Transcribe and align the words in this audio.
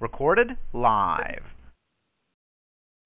Recorded 0.00 0.56
live. 0.72 1.42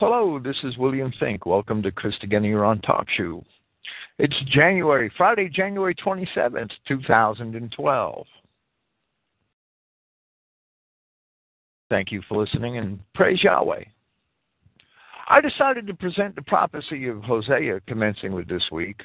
Hello, 0.00 0.38
this 0.38 0.56
is 0.64 0.76
William 0.76 1.12
Finck. 1.20 1.46
Welcome 1.46 1.82
to 1.82 1.90
Christogenea 1.90 2.66
on 2.66 2.80
Talk 2.80 3.06
Shoe. 3.16 3.42
It's 4.18 4.36
January, 4.46 5.12
Friday, 5.16 5.48
January 5.48 5.94
27th, 5.94 6.70
2012. 6.86 8.26
Thank 11.88 12.10
you 12.10 12.22
for 12.28 12.42
listening 12.42 12.78
and 12.78 13.00
praise 13.14 13.42
Yahweh. 13.42 13.84
I 15.28 15.40
decided 15.40 15.86
to 15.86 15.94
present 15.94 16.34
the 16.34 16.42
prophecy 16.42 17.06
of 17.06 17.22
Hosea 17.22 17.80
commencing 17.86 18.32
with 18.32 18.48
this 18.48 18.64
week 18.72 19.00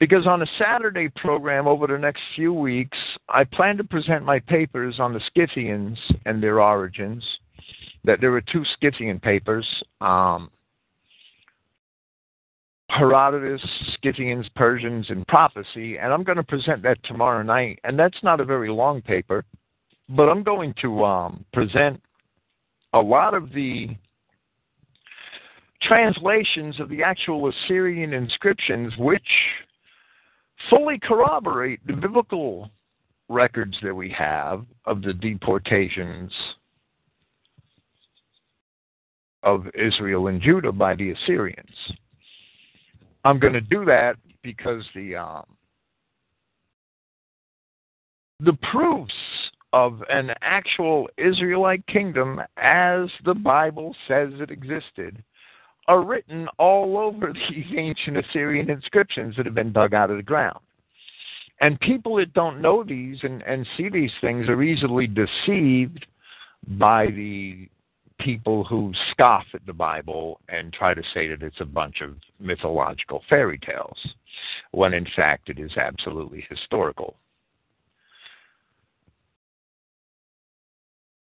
because 0.00 0.26
on 0.26 0.42
a 0.42 0.46
Saturday 0.58 1.10
program 1.14 1.68
over 1.68 1.86
the 1.86 1.98
next 1.98 2.22
few 2.34 2.54
weeks, 2.54 2.96
I 3.28 3.44
plan 3.44 3.76
to 3.76 3.84
present 3.84 4.24
my 4.24 4.40
papers 4.40 4.98
on 4.98 5.12
the 5.12 5.20
Scythians 5.36 5.98
and 6.24 6.42
their 6.42 6.60
origins. 6.60 7.22
That 8.04 8.18
there 8.22 8.30
were 8.30 8.40
two 8.40 8.64
Scythian 8.80 9.20
papers, 9.20 9.66
um, 10.00 10.50
Herodotus, 12.88 13.60
Scythians, 14.02 14.46
Persians, 14.56 15.04
and 15.10 15.26
Prophecy, 15.26 15.98
and 15.98 16.10
I'm 16.10 16.24
going 16.24 16.38
to 16.38 16.42
present 16.42 16.82
that 16.82 16.96
tomorrow 17.04 17.42
night. 17.42 17.78
And 17.84 17.98
that's 17.98 18.16
not 18.22 18.40
a 18.40 18.44
very 18.44 18.70
long 18.70 19.02
paper, 19.02 19.44
but 20.08 20.30
I'm 20.30 20.42
going 20.42 20.72
to 20.80 21.04
um, 21.04 21.44
present 21.52 22.02
a 22.94 22.98
lot 22.98 23.34
of 23.34 23.52
the 23.52 23.88
translations 25.82 26.80
of 26.80 26.88
the 26.88 27.02
actual 27.02 27.50
Assyrian 27.50 28.14
inscriptions, 28.14 28.94
which 28.96 29.22
fully 30.68 30.98
corroborate 30.98 31.84
the 31.86 31.92
biblical 31.94 32.70
records 33.28 33.76
that 33.82 33.94
we 33.94 34.10
have 34.10 34.64
of 34.84 35.02
the 35.02 35.14
deportations 35.14 36.32
of 39.42 39.66
Israel 39.74 40.26
and 40.26 40.42
Judah 40.42 40.72
by 40.72 40.94
the 40.94 41.12
Assyrians. 41.12 41.74
I'm 43.24 43.38
going 43.38 43.52
to 43.52 43.60
do 43.60 43.84
that 43.86 44.16
because 44.42 44.84
the 44.94 45.16
um, 45.16 45.44
the 48.40 48.56
proofs 48.70 49.12
of 49.72 50.02
an 50.08 50.32
actual 50.40 51.08
Israelite 51.16 51.86
kingdom, 51.86 52.40
as 52.56 53.08
the 53.24 53.34
Bible 53.34 53.94
says 54.08 54.30
it 54.40 54.50
existed, 54.50 55.22
are 55.90 56.04
written 56.04 56.46
all 56.56 56.96
over 56.96 57.32
these 57.50 57.66
ancient 57.76 58.16
Assyrian 58.16 58.70
inscriptions 58.70 59.34
that 59.36 59.44
have 59.44 59.56
been 59.56 59.72
dug 59.72 59.92
out 59.92 60.10
of 60.10 60.16
the 60.16 60.22
ground. 60.22 60.60
And 61.60 61.78
people 61.80 62.16
that 62.16 62.32
don't 62.32 62.62
know 62.62 62.84
these 62.84 63.18
and, 63.22 63.42
and 63.42 63.66
see 63.76 63.88
these 63.90 64.12
things 64.20 64.48
are 64.48 64.62
easily 64.62 65.08
deceived 65.08 66.06
by 66.78 67.06
the 67.06 67.68
people 68.20 68.62
who 68.64 68.92
scoff 69.10 69.44
at 69.52 69.66
the 69.66 69.72
Bible 69.72 70.40
and 70.48 70.72
try 70.72 70.94
to 70.94 71.02
say 71.12 71.26
that 71.26 71.42
it's 71.42 71.60
a 71.60 71.64
bunch 71.64 72.02
of 72.02 72.14
mythological 72.38 73.22
fairy 73.28 73.58
tales, 73.58 73.98
when 74.70 74.94
in 74.94 75.06
fact 75.16 75.48
it 75.48 75.58
is 75.58 75.76
absolutely 75.76 76.46
historical. 76.48 77.16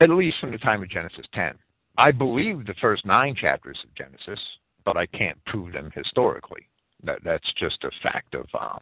At 0.00 0.10
least 0.10 0.36
from 0.41 0.53
the 0.53 0.58
time 0.58 0.82
of 0.82 0.91
Genesis 0.91 1.27
10. 1.32 1.55
I 1.98 2.12
believe 2.12 2.64
the 2.64 2.74
first 2.80 3.04
nine 3.04 3.34
chapters 3.34 3.77
of 3.82 3.92
Genesis, 3.96 4.41
but 4.84 4.96
I 4.96 5.06
can't 5.06 5.44
prove 5.46 5.72
them 5.72 5.91
historically. 5.94 6.68
That 7.02 7.18
that's 7.24 7.52
just 7.58 7.82
a 7.82 7.91
fact 8.02 8.34
of 8.34 8.46
um, 8.58 8.78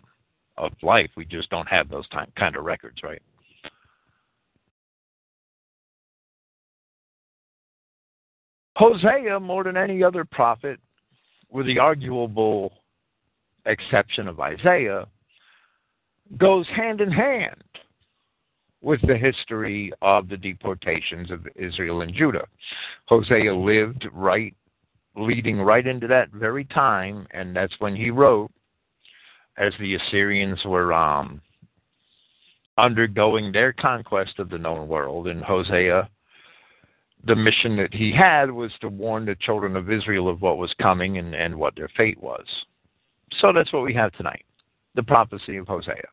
of 0.59 0.73
life. 0.83 1.11
We 1.17 1.25
just 1.25 1.49
don't 1.49 1.69
have 1.69 1.89
those 1.89 2.07
time, 2.09 2.31
kind 2.37 2.57
of 2.57 2.65
records, 2.65 2.99
right? 3.03 3.23
Hosea, 8.77 9.41
more 9.41 9.65
than 9.65 9.79
any 9.79 10.03
other 10.03 10.25
prophet, 10.27 10.79
with 11.51 11.65
the 11.65 11.79
arguable 11.79 12.75
exception 13.65 14.29
of 14.29 14.39
Isaiah, 14.41 15.07
goes 16.37 16.67
hand 16.69 17.01
in 17.01 17.11
hand 17.11 17.63
with 18.87 19.01
the 19.03 19.17
history 19.17 19.93
of 20.01 20.29
the 20.29 20.37
deportations 20.37 21.33
of 21.33 21.45
Israel 21.57 22.03
and 22.03 22.15
Judah. 22.15 22.47
Hosea 23.07 23.53
lived 23.53 24.07
right, 24.13 24.55
leading 25.17 25.61
right 25.61 25.85
into 25.85 26.07
that 26.07 26.31
very 26.31 26.65
time, 26.67 27.27
and 27.33 27.55
that's 27.55 27.75
when 27.81 27.97
he 27.97 28.11
wrote, 28.11 28.53
as 29.59 29.73
the 29.81 29.97
Assyrians 29.97 30.61
were 30.65 30.93
um, 30.93 31.41
undergoing 32.79 33.51
their 33.51 33.73
conquest 33.73 34.39
of 34.39 34.51
the 34.51 34.59
known 34.59 34.87
world. 34.87 35.27
And 35.27 35.43
Hosea, 35.43 36.09
the 37.27 37.35
mission 37.35 37.77
that 37.79 37.93
he 37.93 38.13
had 38.13 38.53
was 38.53 38.71
to 38.83 38.89
warn 38.89 39.27
the 39.27 39.35
children 39.41 39.75
of 39.75 39.91
Israel 39.91 40.29
of 40.29 40.43
what 40.43 40.59
was 40.59 40.73
coming 40.81 41.19
and, 41.19 41.35
and 41.35 41.57
what 41.57 41.75
their 41.75 41.91
fate 41.97 42.23
was. 42.23 42.47
So 43.41 43.53
that's 43.53 43.73
what 43.73 43.83
we 43.83 43.95
have 43.95 44.13
tonight 44.13 44.45
the 44.95 45.03
prophecy 45.03 45.57
of 45.57 45.67
Hosea. 45.67 46.09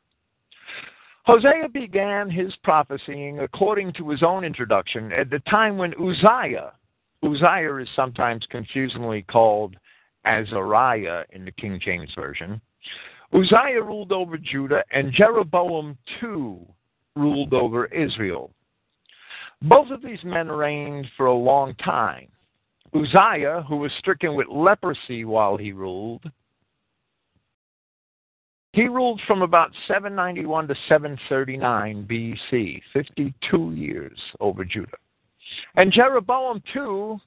Hosea 1.25 1.69
began 1.69 2.29
his 2.29 2.53
prophesying 2.63 3.39
according 3.39 3.93
to 3.93 4.09
his 4.09 4.23
own 4.23 4.43
introduction 4.43 5.11
at 5.13 5.29
the 5.29 5.39
time 5.49 5.77
when 5.77 5.93
Uzziah, 5.93 6.73
Uzziah 7.23 7.77
is 7.77 7.87
sometimes 7.95 8.45
confusingly 8.49 9.21
called 9.21 9.77
Azariah 10.25 11.23
in 11.31 11.45
the 11.45 11.51
King 11.51 11.79
James 11.83 12.11
Version, 12.13 12.59
Uzziah 13.33 13.81
ruled 13.81 14.11
over 14.11 14.37
Judah 14.37 14.83
and 14.91 15.13
Jeroboam 15.13 15.97
II 16.21 16.67
ruled 17.15 17.53
over 17.53 17.85
Israel. 17.85 18.51
Both 19.61 19.91
of 19.91 20.01
these 20.01 20.23
men 20.25 20.49
reigned 20.49 21.07
for 21.15 21.27
a 21.27 21.33
long 21.33 21.73
time. 21.75 22.27
Uzziah, 22.93 23.65
who 23.67 23.77
was 23.77 23.91
stricken 23.97 24.35
with 24.35 24.47
leprosy 24.49 25.23
while 25.23 25.55
he 25.55 25.71
ruled, 25.71 26.29
he 28.73 28.87
ruled 28.87 29.21
from 29.27 29.43
about 29.43 29.71
791 29.87 30.67
to 30.67 30.75
739 30.89 32.07
BC, 32.09 32.81
52 32.91 33.71
years 33.71 34.19
over 34.39 34.65
Judah. 34.65 34.97
And 35.75 35.91
Jeroboam, 35.91 36.61
II 36.75 37.21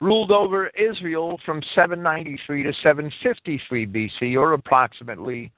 ruled 0.00 0.30
over 0.30 0.68
Israel 0.68 1.40
from 1.44 1.62
793 1.74 2.62
to 2.62 2.72
753 2.82 3.86
BC, 3.86 4.36
or 4.36 4.52
approximately 4.52 5.50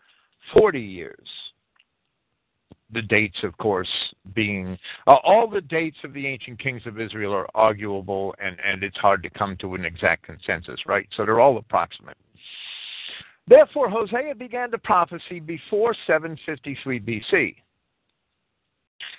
40 0.55 0.81
years. 0.81 1.29
The 2.93 3.03
dates, 3.03 3.39
of 3.43 3.57
course, 3.59 3.89
being 4.35 4.79
uh, 5.07 5.17
all 5.25 5.49
the 5.49 5.63
dates 5.63 5.97
of 6.05 6.15
the 6.15 6.27
ancient 6.27 6.59
kings 6.61 6.83
of 6.87 7.01
Israel 7.01 7.33
are 7.33 7.49
arguable, 7.55 8.35
and, 8.43 8.57
and 8.65 8.83
it's 8.83 8.97
hard 8.97 9.23
to 9.25 9.31
come 9.31 9.57
to 9.59 9.75
an 9.75 9.85
exact 9.85 10.25
consensus, 10.25 10.79
right? 10.87 11.09
So 11.17 11.27
they're 11.27 11.41
all 11.41 11.59
approximate. 11.59 12.17
Therefore, 13.47 13.91
Hosea 13.91 14.35
began 14.35 14.71
to 14.71 14.79
prophesy 14.79 15.41
before 15.41 15.95
753 16.07 17.01
BC. 17.01 17.57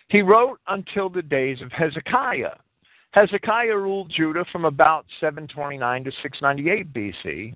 He 0.09 0.22
wrote 0.22 0.59
until 0.68 1.09
the 1.09 1.22
days 1.22 1.62
of 1.62 1.72
Hezekiah. 1.72 2.56
Hezekiah 3.12 3.75
ruled 3.78 4.12
Judah 4.16 4.46
from 4.52 4.66
about 4.66 5.06
729 5.19 6.03
to 6.06 6.12
698 6.22 6.94
BC. 6.94 7.53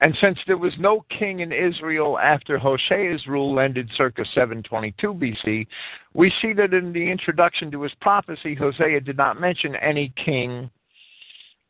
And 0.00 0.14
since 0.20 0.38
there 0.46 0.58
was 0.58 0.74
no 0.78 1.04
king 1.18 1.40
in 1.40 1.50
Israel 1.50 2.18
after 2.18 2.58
Hosea's 2.58 3.26
rule 3.26 3.58
ended 3.58 3.90
circa 3.96 4.24
722 4.34 5.14
BC, 5.14 5.66
we 6.12 6.32
see 6.42 6.52
that 6.52 6.74
in 6.74 6.92
the 6.92 7.10
introduction 7.10 7.70
to 7.70 7.82
his 7.82 7.92
prophecy, 8.00 8.54
Hosea 8.54 9.00
did 9.00 9.16
not 9.16 9.40
mention 9.40 9.76
any 9.76 10.12
king 10.22 10.68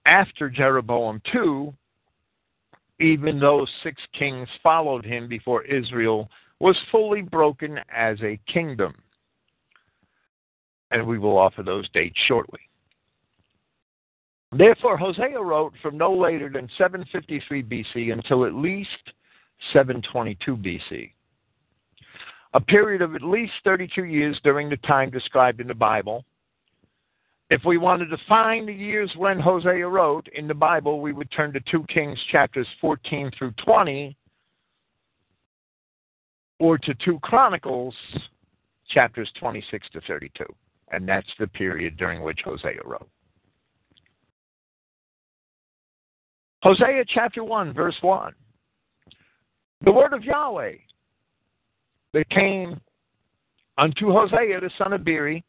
after 0.07 0.51
Jeroboam 0.51 1.23
II, 1.35 1.75
even 3.01 3.41
though 3.41 3.67
six 3.83 4.01
kings 4.17 4.49
followed 4.63 5.05
him 5.05 5.29
before 5.29 5.65
Israel 5.65 6.29
was 6.61 6.77
fully 6.91 7.23
broken 7.23 7.79
as 7.95 8.19
a 8.23 8.39
kingdom. 8.53 8.95
And 10.91 11.07
we 11.07 11.19
will 11.19 11.37
offer 11.37 11.63
those 11.63 11.89
dates 11.91 12.19
shortly. 12.29 12.61
Therefore, 14.57 14.97
Hosea 14.97 15.41
wrote 15.41 15.73
from 15.83 15.99
no 15.99 16.13
later 16.13 16.49
than 16.49 16.69
753 16.79 17.63
BC 17.65 18.13
until 18.13 18.45
at 18.45 18.55
least 18.55 18.89
722 19.73 20.57
BC, 20.57 21.11
a 22.53 22.61
period 22.61 23.03
of 23.03 23.17
at 23.17 23.23
least 23.23 23.53
32 23.65 24.05
years 24.05 24.39
during 24.45 24.71
the 24.71 24.77
time 24.79 25.11
described 25.11 25.61
in 25.61 25.67
the 25.67 25.75
Bible 25.75 26.25
if 27.51 27.63
we 27.65 27.77
wanted 27.77 28.07
to 28.07 28.19
find 28.29 28.69
the 28.69 28.73
years 28.73 29.11
when 29.17 29.39
Hosea 29.39 29.87
wrote 29.87 30.27
in 30.35 30.49
the 30.49 30.55
Bible, 30.55 31.01
we 31.01 31.13
would 31.13 31.31
turn 31.31 31.53
to 31.53 31.61
2 31.71 31.85
Kings 31.93 32.19
chapters 32.31 32.67
14 32.81 33.31
through 33.37 33.53
20 33.65 34.17
or 36.59 36.79
to 36.79 36.95
2 37.05 37.19
Chronicles 37.21 37.95
chapters 38.89 39.31
26 39.39 39.89
to 39.91 40.01
32. 40.03 40.45
And 40.93 41.09
that's 41.09 41.29
the 41.39 41.47
period 41.49 41.97
during 41.97 42.23
which 42.23 42.41
Hosea 42.45 42.81
wrote. 42.85 43.09
Hosea 46.63 47.05
chapter 47.07 47.45
1, 47.45 47.75
verse 47.75 47.97
1. 48.01 48.33
The 49.85 49.93
word 49.93 50.15
of 50.15 50.25
Yahweh 50.25 50.77
that 52.15 52.31
came 52.31 52.81
unto 53.77 54.13
Hosea 54.13 54.61
the 54.61 54.71
son 54.79 54.95
of 54.95 55.05
Beeri 55.05 55.45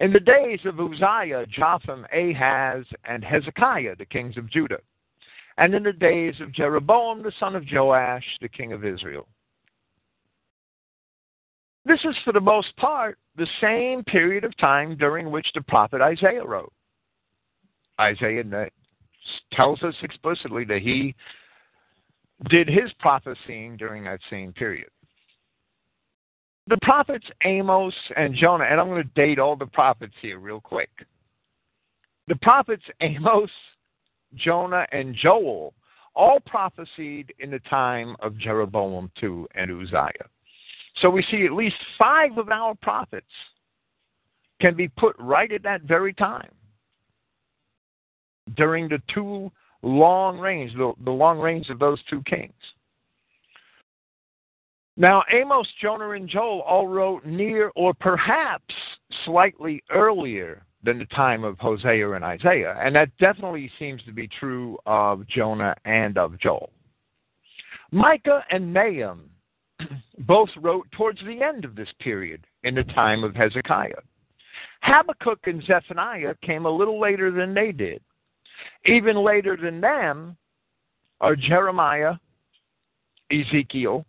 In 0.00 0.12
the 0.12 0.20
days 0.20 0.60
of 0.64 0.80
Uzziah, 0.80 1.46
Jotham, 1.46 2.06
Ahaz, 2.12 2.84
and 3.04 3.22
Hezekiah, 3.22 3.96
the 3.96 4.06
kings 4.06 4.36
of 4.36 4.50
Judah, 4.50 4.80
and 5.58 5.74
in 5.74 5.82
the 5.82 5.92
days 5.92 6.34
of 6.40 6.52
Jeroboam, 6.52 7.22
the 7.22 7.32
son 7.38 7.54
of 7.54 7.64
Joash, 7.70 8.24
the 8.40 8.48
king 8.48 8.72
of 8.72 8.84
Israel. 8.84 9.28
This 11.84 12.00
is, 12.04 12.16
for 12.24 12.32
the 12.32 12.40
most 12.40 12.74
part, 12.76 13.18
the 13.36 13.46
same 13.60 14.04
period 14.04 14.44
of 14.44 14.56
time 14.56 14.96
during 14.96 15.30
which 15.30 15.46
the 15.54 15.62
prophet 15.62 16.00
Isaiah 16.00 16.44
wrote. 16.44 16.72
Isaiah 18.00 18.44
tells 19.52 19.82
us 19.82 19.94
explicitly 20.02 20.64
that 20.64 20.82
he 20.82 21.14
did 22.48 22.68
his 22.68 22.92
prophesying 22.98 23.76
during 23.76 24.04
that 24.04 24.20
same 24.30 24.52
period. 24.52 24.88
The 26.68 26.78
prophets 26.82 27.26
Amos 27.44 27.94
and 28.16 28.34
Jonah, 28.34 28.64
and 28.64 28.80
I'm 28.80 28.88
going 28.88 29.02
to 29.02 29.10
date 29.14 29.38
all 29.38 29.56
the 29.56 29.66
prophets 29.66 30.14
here 30.22 30.38
real 30.38 30.60
quick. 30.60 30.90
The 32.28 32.36
prophets 32.36 32.84
Amos, 33.00 33.50
Jonah, 34.36 34.86
and 34.92 35.14
Joel 35.14 35.74
all 36.14 36.40
prophesied 36.40 37.32
in 37.38 37.50
the 37.50 37.58
time 37.70 38.14
of 38.20 38.38
Jeroboam 38.38 39.10
II 39.22 39.44
and 39.54 39.70
Uzziah. 39.70 40.28
So 41.00 41.08
we 41.08 41.24
see 41.30 41.44
at 41.46 41.52
least 41.52 41.76
five 41.98 42.36
of 42.36 42.50
our 42.50 42.74
prophets 42.74 43.26
can 44.60 44.76
be 44.76 44.88
put 44.88 45.16
right 45.18 45.50
at 45.50 45.62
that 45.62 45.82
very 45.82 46.12
time 46.12 46.50
during 48.56 48.88
the 48.88 49.00
two 49.12 49.50
long 49.82 50.38
reigns, 50.38 50.72
the, 50.74 50.92
the 51.04 51.10
long 51.10 51.38
reigns 51.38 51.70
of 51.70 51.78
those 51.78 52.00
two 52.08 52.22
kings. 52.22 52.52
Now, 54.96 55.22
Amos, 55.32 55.66
Jonah, 55.80 56.10
and 56.10 56.28
Joel 56.28 56.60
all 56.62 56.86
wrote 56.86 57.24
near 57.24 57.72
or 57.74 57.94
perhaps 57.94 58.74
slightly 59.24 59.82
earlier 59.90 60.64
than 60.82 60.98
the 60.98 61.06
time 61.06 61.44
of 61.44 61.58
Hosea 61.58 62.12
and 62.12 62.24
Isaiah, 62.24 62.76
and 62.82 62.94
that 62.96 63.16
definitely 63.18 63.70
seems 63.78 64.02
to 64.04 64.12
be 64.12 64.28
true 64.28 64.76
of 64.84 65.26
Jonah 65.28 65.74
and 65.84 66.18
of 66.18 66.38
Joel. 66.38 66.70
Micah 67.90 68.44
and 68.50 68.72
Nahum 68.72 69.30
both 70.20 70.50
wrote 70.60 70.90
towards 70.92 71.20
the 71.20 71.42
end 71.42 71.64
of 71.64 71.74
this 71.74 71.92
period 72.00 72.44
in 72.64 72.74
the 72.74 72.84
time 72.84 73.24
of 73.24 73.34
Hezekiah. 73.34 74.00
Habakkuk 74.82 75.40
and 75.44 75.62
Zephaniah 75.62 76.34
came 76.42 76.66
a 76.66 76.70
little 76.70 77.00
later 77.00 77.30
than 77.30 77.54
they 77.54 77.72
did. 77.72 78.02
Even 78.84 79.16
later 79.16 79.56
than 79.56 79.80
them 79.80 80.36
are 81.20 81.36
Jeremiah, 81.36 82.14
Ezekiel, 83.30 84.04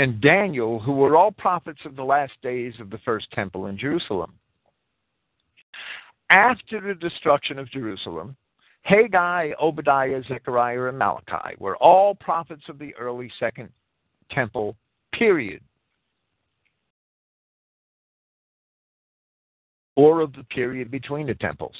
and 0.00 0.18
Daniel, 0.18 0.80
who 0.80 0.92
were 0.92 1.14
all 1.14 1.30
prophets 1.30 1.80
of 1.84 1.94
the 1.94 2.02
last 2.02 2.32
days 2.42 2.72
of 2.80 2.88
the 2.88 2.96
first 3.04 3.30
temple 3.32 3.66
in 3.66 3.76
Jerusalem. 3.76 4.32
After 6.30 6.80
the 6.80 6.94
destruction 6.94 7.58
of 7.58 7.70
Jerusalem, 7.70 8.34
Haggai, 8.80 9.50
Obadiah, 9.60 10.22
Zechariah, 10.26 10.86
and 10.86 10.98
Malachi 10.98 11.54
were 11.58 11.76
all 11.76 12.14
prophets 12.14 12.62
of 12.70 12.78
the 12.78 12.94
early 12.94 13.30
second 13.38 13.68
temple 14.30 14.74
period. 15.12 15.60
Or 19.96 20.22
of 20.22 20.32
the 20.32 20.44
period 20.44 20.90
between 20.90 21.26
the 21.26 21.34
temples. 21.34 21.76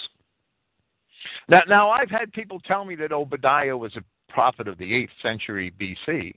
Now, 1.48 1.62
now 1.66 1.90
I've 1.90 2.10
had 2.10 2.30
people 2.34 2.60
tell 2.60 2.84
me 2.84 2.96
that 2.96 3.12
Obadiah 3.12 3.78
was 3.78 3.96
a 3.96 4.04
prophet 4.30 4.68
of 4.68 4.76
the 4.76 4.92
8th 4.92 5.22
century 5.22 5.72
BC 5.80 6.34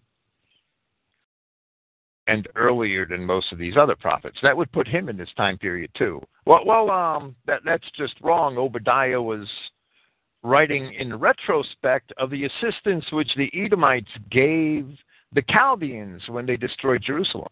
and 2.27 2.47
earlier 2.55 3.05
than 3.05 3.25
most 3.25 3.51
of 3.51 3.57
these 3.57 3.75
other 3.77 3.95
prophets. 3.95 4.37
That 4.41 4.55
would 4.55 4.71
put 4.71 4.87
him 4.87 5.09
in 5.09 5.17
this 5.17 5.33
time 5.35 5.57
period 5.57 5.91
too. 5.97 6.21
Well, 6.45 6.61
well, 6.65 6.89
um, 6.89 7.35
that 7.45 7.61
that's 7.65 7.89
just 7.97 8.15
wrong. 8.21 8.57
Obadiah 8.57 9.21
was 9.21 9.47
writing 10.43 10.93
in 10.93 11.17
retrospect 11.17 12.13
of 12.17 12.29
the 12.29 12.45
assistance 12.45 13.05
which 13.11 13.31
the 13.35 13.51
Edomites 13.53 14.11
gave 14.29 14.87
the 15.33 15.43
Chaldeans 15.49 16.21
when 16.27 16.45
they 16.45 16.57
destroyed 16.57 17.01
Jerusalem. 17.01 17.49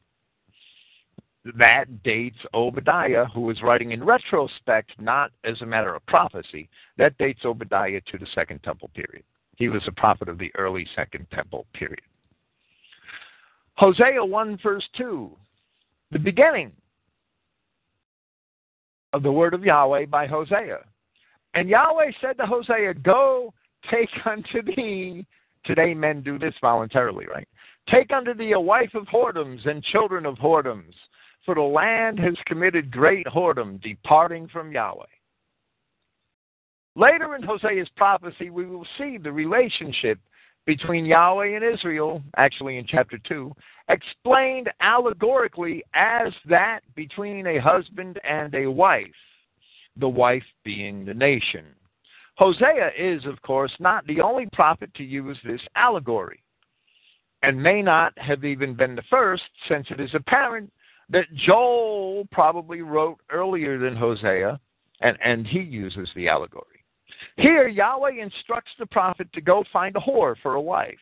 That 1.58 2.04
dates 2.04 2.38
Obadiah, 2.54 3.26
who 3.26 3.42
was 3.42 3.64
writing 3.64 3.92
in 3.92 4.04
retrospect, 4.04 4.92
not 5.00 5.32
as 5.44 5.60
a 5.62 5.66
matter 5.66 5.96
of 5.96 6.06
prophecy. 6.06 6.70
That 6.98 7.18
dates 7.18 7.46
Obadiah 7.46 8.02
to 8.12 8.18
the 8.20 8.28
Second 8.36 8.62
Temple 8.62 8.92
period. 8.94 9.24
He 9.56 9.68
was 9.68 9.82
a 9.88 9.92
prophet 9.92 10.30
of 10.30 10.38
the 10.38 10.52
early 10.56 10.88
Second 10.96 11.26
Temple 11.32 11.66
period. 11.74 12.02
Hosea 13.82 14.24
1, 14.24 14.60
verse 14.62 14.88
2, 14.96 15.32
the 16.12 16.20
beginning 16.20 16.72
of 19.12 19.24
the 19.24 19.32
word 19.32 19.56
of 19.56 19.64
Yahweh 19.64 20.06
by 20.06 20.28
Hosea. 20.28 20.82
And 21.56 21.68
Yahweh 21.68 22.12
said 22.22 22.38
to 22.38 22.46
Hosea, 22.46 22.94
Go 22.94 23.52
take 23.90 24.12
unto 24.28 24.62
thee, 24.62 25.26
today 25.66 25.96
men 25.96 26.22
do 26.22 26.38
this 26.38 26.54
voluntarily, 26.62 27.26
right? 27.26 27.48
Take 27.90 28.14
unto 28.14 28.36
thee 28.36 28.52
a 28.52 28.60
wife 28.60 28.94
of 28.94 29.08
whoredoms 29.08 29.68
and 29.68 29.84
children 29.86 30.28
of 30.28 30.36
whoredoms, 30.36 30.94
for 31.44 31.56
the 31.56 31.62
land 31.62 32.20
has 32.20 32.36
committed 32.46 32.92
great 32.92 33.26
whoredom, 33.26 33.82
departing 33.82 34.48
from 34.50 34.72
Yahweh. 34.72 35.06
Later 36.96 37.36
in 37.36 37.42
Hosea's 37.42 37.90
prophecy, 37.98 38.52
we 38.52 38.68
will 38.68 38.86
see 39.00 39.18
the 39.18 39.32
relationship 39.32 40.20
between 40.66 41.06
Yahweh 41.06 41.56
and 41.56 41.64
Israel, 41.64 42.22
actually 42.38 42.78
in 42.78 42.86
chapter 42.88 43.18
2, 43.28 43.52
explained 43.90 44.70
allegorically 44.80 45.84
as 45.94 46.32
that 46.48 46.82
between 46.96 47.48
a 47.48 47.60
husband 47.60 48.20
and 48.24 48.54
a 48.56 48.70
wife 48.70 49.10
the 49.98 50.08
wife 50.08 50.44
being 50.64 51.06
the 51.06 51.14
nation. 51.14 51.66
Hosea 52.38 52.92
is, 52.98 53.26
of 53.26 53.42
course, 53.42 53.72
not 53.80 54.06
the 54.08 54.22
only 54.22 54.48
prophet 54.54 54.94
to 54.96 55.04
use 55.04 55.38
this 55.46 55.62
allegory, 55.76 56.42
and 57.44 57.62
may 57.62 57.82
not 57.82 58.18
have 58.18 58.46
even 58.46 58.74
been 58.74 58.96
the 58.96 59.04
first, 59.10 59.44
since 59.68 59.88
it 59.90 60.00
is 60.00 60.14
apparent 60.14 60.72
that 61.10 61.26
Joel 61.36 62.26
probably 62.32 62.82
wrote 62.82 63.20
earlier 63.32 63.78
than 63.78 63.96
Hosea, 63.96 64.60
and, 65.02 65.18
and 65.24 65.46
he 65.46 65.60
uses 65.60 66.10
the 66.16 66.30
allegory. 66.30 66.71
Here, 67.38 67.68
Yahweh 67.68 68.22
instructs 68.22 68.72
the 68.80 68.86
prophet 68.86 69.32
to 69.34 69.42
go 69.42 69.64
find 69.72 69.96
a 69.96 70.00
whore 70.00 70.36
for 70.42 70.56
a 70.56 70.62
wife. 70.62 71.00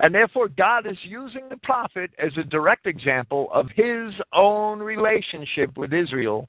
And 0.00 0.14
therefore, 0.14 0.48
God 0.48 0.86
is 0.86 0.98
using 1.02 1.48
the 1.48 1.56
prophet 1.58 2.10
as 2.18 2.32
a 2.36 2.44
direct 2.44 2.86
example 2.86 3.48
of 3.52 3.66
his 3.74 4.12
own 4.32 4.78
relationship 4.78 5.76
with 5.76 5.92
Israel 5.92 6.48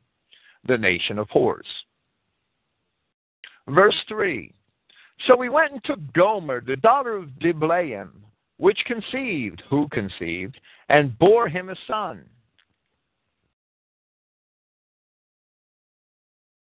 the 0.67 0.77
nation 0.77 1.17
of 1.17 1.27
whores. 1.29 1.62
Verse 3.67 3.95
3 4.07 4.53
So 5.27 5.36
we 5.36 5.50
went 5.50 5.71
and 5.71 5.83
took 5.83 6.00
Gomer, 6.13 6.62
the 6.62 6.75
daughter 6.75 7.15
of 7.15 7.29
Diblaim, 7.39 8.09
which 8.57 8.79
conceived, 8.86 9.63
who 9.69 9.88
conceived, 9.89 10.59
and 10.89 11.17
bore 11.17 11.48
him 11.48 11.69
a 11.69 11.75
son. 11.88 12.25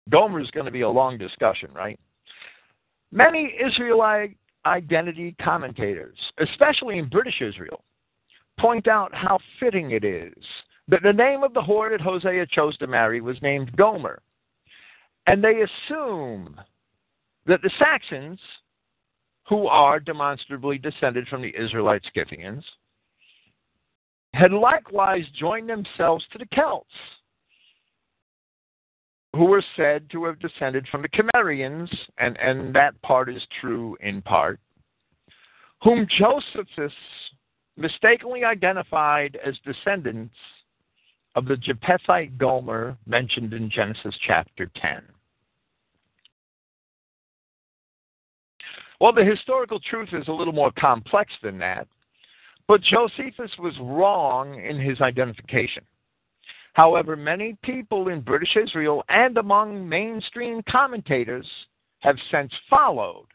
Gomer 0.10 0.40
is 0.40 0.52
going 0.52 0.66
to 0.66 0.72
be 0.72 0.82
a 0.82 0.90
long 0.90 1.18
discussion, 1.18 1.70
right? 1.74 2.00
Many 3.12 3.56
Israelite 3.66 4.38
identity 4.66 5.36
commentators, 5.42 6.18
especially 6.40 6.98
in 6.98 7.10
British 7.10 7.42
Israel, 7.42 7.84
point 8.60 8.88
out 8.88 9.14
how 9.14 9.40
fitting 9.60 9.92
it 9.92 10.04
is 10.04 10.34
that 10.88 11.04
the 11.04 11.14
name 11.14 11.44
of 11.44 11.54
the 11.54 11.62
whore 11.62 11.92
that 11.92 12.02
Hosea 12.02 12.46
chose 12.48 12.78
to 12.78 12.88
marry 12.88 13.22
was 13.22 13.42
named 13.42 13.76
Gomer. 13.76 14.22
And 15.26 15.44
they 15.44 15.62
assume 15.62 16.60
that 17.46 17.62
the 17.62 17.72
Saxons, 17.78 18.40
who 19.48 19.68
are 19.68 20.00
demonstrably 20.00 20.78
descended 20.78 21.28
from 21.28 21.42
the 21.42 21.54
Israelite 21.58 22.04
Scythians, 22.14 22.64
had 24.34 24.52
likewise 24.52 25.24
joined 25.38 25.70
themselves 25.70 26.26
to 26.32 26.38
the 26.38 26.48
Celts, 26.54 26.88
who 29.38 29.46
were 29.46 29.64
said 29.76 30.10
to 30.10 30.26
have 30.26 30.40
descended 30.40 30.88
from 30.90 31.04
the 31.04 31.10
Cimmerians, 31.10 31.90
and, 32.18 32.38
and 32.40 32.74
that 32.76 33.00
part 33.04 33.30
is 33.30 33.42
true 33.62 33.96
in 34.02 34.22
part, 34.22 34.60
whom 35.84 36.08
Josephus 36.18 36.94
mistakenly 37.78 38.44
identified 38.44 39.38
as 39.46 39.56
descendants 39.64 40.34
of 41.36 41.46
the 41.46 41.56
Japhethite 41.56 42.38
Gomer 42.40 42.98
mentioned 43.06 43.54
in 43.54 43.70
Genesis 43.70 44.16
chapter 44.26 44.72
10. 44.82 45.04
Well, 49.00 49.14
the 49.14 49.24
historical 49.24 49.80
truth 49.80 50.10
is 50.14 50.28
a 50.28 50.32
little 50.32 50.54
more 50.54 50.72
complex 50.80 51.32
than 51.44 51.60
that, 51.60 51.88
but 52.68 52.82
Josephus 52.82 53.52
was 53.60 53.76
wrong 53.80 54.60
in 54.60 54.80
his 54.80 55.00
identification. 55.00 55.84
However, 56.78 57.16
many 57.16 57.58
people 57.64 58.10
in 58.10 58.22
British 58.22 58.56
Israel 58.56 59.04
and 59.10 59.36
among 59.40 59.90
mainstream 59.90 60.62
commentators 60.70 61.48
have 62.02 62.18
since 62.30 62.54
followed. 62.70 63.26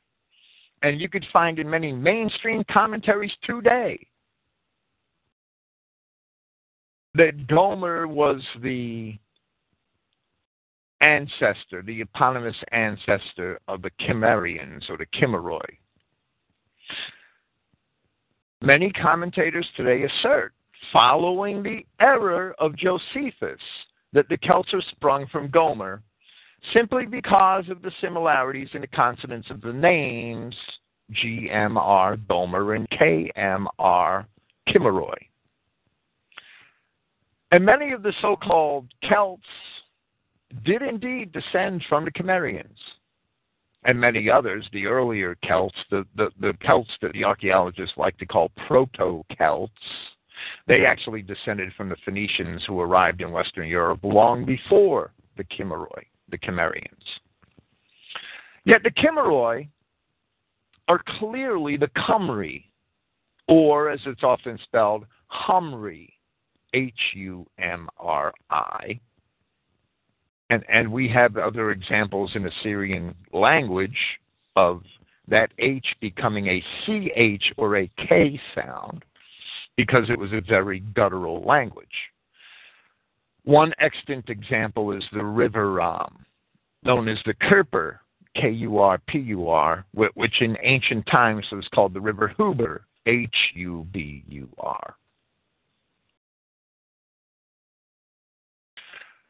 And 0.82 1.00
you 1.00 1.08
could 1.08 1.26
find 1.32 1.58
in 1.58 1.68
many 1.68 1.90
mainstream 1.90 2.62
commentaries 2.70 3.32
today 3.42 3.98
that 7.14 7.48
Gomer 7.48 8.06
was 8.06 8.40
the 8.62 9.18
ancestor, 11.00 11.82
the 11.82 12.00
eponymous 12.00 12.56
ancestor 12.70 13.58
of 13.66 13.82
the 13.82 13.90
Cimmerians 14.06 14.88
or 14.88 14.96
the 14.96 15.06
Kimmeroi. 15.06 15.58
Many 18.60 18.92
commentators 18.92 19.66
today 19.76 20.04
assert, 20.04 20.54
following 20.92 21.62
the 21.62 21.84
error 22.00 22.54
of 22.58 22.76
Josephus, 22.76 23.60
that 24.12 24.28
the 24.28 24.38
Celts 24.38 24.72
are 24.74 24.82
sprung 24.90 25.26
from 25.28 25.50
Gomer 25.50 26.02
simply 26.72 27.06
because 27.06 27.68
of 27.68 27.82
the 27.82 27.92
similarities 28.00 28.68
in 28.74 28.82
the 28.82 28.86
consonants 28.86 29.50
of 29.50 29.60
the 29.60 29.72
names 29.72 30.54
GMR 31.12 32.26
Gomer 32.28 32.74
and 32.74 32.88
KMR 32.90 34.26
Kimmeroi. 34.68 35.14
And 37.50 37.64
many 37.64 37.92
of 37.92 38.02
the 38.02 38.14
so 38.22 38.36
called 38.36 38.86
Celts 39.08 39.42
did 40.64 40.82
indeed 40.82 41.32
descend 41.32 41.82
from 41.88 42.04
the 42.04 42.10
Cimmerians. 42.12 42.78
And 43.84 44.00
many 44.00 44.30
others, 44.30 44.66
the 44.72 44.86
earlier 44.86 45.36
Celts, 45.44 45.76
the, 45.90 46.06
the, 46.16 46.30
the 46.40 46.54
Celts 46.64 46.90
that 47.02 47.12
the 47.12 47.24
archaeologists 47.24 47.96
like 47.96 48.16
to 48.18 48.26
call 48.26 48.50
proto 48.68 49.22
Celts, 49.36 49.72
they 50.66 50.84
actually 50.86 51.22
descended 51.22 51.72
from 51.76 51.88
the 51.88 51.96
Phoenicians 52.04 52.62
who 52.66 52.80
arrived 52.80 53.20
in 53.20 53.32
Western 53.32 53.68
Europe 53.68 54.00
long 54.02 54.44
before 54.44 55.12
the 55.36 55.44
Kimmeroi, 55.44 56.04
the 56.30 56.38
Cimmerians. 56.38 57.20
Yet 58.64 58.82
the 58.82 58.90
Kimmeroi 58.90 59.68
are 60.88 61.02
clearly 61.18 61.76
the 61.76 61.88
Cumri, 61.88 62.64
or 63.48 63.90
as 63.90 64.00
it's 64.06 64.22
often 64.22 64.58
spelled, 64.64 65.06
Humri, 65.30 66.08
H 66.74 66.92
U 67.14 67.46
M 67.58 67.88
R 67.98 68.32
I. 68.50 69.00
And, 70.50 70.64
and 70.68 70.92
we 70.92 71.08
have 71.08 71.36
other 71.36 71.70
examples 71.70 72.32
in 72.34 72.46
Assyrian 72.46 73.14
language 73.32 73.98
of 74.54 74.82
that 75.28 75.50
H 75.58 75.86
becoming 76.00 76.46
a 76.48 76.62
CH 76.84 77.52
or 77.56 77.78
a 77.78 77.90
K 77.96 78.38
sound 78.54 79.04
because 79.76 80.04
it 80.10 80.18
was 80.18 80.32
a 80.32 80.40
very 80.40 80.80
guttural 80.94 81.42
language. 81.42 81.86
One 83.44 83.72
extant 83.80 84.28
example 84.28 84.92
is 84.92 85.02
the 85.12 85.24
river 85.24 85.80
um, 85.80 86.24
known 86.84 87.08
as 87.08 87.18
the 87.26 87.34
Kurpur, 87.34 87.98
K 88.36 88.50
U 88.50 88.78
R 88.78 88.98
P 89.08 89.18
U 89.18 89.48
R, 89.48 89.84
which 89.92 90.40
in 90.40 90.56
ancient 90.62 91.06
times 91.06 91.44
was 91.52 91.66
called 91.74 91.94
the 91.94 92.00
river 92.00 92.34
Hubur, 92.38 92.80
H 93.06 93.34
U 93.54 93.86
B 93.92 94.24
U 94.28 94.48
R. 94.58 94.94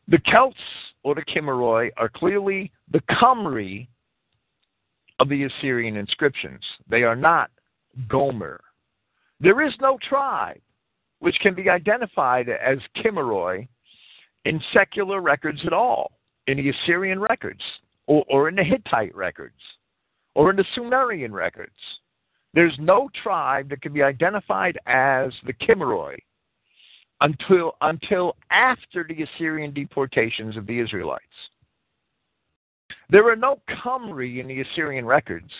The 0.08 0.20
Celts 0.30 0.56
or 1.04 1.14
the 1.14 1.22
Kimmeroi 1.22 1.90
are 1.96 2.08
clearly 2.08 2.70
the 2.90 3.00
Cumri 3.10 3.88
of 5.20 5.28
the 5.28 5.44
Assyrian 5.44 5.96
inscriptions. 5.96 6.62
They 6.88 7.02
are 7.02 7.16
not 7.16 7.50
Gomer. 8.08 8.60
There 9.42 9.60
is 9.60 9.74
no 9.80 9.98
tribe 10.08 10.60
which 11.18 11.36
can 11.40 11.54
be 11.54 11.68
identified 11.68 12.48
as 12.48 12.78
Kimmeroi 12.96 13.66
in 14.44 14.60
secular 14.72 15.20
records 15.20 15.60
at 15.66 15.72
all, 15.72 16.12
in 16.46 16.58
the 16.58 16.68
Assyrian 16.70 17.20
records, 17.20 17.60
or, 18.06 18.24
or 18.28 18.48
in 18.48 18.54
the 18.54 18.62
Hittite 18.62 19.14
records, 19.16 19.58
or 20.36 20.50
in 20.50 20.56
the 20.56 20.64
Sumerian 20.74 21.32
records. 21.32 21.74
There's 22.54 22.76
no 22.78 23.08
tribe 23.20 23.68
that 23.70 23.82
can 23.82 23.92
be 23.92 24.02
identified 24.02 24.78
as 24.86 25.32
the 25.44 25.54
Kimmeroi 25.54 26.18
until, 27.20 27.76
until 27.80 28.36
after 28.50 29.04
the 29.08 29.24
Assyrian 29.24 29.74
deportations 29.74 30.56
of 30.56 30.66
the 30.68 30.78
Israelites. 30.78 31.24
There 33.10 33.28
are 33.28 33.36
no 33.36 33.60
Cumri 33.68 34.40
in 34.40 34.46
the 34.46 34.60
Assyrian 34.60 35.04
records 35.04 35.50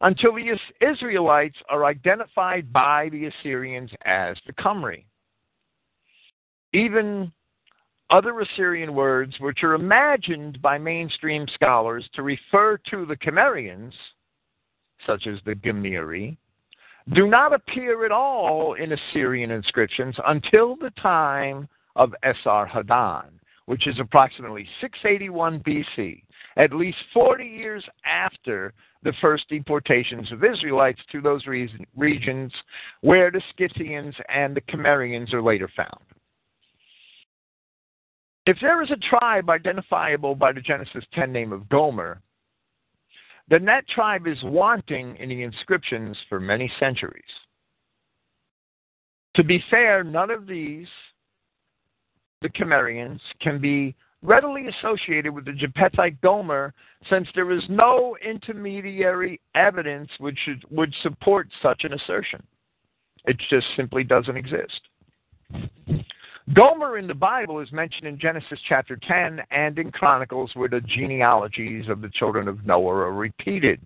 until 0.00 0.34
the 0.34 0.56
Israelites 0.80 1.56
are 1.68 1.84
identified 1.84 2.72
by 2.72 3.08
the 3.10 3.26
Assyrians 3.26 3.90
as 4.04 4.36
the 4.46 4.52
Cumri. 4.52 5.04
Even 6.72 7.32
other 8.10 8.40
Assyrian 8.40 8.94
words, 8.94 9.34
which 9.40 9.62
are 9.62 9.74
imagined 9.74 10.62
by 10.62 10.78
mainstream 10.78 11.46
scholars 11.54 12.08
to 12.14 12.22
refer 12.22 12.78
to 12.90 13.04
the 13.04 13.16
Cimmerians, 13.16 13.92
such 15.06 15.26
as 15.26 15.38
the 15.44 15.54
Gemiri, 15.54 16.36
do 17.14 17.26
not 17.26 17.52
appear 17.52 18.04
at 18.04 18.12
all 18.12 18.74
in 18.74 18.92
Assyrian 18.92 19.50
inscriptions 19.50 20.14
until 20.26 20.76
the 20.76 20.90
time 21.00 21.68
of 21.96 22.14
Esarhaddon, 22.24 23.30
which 23.68 23.86
is 23.86 24.00
approximately 24.00 24.66
681 24.80 25.60
BC, 25.60 26.22
at 26.56 26.72
least 26.72 26.96
40 27.12 27.44
years 27.44 27.84
after 28.02 28.72
the 29.02 29.12
first 29.20 29.46
deportations 29.50 30.32
of 30.32 30.42
Israelites 30.42 31.00
to 31.12 31.20
those 31.20 31.46
regions 31.46 32.50
where 33.02 33.30
the 33.30 33.42
Scythians 33.58 34.14
and 34.30 34.56
the 34.56 34.62
Cimmerians 34.62 35.34
are 35.34 35.42
later 35.42 35.70
found. 35.76 36.00
If 38.46 38.56
there 38.62 38.82
is 38.82 38.90
a 38.90 38.96
tribe 38.96 39.50
identifiable 39.50 40.34
by 40.34 40.52
the 40.52 40.62
Genesis 40.62 41.04
10 41.12 41.30
name 41.30 41.52
of 41.52 41.68
Gomer, 41.68 42.22
then 43.50 43.66
that 43.66 43.86
tribe 43.86 44.26
is 44.26 44.38
wanting 44.44 45.14
in 45.16 45.28
the 45.28 45.42
inscriptions 45.42 46.16
for 46.30 46.40
many 46.40 46.72
centuries. 46.80 47.22
To 49.34 49.44
be 49.44 49.62
fair, 49.70 50.02
none 50.02 50.30
of 50.30 50.46
these, 50.46 50.88
the 52.42 52.48
Cimmerians, 52.50 53.20
can 53.40 53.60
be 53.60 53.94
readily 54.22 54.66
associated 54.66 55.32
with 55.32 55.44
the 55.44 55.52
Japhethite 55.52 56.20
Gomer 56.20 56.74
since 57.08 57.28
there 57.34 57.50
is 57.52 57.62
no 57.68 58.16
intermediary 58.24 59.40
evidence 59.54 60.08
which 60.18 60.38
should, 60.44 60.64
would 60.70 60.94
support 61.02 61.48
such 61.62 61.84
an 61.84 61.92
assertion. 61.92 62.42
It 63.26 63.36
just 63.50 63.66
simply 63.76 64.04
doesn't 64.04 64.36
exist. 64.36 64.80
Gomer 66.54 66.98
in 66.98 67.06
the 67.06 67.14
Bible 67.14 67.60
is 67.60 67.70
mentioned 67.72 68.06
in 68.06 68.18
Genesis 68.18 68.58
chapter 68.68 68.96
10 68.96 69.40
and 69.50 69.78
in 69.78 69.92
Chronicles 69.92 70.50
where 70.54 70.68
the 70.68 70.80
genealogies 70.80 71.88
of 71.88 72.00
the 72.00 72.08
children 72.08 72.48
of 72.48 72.64
Noah 72.64 72.94
are 72.94 73.12
repeated. 73.12 73.80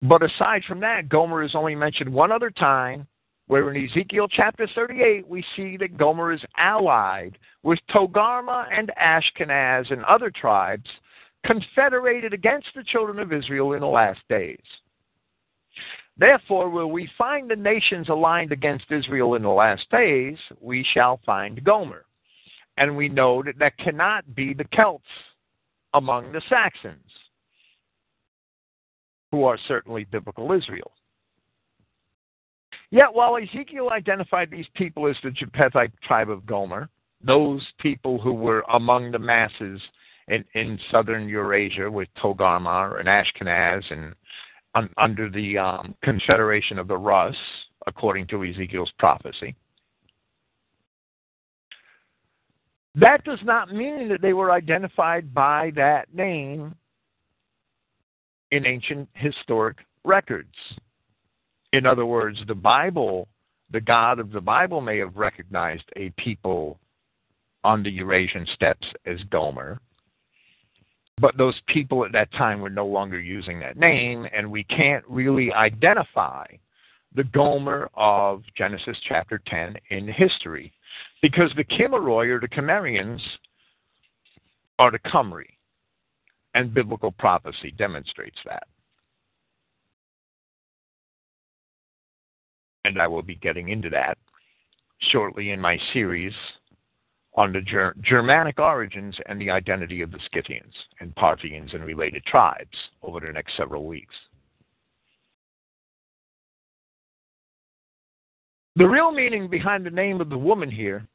But 0.00 0.22
aside 0.22 0.62
from 0.66 0.80
that, 0.80 1.08
Gomer 1.08 1.42
is 1.42 1.54
only 1.54 1.74
mentioned 1.74 2.12
one 2.12 2.32
other 2.32 2.50
time, 2.50 3.06
where 3.46 3.70
in 3.72 3.84
Ezekiel 3.84 4.28
chapter 4.28 4.68
38 4.74 5.26
we 5.26 5.44
see 5.56 5.76
that 5.76 5.96
Gomer 5.96 6.32
is 6.32 6.40
allied 6.56 7.38
with 7.62 7.78
Togarma 7.90 8.66
and 8.72 8.90
Ashkenaz 9.00 9.90
and 9.90 10.04
other 10.04 10.30
tribes 10.30 10.88
confederated 11.44 12.32
against 12.32 12.68
the 12.74 12.84
children 12.84 13.18
of 13.18 13.32
Israel 13.32 13.72
in 13.72 13.80
the 13.80 13.86
last 13.86 14.20
days. 14.28 14.62
Therefore, 16.16 16.68
will 16.68 16.90
we 16.90 17.08
find 17.16 17.50
the 17.50 17.56
nations 17.56 18.08
aligned 18.08 18.52
against 18.52 18.90
Israel 18.90 19.34
in 19.34 19.42
the 19.42 19.48
last 19.48 19.88
days, 19.90 20.36
we 20.60 20.86
shall 20.92 21.20
find 21.24 21.64
Gomer. 21.64 22.04
And 22.76 22.96
we 22.96 23.08
know 23.08 23.42
that 23.42 23.58
that 23.58 23.76
cannot 23.78 24.34
be 24.34 24.54
the 24.54 24.66
Celts 24.74 25.04
among 25.94 26.32
the 26.32 26.42
Saxons, 26.48 27.10
who 29.30 29.44
are 29.44 29.58
certainly 29.68 30.04
biblical 30.04 30.52
Israel. 30.52 30.92
Yet, 32.92 33.14
while 33.14 33.38
Ezekiel 33.38 33.88
identified 33.90 34.50
these 34.50 34.66
people 34.74 35.08
as 35.08 35.16
the 35.24 35.30
Japhethite 35.30 35.92
tribe 36.06 36.28
of 36.28 36.44
Gomer, 36.44 36.90
those 37.24 37.66
people 37.78 38.20
who 38.20 38.34
were 38.34 38.62
among 38.74 39.10
the 39.10 39.18
masses 39.18 39.80
in, 40.28 40.44
in 40.52 40.78
southern 40.90 41.26
Eurasia 41.26 41.90
with 41.90 42.08
Togarmah 42.22 43.00
and 43.00 43.08
Ashkenaz 43.08 43.82
and 43.90 44.14
un, 44.74 44.90
under 44.98 45.30
the 45.30 45.56
um, 45.56 45.94
confederation 46.02 46.78
of 46.78 46.86
the 46.86 46.98
Rus, 46.98 47.34
according 47.86 48.26
to 48.26 48.44
Ezekiel's 48.44 48.92
prophecy. 48.98 49.56
That 52.94 53.24
does 53.24 53.40
not 53.42 53.72
mean 53.72 54.10
that 54.10 54.20
they 54.20 54.34
were 54.34 54.52
identified 54.52 55.32
by 55.32 55.72
that 55.76 56.14
name 56.14 56.74
in 58.50 58.66
ancient 58.66 59.08
historic 59.14 59.78
records. 60.04 60.54
In 61.72 61.86
other 61.86 62.06
words, 62.06 62.38
the 62.46 62.54
Bible, 62.54 63.28
the 63.70 63.80
God 63.80 64.18
of 64.18 64.30
the 64.30 64.40
Bible 64.40 64.80
may 64.80 64.98
have 64.98 65.16
recognized 65.16 65.84
a 65.96 66.10
people 66.18 66.78
on 67.64 67.82
the 67.82 67.90
Eurasian 67.90 68.46
steppes 68.54 68.86
as 69.06 69.18
Gomer, 69.30 69.78
but 71.18 71.36
those 71.36 71.60
people 71.68 72.04
at 72.04 72.12
that 72.12 72.32
time 72.32 72.60
were 72.60 72.70
no 72.70 72.86
longer 72.86 73.20
using 73.20 73.60
that 73.60 73.76
name, 73.76 74.26
and 74.34 74.50
we 74.50 74.64
can't 74.64 75.04
really 75.08 75.52
identify 75.52 76.44
the 77.14 77.24
Gomer 77.24 77.88
of 77.94 78.42
Genesis 78.56 78.96
chapter 79.06 79.40
10 79.46 79.76
in 79.90 80.08
history 80.08 80.72
because 81.20 81.50
the 81.56 81.64
Kimmeroi 81.64 82.28
or 82.28 82.40
the 82.40 82.48
Cimmerians 82.48 83.20
are 84.78 84.90
the 84.90 84.98
Cumri, 84.98 85.46
and 86.54 86.74
biblical 86.74 87.12
prophecy 87.12 87.72
demonstrates 87.78 88.38
that. 88.44 88.64
And 92.84 93.00
I 93.00 93.06
will 93.06 93.22
be 93.22 93.36
getting 93.36 93.68
into 93.68 93.88
that 93.90 94.18
shortly 95.10 95.50
in 95.50 95.60
my 95.60 95.78
series 95.92 96.32
on 97.34 97.52
the 97.52 97.60
Ger- 97.60 97.94
Germanic 98.02 98.58
origins 98.58 99.16
and 99.26 99.40
the 99.40 99.50
identity 99.50 100.02
of 100.02 100.10
the 100.10 100.18
Scythians 100.32 100.74
and 101.00 101.14
Parthians 101.14 101.72
and 101.72 101.84
related 101.84 102.24
tribes 102.24 102.76
over 103.02 103.20
the 103.20 103.32
next 103.32 103.56
several 103.56 103.86
weeks. 103.86 104.14
The 108.76 108.88
real 108.88 109.12
meaning 109.12 109.48
behind 109.48 109.84
the 109.84 109.90
name 109.90 110.20
of 110.20 110.30
the 110.30 110.38
woman 110.38 110.70
here 110.70 111.06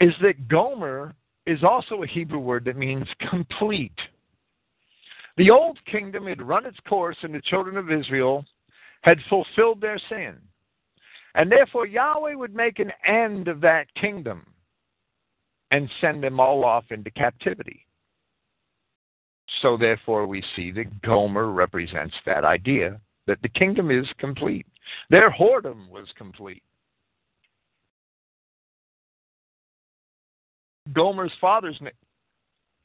is 0.00 0.12
that 0.20 0.48
Gomer 0.48 1.14
is 1.46 1.62
also 1.62 2.02
a 2.02 2.06
Hebrew 2.06 2.38
word 2.38 2.64
that 2.66 2.76
means 2.76 3.06
complete. 3.30 3.98
The 5.36 5.50
old 5.50 5.78
kingdom 5.90 6.26
had 6.26 6.46
run 6.46 6.66
its 6.66 6.78
course, 6.88 7.16
and 7.22 7.34
the 7.34 7.40
children 7.42 7.76
of 7.76 7.90
Israel 7.90 8.44
had 9.04 9.18
fulfilled 9.28 9.82
their 9.82 9.98
sin. 10.08 10.36
And 11.34 11.52
therefore, 11.52 11.86
Yahweh 11.86 12.34
would 12.34 12.54
make 12.54 12.78
an 12.78 12.90
end 13.06 13.48
of 13.48 13.60
that 13.60 13.86
kingdom 14.00 14.46
and 15.70 15.90
send 16.00 16.22
them 16.22 16.40
all 16.40 16.64
off 16.64 16.84
into 16.90 17.10
captivity. 17.10 17.86
So, 19.60 19.76
therefore, 19.76 20.26
we 20.26 20.42
see 20.56 20.70
that 20.72 21.02
Gomer 21.02 21.50
represents 21.50 22.14
that 22.24 22.44
idea 22.44 22.98
that 23.26 23.42
the 23.42 23.48
kingdom 23.50 23.90
is 23.90 24.06
complete. 24.18 24.66
Their 25.10 25.30
whoredom 25.30 25.90
was 25.90 26.06
complete. 26.16 26.62
Gomer's 30.94 31.32
father's 31.40 31.78
na- 31.80 31.90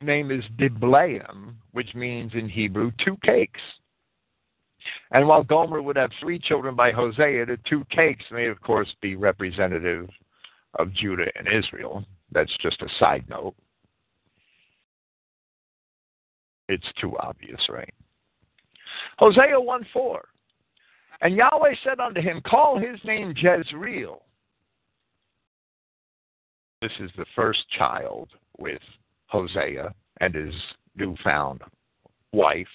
name 0.01 0.31
is 0.31 0.43
Diblaim, 0.57 1.53
which 1.71 1.93
means 1.95 2.33
in 2.33 2.49
Hebrew 2.49 2.91
two 3.05 3.17
cakes. 3.23 3.61
And 5.11 5.27
while 5.27 5.43
Gomer 5.43 5.81
would 5.81 5.97
have 5.97 6.11
three 6.19 6.39
children 6.39 6.75
by 6.75 6.91
Hosea, 6.91 7.45
the 7.45 7.57
two 7.69 7.85
cakes 7.89 8.25
may, 8.31 8.47
of 8.47 8.61
course, 8.61 8.93
be 9.01 9.15
representative 9.15 10.09
of 10.75 10.93
Judah 10.93 11.31
and 11.35 11.47
Israel. 11.47 12.05
That's 12.31 12.55
just 12.61 12.81
a 12.81 12.89
side 12.99 13.25
note. 13.29 13.55
It's 16.67 16.87
too 17.01 17.17
obvious, 17.17 17.59
right? 17.69 17.93
Hosea 19.17 19.59
1 19.59 19.85
4. 19.91 20.27
And 21.21 21.35
Yahweh 21.35 21.75
said 21.83 21.99
unto 21.99 22.21
him, 22.21 22.41
Call 22.47 22.79
his 22.79 22.99
name 23.03 23.33
Jezreel. 23.35 24.21
This 26.81 26.91
is 27.01 27.11
the 27.17 27.25
first 27.35 27.59
child 27.77 28.29
with 28.57 28.81
Hosea 29.27 29.93
and 30.21 30.33
his 30.33 30.53
newfound 30.95 31.61
wife. 32.31 32.67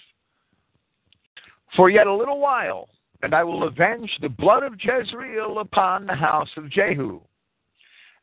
For 1.75 1.89
yet 1.89 2.07
a 2.07 2.13
little 2.13 2.39
while, 2.39 2.89
and 3.21 3.33
I 3.33 3.43
will 3.43 3.63
avenge 3.63 4.11
the 4.21 4.29
blood 4.29 4.63
of 4.63 4.79
Jezreel 4.79 5.59
upon 5.59 6.05
the 6.05 6.15
house 6.15 6.49
of 6.57 6.69
Jehu, 6.69 7.19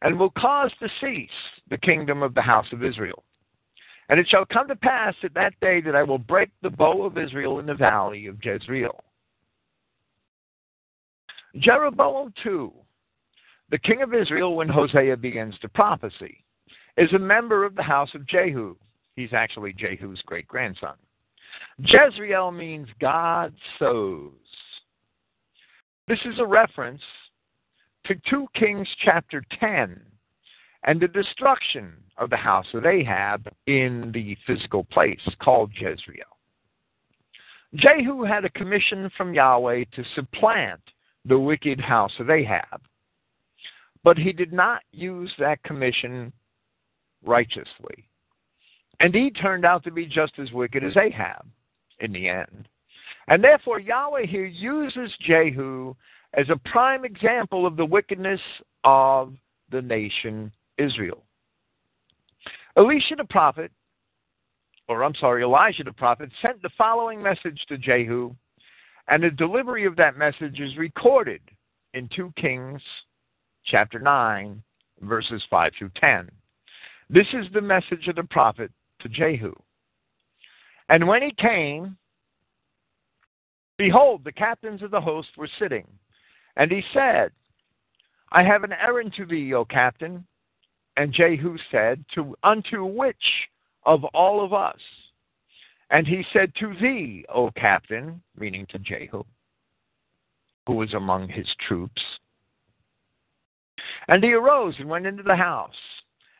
and 0.02 0.18
will 0.18 0.30
cause 0.30 0.72
to 0.80 0.88
cease 1.00 1.30
the 1.68 1.78
kingdom 1.78 2.22
of 2.22 2.34
the 2.34 2.42
house 2.42 2.66
of 2.72 2.82
Israel. 2.82 3.24
And 4.08 4.18
it 4.18 4.28
shall 4.28 4.44
come 4.44 4.68
to 4.68 4.76
pass 4.76 5.14
at 5.22 5.34
that 5.34 5.54
day 5.60 5.80
that 5.80 5.94
I 5.94 6.02
will 6.02 6.18
break 6.18 6.50
the 6.62 6.70
bow 6.70 7.02
of 7.04 7.18
Israel 7.18 7.58
in 7.58 7.66
the 7.66 7.74
valley 7.74 8.26
of 8.26 8.42
Jezreel. 8.42 9.02
Jeroboam 11.58 12.32
II, 12.44 12.70
the 13.70 13.78
king 13.78 14.02
of 14.02 14.14
Israel, 14.14 14.56
when 14.56 14.68
Hosea 14.68 15.16
begins 15.16 15.58
to 15.60 15.68
prophecy, 15.68 16.44
is 16.96 17.12
a 17.12 17.18
member 17.18 17.64
of 17.64 17.74
the 17.74 17.82
house 17.82 18.10
of 18.14 18.26
Jehu. 18.26 18.76
He's 19.16 19.32
actually 19.32 19.72
Jehu's 19.74 20.22
great 20.26 20.48
grandson. 20.48 20.94
Jezreel 21.78 22.50
means 22.50 22.88
God 23.00 23.54
sows. 23.78 24.32
This 26.08 26.20
is 26.24 26.38
a 26.38 26.46
reference 26.46 27.02
to 28.04 28.14
2 28.28 28.46
Kings 28.54 28.88
chapter 29.04 29.42
10 29.60 30.00
and 30.84 31.00
the 31.00 31.08
destruction 31.08 31.92
of 32.18 32.30
the 32.30 32.36
house 32.36 32.66
of 32.74 32.86
Ahab 32.86 33.48
in 33.66 34.10
the 34.12 34.36
physical 34.46 34.84
place 34.84 35.20
called 35.40 35.70
Jezreel. 35.74 36.24
Jehu 37.74 38.24
had 38.24 38.44
a 38.44 38.50
commission 38.50 39.10
from 39.16 39.32
Yahweh 39.32 39.84
to 39.94 40.04
supplant 40.14 40.80
the 41.24 41.38
wicked 41.38 41.80
house 41.80 42.12
of 42.18 42.28
Ahab, 42.28 42.82
but 44.04 44.18
he 44.18 44.32
did 44.32 44.52
not 44.52 44.82
use 44.92 45.32
that 45.38 45.62
commission 45.62 46.32
righteously. 47.24 48.08
And 49.02 49.12
he 49.12 49.32
turned 49.32 49.64
out 49.64 49.82
to 49.82 49.90
be 49.90 50.06
just 50.06 50.38
as 50.38 50.52
wicked 50.52 50.84
as 50.84 50.96
Ahab 50.96 51.44
in 51.98 52.12
the 52.12 52.28
end. 52.28 52.68
And 53.26 53.42
therefore, 53.42 53.80
Yahweh 53.80 54.26
here 54.26 54.46
uses 54.46 55.10
Jehu 55.20 55.94
as 56.34 56.46
a 56.48 56.70
prime 56.70 57.04
example 57.04 57.66
of 57.66 57.76
the 57.76 57.84
wickedness 57.84 58.40
of 58.84 59.34
the 59.72 59.82
nation 59.82 60.52
Israel. 60.78 61.24
Elisha 62.76 63.16
the 63.16 63.24
prophet, 63.24 63.72
or 64.88 65.02
I'm 65.02 65.16
sorry, 65.16 65.42
Elijah 65.42 65.82
the 65.82 65.92
prophet, 65.92 66.30
sent 66.40 66.62
the 66.62 66.70
following 66.78 67.20
message 67.20 67.60
to 67.68 67.78
Jehu, 67.78 68.32
and 69.08 69.24
the 69.24 69.30
delivery 69.30 69.84
of 69.84 69.96
that 69.96 70.16
message 70.16 70.60
is 70.60 70.76
recorded 70.76 71.40
in 71.92 72.08
2 72.14 72.32
Kings 72.36 72.80
chapter 73.64 73.98
9, 73.98 74.62
verses 75.00 75.42
5 75.50 75.72
through 75.76 75.90
10. 75.96 76.30
This 77.10 77.26
is 77.32 77.46
the 77.52 77.60
message 77.60 78.06
of 78.06 78.14
the 78.14 78.24
prophet 78.24 78.70
to 79.02 79.08
Jehu. 79.08 79.52
And 80.88 81.06
when 81.06 81.22
he 81.22 81.32
came, 81.32 81.96
behold, 83.78 84.22
the 84.24 84.32
captains 84.32 84.82
of 84.82 84.90
the 84.90 85.00
host 85.00 85.28
were 85.36 85.48
sitting. 85.58 85.86
And 86.56 86.70
he 86.70 86.82
said, 86.92 87.30
I 88.30 88.42
have 88.42 88.64
an 88.64 88.72
errand 88.72 89.14
to 89.16 89.26
thee, 89.26 89.54
O 89.54 89.64
captain. 89.64 90.26
And 90.96 91.12
Jehu 91.12 91.56
said, 91.70 92.04
to, 92.14 92.34
Unto 92.42 92.84
which 92.84 93.16
of 93.84 94.04
all 94.06 94.44
of 94.44 94.52
us? 94.52 94.78
And 95.90 96.06
he 96.06 96.24
said, 96.32 96.52
To 96.58 96.74
thee, 96.80 97.24
O 97.28 97.50
captain, 97.50 98.22
meaning 98.38 98.66
to 98.70 98.78
Jehu, 98.78 99.22
who 100.66 100.74
was 100.74 100.94
among 100.94 101.28
his 101.28 101.46
troops. 101.66 102.02
And 104.08 104.22
he 104.22 104.32
arose 104.32 104.74
and 104.78 104.88
went 104.88 105.06
into 105.06 105.22
the 105.22 105.36
house. 105.36 105.70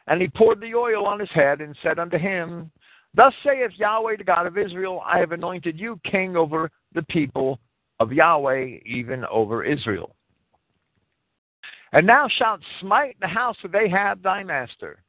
And 0.06 0.20
he 0.20 0.28
poured 0.28 0.60
the 0.60 0.74
oil 0.74 1.06
on 1.06 1.20
his 1.20 1.30
head 1.30 1.60
and 1.60 1.76
said 1.82 1.98
unto 1.98 2.18
him, 2.18 2.70
Thus 3.14 3.34
saith 3.44 3.72
Yahweh, 3.76 4.16
the 4.16 4.24
God 4.24 4.46
of 4.46 4.58
Israel, 4.58 5.02
I 5.04 5.18
have 5.18 5.32
anointed 5.32 5.78
you 5.78 6.00
king 6.10 6.36
over 6.36 6.70
the 6.94 7.02
people 7.02 7.60
of 8.00 8.12
Yahweh, 8.12 8.78
even 8.84 9.24
over 9.26 9.64
Israel. 9.64 10.16
And 11.92 12.08
thou 12.08 12.26
shalt 12.38 12.60
smite 12.80 13.16
the 13.20 13.28
house 13.28 13.58
of 13.64 13.74
Ahab 13.74 14.22
thy 14.22 14.42
master, 14.42 15.02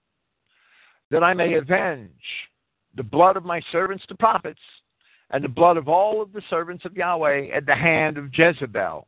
that 1.10 1.23
I 1.23 1.34
may 1.34 1.53
avenge 1.53 2.12
the 2.95 3.03
blood 3.03 3.38
of 3.38 3.45
my 3.45 3.62
servants 3.71 4.03
the 4.08 4.15
prophets, 4.15 4.60
and 5.32 5.43
the 5.43 5.49
blood 5.49 5.77
of 5.77 5.88
all 5.88 6.21
of 6.21 6.32
the 6.34 6.43
servants 6.49 6.86
of 6.86 6.95
Yahweh 6.95 7.47
at 7.47 7.65
the 7.65 7.75
hand 7.75 8.17
of 8.17 8.29
Jezebel. 8.34 9.08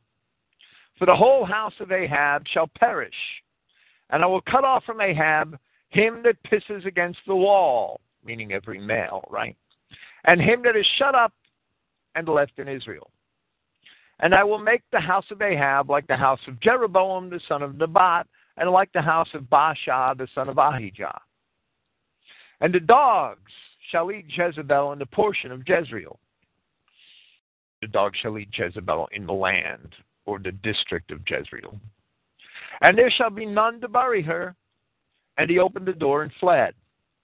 For 0.97 1.05
the 1.05 1.15
whole 1.15 1.45
house 1.45 1.73
of 1.79 1.91
Ahab 1.91 2.47
shall 2.47 2.69
perish, 2.79 3.13
and 4.09 4.23
I 4.23 4.25
will 4.25 4.41
cut 4.41 4.63
off 4.63 4.83
from 4.85 5.01
Ahab 5.01 5.59
him 5.89 6.23
that 6.23 6.41
pisses 6.43 6.85
against 6.85 7.19
the 7.27 7.35
wall, 7.35 8.01
meaning 8.23 8.51
every 8.51 8.79
male, 8.79 9.23
right? 9.29 9.55
And 10.25 10.41
him 10.41 10.61
that 10.63 10.75
is 10.75 10.85
shut 10.97 11.15
up 11.15 11.33
and 12.15 12.27
left 12.27 12.57
in 12.57 12.67
Israel. 12.67 13.11
And 14.19 14.33
I 14.33 14.43
will 14.43 14.59
make 14.59 14.81
the 14.91 14.99
house 14.99 15.25
of 15.31 15.41
Ahab 15.41 15.89
like 15.89 16.07
the 16.07 16.15
house 16.15 16.39
of 16.47 16.59
Jeroboam 16.61 17.29
the 17.29 17.41
son 17.47 17.61
of 17.61 17.77
Nebat, 17.77 18.27
and 18.57 18.69
like 18.71 18.91
the 18.93 19.01
house 19.01 19.27
of 19.33 19.43
Baasha 19.43 20.17
the 20.17 20.27
son 20.33 20.49
of 20.49 20.57
Ahijah. 20.57 21.19
And 22.61 22.73
the 22.73 22.79
dogs 22.79 23.51
shall 23.91 24.11
eat 24.11 24.25
Jezebel 24.29 24.93
in 24.93 24.99
the 24.99 25.05
portion 25.05 25.51
of 25.51 25.67
Jezreel. 25.67 26.19
The 27.81 27.87
dogs 27.87 28.17
shall 28.21 28.37
eat 28.37 28.49
Jezebel 28.53 29.09
in 29.11 29.25
the 29.25 29.33
land, 29.33 29.93
or 30.25 30.39
the 30.39 30.53
district 30.53 31.11
of 31.11 31.19
Jezreel. 31.27 31.77
And 32.81 32.97
there 32.97 33.11
shall 33.11 33.29
be 33.29 33.45
none 33.45 33.79
to 33.81 33.87
bury 33.87 34.21
her. 34.23 34.55
And 35.37 35.49
he 35.49 35.59
opened 35.59 35.85
the 35.85 35.93
door 35.93 36.23
and 36.23 36.31
fled. 36.39 36.73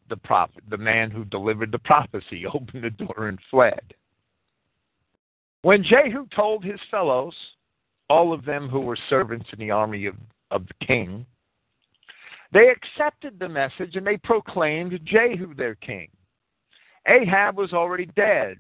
The 0.10 0.18
prophet, 0.18 0.64
the 0.70 0.78
man 0.78 1.10
who 1.10 1.24
delivered 1.26 1.72
the 1.72 1.80
prophecy, 1.80 2.46
opened 2.54 2.84
the 2.84 2.90
door 2.90 3.28
and 3.28 3.40
fled. 3.50 3.94
When 5.62 5.84
Jehu 5.84 6.26
told 6.36 6.64
his 6.64 6.80
fellows, 6.90 7.36
all 8.10 8.34
of 8.34 8.44
them 8.44 8.68
who 8.68 8.82
were 8.82 8.98
servants 9.10 9.48
in 9.54 9.60
the 9.60 9.72
army 9.72 10.06
of, 10.08 10.16
of 10.50 10.68
the 10.68 10.86
king, 10.86 11.26
they 12.52 12.70
accepted 12.70 13.40
the 13.40 13.48
message 13.48 13.96
and 13.96 14.06
they 14.06 14.18
proclaimed 14.18 15.00
Jehu 15.06 15.54
their 15.54 15.76
king. 15.76 16.10
Ahab 17.08 17.58
was 17.58 17.74
already 17.74 18.08
dead, 18.16 18.58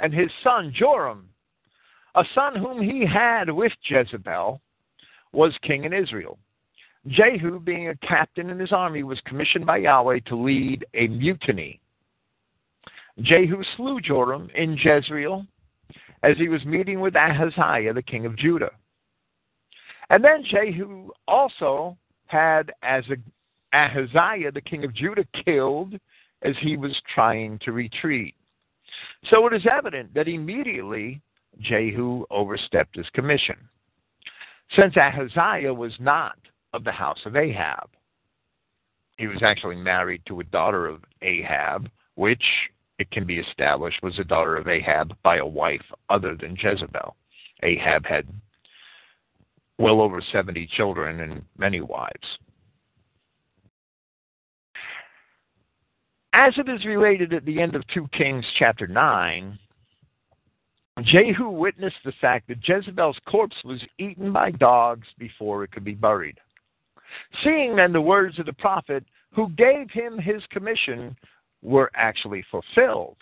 and 0.00 0.12
his 0.12 0.30
son 0.42 0.72
Joram, 0.74 1.28
a 2.14 2.24
son 2.34 2.56
whom 2.56 2.80
he 2.80 3.04
had 3.04 3.50
with 3.50 3.72
Jezebel, 3.88 4.60
was 5.32 5.52
king 5.62 5.84
in 5.84 5.92
Israel. 5.92 6.38
Jehu, 7.08 7.60
being 7.60 7.88
a 7.88 7.96
captain 7.96 8.50
in 8.50 8.58
his 8.58 8.72
army, 8.72 9.02
was 9.02 9.20
commissioned 9.26 9.66
by 9.66 9.78
Yahweh 9.78 10.20
to 10.26 10.36
lead 10.36 10.84
a 10.94 11.06
mutiny. 11.08 11.80
Jehu 13.22 13.62
slew 13.76 14.00
Joram 14.00 14.50
in 14.54 14.76
Jezreel 14.76 15.46
as 16.22 16.36
he 16.36 16.48
was 16.48 16.64
meeting 16.64 17.00
with 17.00 17.14
Ahaziah, 17.14 17.92
the 17.92 18.02
king 18.02 18.26
of 18.26 18.36
Judah. 18.36 18.70
And 20.10 20.24
then 20.24 20.44
Jehu 20.44 21.10
also 21.26 21.96
had 22.26 22.72
as 22.82 23.04
Ahaziah, 23.72 24.52
the 24.52 24.60
king 24.60 24.84
of 24.84 24.94
Judah, 24.94 25.24
killed 25.44 25.94
as 26.42 26.54
he 26.60 26.76
was 26.76 26.94
trying 27.14 27.58
to 27.60 27.72
retreat. 27.72 28.34
So 29.30 29.46
it 29.46 29.54
is 29.54 29.66
evident 29.70 30.12
that 30.14 30.28
immediately 30.28 31.20
Jehu 31.60 32.24
overstepped 32.30 32.96
his 32.96 33.08
commission. 33.14 33.56
Since 34.74 34.96
Ahaziah 34.96 35.72
was 35.72 35.92
not 35.98 36.36
of 36.72 36.84
the 36.84 36.92
house 36.92 37.20
of 37.24 37.36
Ahab, 37.36 37.88
he 39.18 39.26
was 39.26 39.42
actually 39.42 39.76
married 39.76 40.22
to 40.26 40.40
a 40.40 40.44
daughter 40.44 40.86
of 40.86 41.02
Ahab, 41.22 41.88
which 42.16 42.42
it 42.98 43.10
can 43.10 43.26
be 43.26 43.38
established 43.38 44.02
was 44.02 44.18
a 44.18 44.24
daughter 44.24 44.56
of 44.56 44.68
Ahab 44.68 45.16
by 45.22 45.38
a 45.38 45.46
wife 45.46 45.84
other 46.08 46.34
than 46.34 46.56
Jezebel. 46.56 47.16
Ahab 47.62 48.04
had 48.04 48.26
well 49.78 50.00
over 50.00 50.20
70 50.32 50.66
children 50.76 51.20
and 51.20 51.42
many 51.58 51.80
wives. 51.80 52.38
As 56.32 56.52
it 56.58 56.68
is 56.68 56.84
related 56.84 57.32
at 57.32 57.46
the 57.46 57.60
end 57.60 57.74
of 57.74 57.86
2 57.88 58.08
Kings 58.12 58.44
chapter 58.58 58.86
9, 58.86 59.58
Jehu 61.02 61.48
witnessed 61.48 61.96
the 62.04 62.12
fact 62.20 62.48
that 62.48 62.66
Jezebel's 62.66 63.18
corpse 63.26 63.56
was 63.64 63.82
eaten 63.98 64.32
by 64.32 64.50
dogs 64.50 65.06
before 65.18 65.64
it 65.64 65.72
could 65.72 65.84
be 65.84 65.94
buried. 65.94 66.38
Seeing 67.42 67.76
then 67.76 67.92
the 67.92 68.00
words 68.00 68.38
of 68.38 68.46
the 68.46 68.52
prophet 68.52 69.04
who 69.32 69.50
gave 69.50 69.90
him 69.90 70.18
his 70.18 70.42
commission 70.50 71.16
were 71.62 71.90
actually 71.94 72.44
fulfilled, 72.50 73.16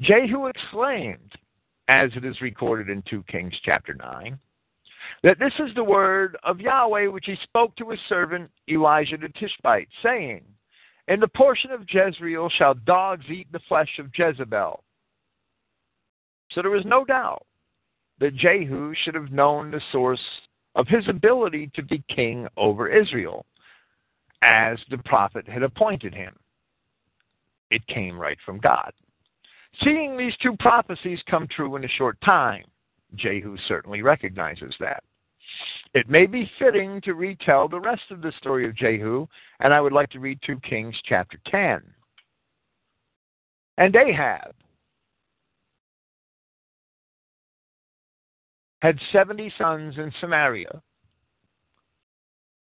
Jehu 0.00 0.46
exclaimed, 0.46 1.32
as 1.88 2.10
it 2.14 2.24
is 2.24 2.40
recorded 2.40 2.88
in 2.88 3.02
2 3.02 3.24
Kings 3.24 3.54
chapter 3.64 3.94
9, 3.94 4.38
that 5.22 5.38
this 5.38 5.52
is 5.58 5.74
the 5.74 5.84
word 5.84 6.36
of 6.44 6.60
Yahweh 6.60 7.06
which 7.06 7.26
he 7.26 7.36
spoke 7.42 7.74
to 7.76 7.90
his 7.90 8.00
servant 8.08 8.50
Elijah 8.68 9.16
the 9.16 9.28
Tishbite, 9.28 9.88
saying, 10.02 10.44
In 11.08 11.18
the 11.18 11.28
portion 11.28 11.70
of 11.70 11.86
Jezreel 11.88 12.48
shall 12.50 12.74
dogs 12.74 13.24
eat 13.28 13.50
the 13.50 13.60
flesh 13.68 13.98
of 13.98 14.10
Jezebel. 14.14 14.84
So 16.52 16.62
there 16.62 16.70
was 16.70 16.84
no 16.84 17.04
doubt 17.04 17.44
that 18.20 18.36
Jehu 18.36 18.94
should 19.02 19.14
have 19.14 19.32
known 19.32 19.70
the 19.70 19.80
source 19.92 20.20
of 20.78 20.86
his 20.86 21.06
ability 21.08 21.70
to 21.74 21.82
be 21.82 22.02
king 22.08 22.46
over 22.56 22.88
Israel, 22.88 23.44
as 24.42 24.78
the 24.88 24.98
prophet 24.98 25.46
had 25.46 25.64
appointed 25.64 26.14
him. 26.14 26.34
It 27.70 27.86
came 27.88 28.18
right 28.18 28.38
from 28.46 28.60
God. 28.60 28.92
Seeing 29.82 30.16
these 30.16 30.36
two 30.40 30.56
prophecies 30.58 31.20
come 31.28 31.46
true 31.48 31.76
in 31.76 31.84
a 31.84 31.88
short 31.88 32.18
time, 32.22 32.64
Jehu 33.16 33.56
certainly 33.66 34.02
recognizes 34.02 34.74
that. 34.78 35.02
It 35.94 36.08
may 36.08 36.26
be 36.26 36.50
fitting 36.58 37.00
to 37.02 37.14
retell 37.14 37.68
the 37.68 37.80
rest 37.80 38.10
of 38.10 38.22
the 38.22 38.32
story 38.38 38.66
of 38.66 38.76
Jehu, 38.76 39.26
and 39.60 39.74
I 39.74 39.80
would 39.80 39.92
like 39.92 40.10
to 40.10 40.20
read 40.20 40.38
2 40.46 40.60
Kings 40.60 40.94
chapter 41.04 41.38
10. 41.50 41.82
And 43.78 43.96
Ahab 43.96 44.54
had 48.80 48.98
70 49.12 49.52
sons 49.58 49.96
in 49.96 50.12
Samaria. 50.20 50.80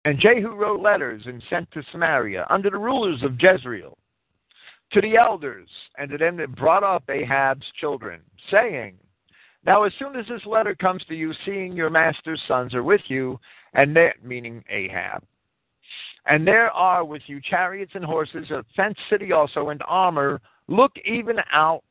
And 0.06 0.20
Jehu 0.20 0.56
wrote 0.56 0.82
letters 0.82 1.24
and 1.26 1.44
sent 1.50 1.70
to 1.72 1.84
Samaria 1.92 2.48
under 2.50 2.70
the 2.70 2.78
rulers 2.78 3.22
of 3.24 3.40
Jezreel 3.40 3.98
to 4.92 5.02
the 5.02 5.18
elders 5.18 5.70
and 5.98 6.10
to 6.10 6.18
them 6.18 6.38
that 6.38 6.56
brought 6.56 6.84
up 6.84 7.04
Ahab's 7.10 7.66
children, 7.80 8.22
saying, 8.50 8.96
Now 9.66 9.84
as 9.84 9.94
soon 10.00 10.16
as 10.16 10.26
this 10.28 10.46
letter 10.46 10.74
comes 10.74 11.04
to 11.06 11.16
you, 11.16 11.34
seeing 11.46 11.74
your 11.74 11.90
master's 11.90 12.42
sons 12.48 12.74
are 12.74 12.84
with 12.84 13.02
you, 13.08 13.40
and 13.74 13.96
they, 13.96 14.12
meaning 14.24 14.64
Ahab, 14.70 15.24
and 16.26 16.48
there 16.48 16.72
are 16.72 17.04
with 17.06 17.22
you 17.28 17.40
chariots 17.42 17.92
and 17.96 18.06
horses, 18.06 18.52
a 18.52 18.64
fenced 18.76 19.00
city 19.10 19.32
also, 19.32 19.70
and 19.70 19.82
armor, 19.88 20.42
look 20.68 20.92
even 21.06 21.38
out 21.52 21.84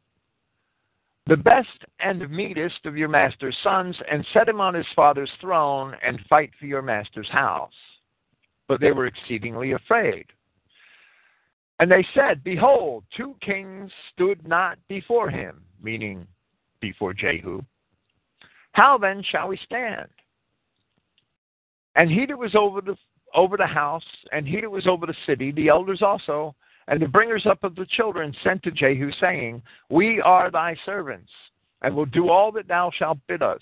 the 1.29 1.37
best 1.37 1.85
and 2.01 2.29
meanest 2.31 2.87
of 2.87 2.97
your 2.97 3.09
master's 3.09 3.57
sons, 3.63 3.97
and 4.11 4.27
set 4.33 4.49
him 4.49 4.61
on 4.61 4.73
his 4.73 4.87
father's 4.97 5.31
throne, 5.41 5.95
and 6.03 6.19
fight 6.29 6.51
for 6.59 6.65
your 6.65 6.81
master's 6.81 7.29
house. 7.29 7.71
But 8.67 8.81
they 8.81 8.93
were 8.93 9.07
exceedingly 9.07 9.73
afraid. 9.73 10.25
And 11.81 11.91
they 11.91 12.05
said, 12.15 12.43
Behold, 12.43 13.05
two 13.15 13.37
kings 13.41 13.93
stood 14.13 14.47
not 14.49 14.79
before 14.89 15.29
him, 15.29 15.63
meaning 15.83 16.27
before 16.81 17.13
Jehu. 17.13 17.61
How 18.73 18.97
then 18.97 19.23
shall 19.31 19.49
we 19.49 19.59
stand? 19.65 20.09
And 21.95 22.11
he 22.11 22.27
that 22.27 22.39
was 22.39 22.55
over 22.55 22.81
the 22.81 22.97
over 23.35 23.59
the 23.59 23.67
house, 23.67 24.05
and 24.33 24.49
he 24.49 24.61
that 24.63 24.71
was 24.71 24.87
over 24.87 25.05
the 25.05 25.15
city, 25.27 25.53
the 25.53 25.69
elders 25.69 26.01
also, 26.01 26.55
and 26.89 27.01
the 27.01 27.07
bringers 27.07 27.47
up 27.47 27.63
of 27.63 27.77
the 27.77 27.87
children 27.87 28.35
sent 28.43 28.63
to 28.63 28.71
Jehu, 28.71 29.13
saying, 29.21 29.63
We 29.91 30.21
are 30.23 30.51
thy 30.51 30.75
servants, 30.87 31.31
and 31.83 31.95
will 31.95 32.07
do 32.07 32.31
all 32.31 32.51
that 32.53 32.67
thou 32.67 32.91
shalt 32.99 33.19
bid 33.29 33.43
us. 33.43 33.61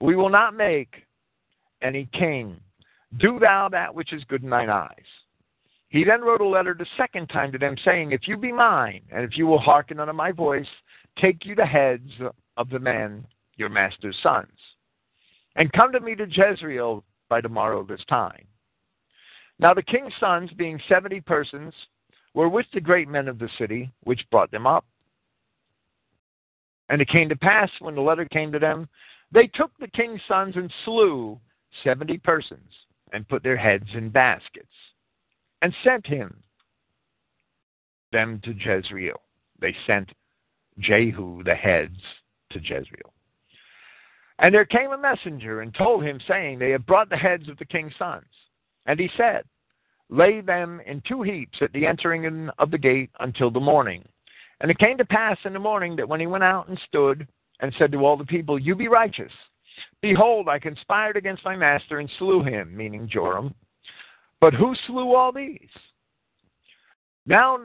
We 0.00 0.16
will 0.16 0.30
not 0.30 0.56
make 0.56 0.94
any 1.82 2.08
king. 2.12 2.58
Do 3.18 3.38
thou 3.38 3.68
that 3.70 3.94
which 3.94 4.12
is 4.12 4.24
good 4.24 4.42
in 4.42 4.50
thine 4.50 4.70
eyes. 4.70 4.90
He 5.88 6.04
then 6.04 6.22
wrote 6.22 6.40
a 6.40 6.48
letter 6.48 6.74
the 6.76 6.86
second 6.96 7.28
time 7.28 7.52
to 7.52 7.58
them, 7.58 7.76
saying, 7.84 8.12
If 8.12 8.26
you 8.26 8.36
be 8.38 8.50
mine, 8.50 9.02
and 9.12 9.22
if 9.22 9.36
you 9.36 9.46
will 9.46 9.60
hearken 9.60 10.00
unto 10.00 10.14
my 10.14 10.32
voice, 10.32 10.66
take 11.20 11.44
you 11.44 11.54
the 11.54 11.66
heads 11.66 12.10
of 12.56 12.70
the 12.70 12.80
men, 12.80 13.26
your 13.56 13.68
master's 13.68 14.18
sons, 14.22 14.58
and 15.54 15.72
come 15.72 15.92
to 15.92 16.00
me 16.00 16.14
to 16.16 16.26
Jezreel 16.26 17.04
by 17.28 17.40
tomorrow 17.40 17.84
this 17.84 18.04
time. 18.08 18.46
Now 19.60 19.74
the 19.74 19.82
king's 19.82 20.12
sons, 20.18 20.50
being 20.56 20.80
seventy 20.88 21.20
persons, 21.20 21.72
were 22.34 22.48
with 22.48 22.66
the 22.74 22.80
great 22.80 23.08
men 23.08 23.28
of 23.28 23.38
the 23.38 23.48
city, 23.58 23.90
which 24.02 24.28
brought 24.30 24.50
them 24.50 24.66
up. 24.66 24.84
And 26.88 27.00
it 27.00 27.08
came 27.08 27.28
to 27.28 27.36
pass, 27.36 27.70
when 27.80 27.94
the 27.94 28.00
letter 28.02 28.26
came 28.26 28.52
to 28.52 28.58
them, 28.58 28.88
they 29.32 29.46
took 29.46 29.70
the 29.78 29.88
king's 29.88 30.20
sons 30.28 30.56
and 30.56 30.72
slew 30.84 31.40
seventy 31.82 32.18
persons, 32.18 32.70
and 33.12 33.28
put 33.28 33.42
their 33.42 33.56
heads 33.56 33.88
in 33.94 34.10
baskets 34.10 34.68
and 35.62 35.74
sent 35.82 36.06
him 36.06 36.36
them 38.12 38.40
to 38.44 38.52
Jezreel. 38.52 39.20
They 39.60 39.74
sent 39.86 40.10
Jehu 40.78 41.42
the 41.42 41.54
heads 41.54 41.98
to 42.50 42.58
Jezreel. 42.58 43.12
And 44.40 44.52
there 44.52 44.64
came 44.64 44.92
a 44.92 44.98
messenger 44.98 45.60
and 45.60 45.74
told 45.74 46.04
him, 46.04 46.20
saying, 46.28 46.58
They 46.58 46.70
have 46.70 46.86
brought 46.86 47.08
the 47.08 47.16
heads 47.16 47.48
of 47.48 47.56
the 47.56 47.64
king's 47.64 47.94
sons. 47.98 48.26
And 48.86 49.00
he 49.00 49.08
said, 49.16 49.44
Lay 50.10 50.40
them 50.40 50.80
in 50.86 51.02
two 51.08 51.22
heaps 51.22 51.58
at 51.60 51.72
the 51.72 51.86
entering 51.86 52.24
in 52.24 52.50
of 52.58 52.70
the 52.70 52.78
gate 52.78 53.10
until 53.20 53.50
the 53.50 53.60
morning. 53.60 54.04
And 54.60 54.70
it 54.70 54.78
came 54.78 54.98
to 54.98 55.04
pass 55.04 55.38
in 55.44 55.52
the 55.52 55.58
morning 55.58 55.96
that 55.96 56.08
when 56.08 56.20
he 56.20 56.26
went 56.26 56.44
out 56.44 56.68
and 56.68 56.78
stood 56.86 57.26
and 57.60 57.74
said 57.78 57.92
to 57.92 58.04
all 58.04 58.16
the 58.16 58.24
people, 58.24 58.58
You 58.58 58.74
be 58.74 58.88
righteous. 58.88 59.32
Behold, 60.02 60.48
I 60.48 60.58
conspired 60.58 61.16
against 61.16 61.44
my 61.44 61.56
master 61.56 61.98
and 61.98 62.10
slew 62.18 62.44
him, 62.44 62.76
meaning 62.76 63.08
Joram, 63.10 63.54
but 64.40 64.54
who 64.54 64.74
slew 64.86 65.14
all 65.14 65.32
these? 65.32 65.68
Now 67.26 67.58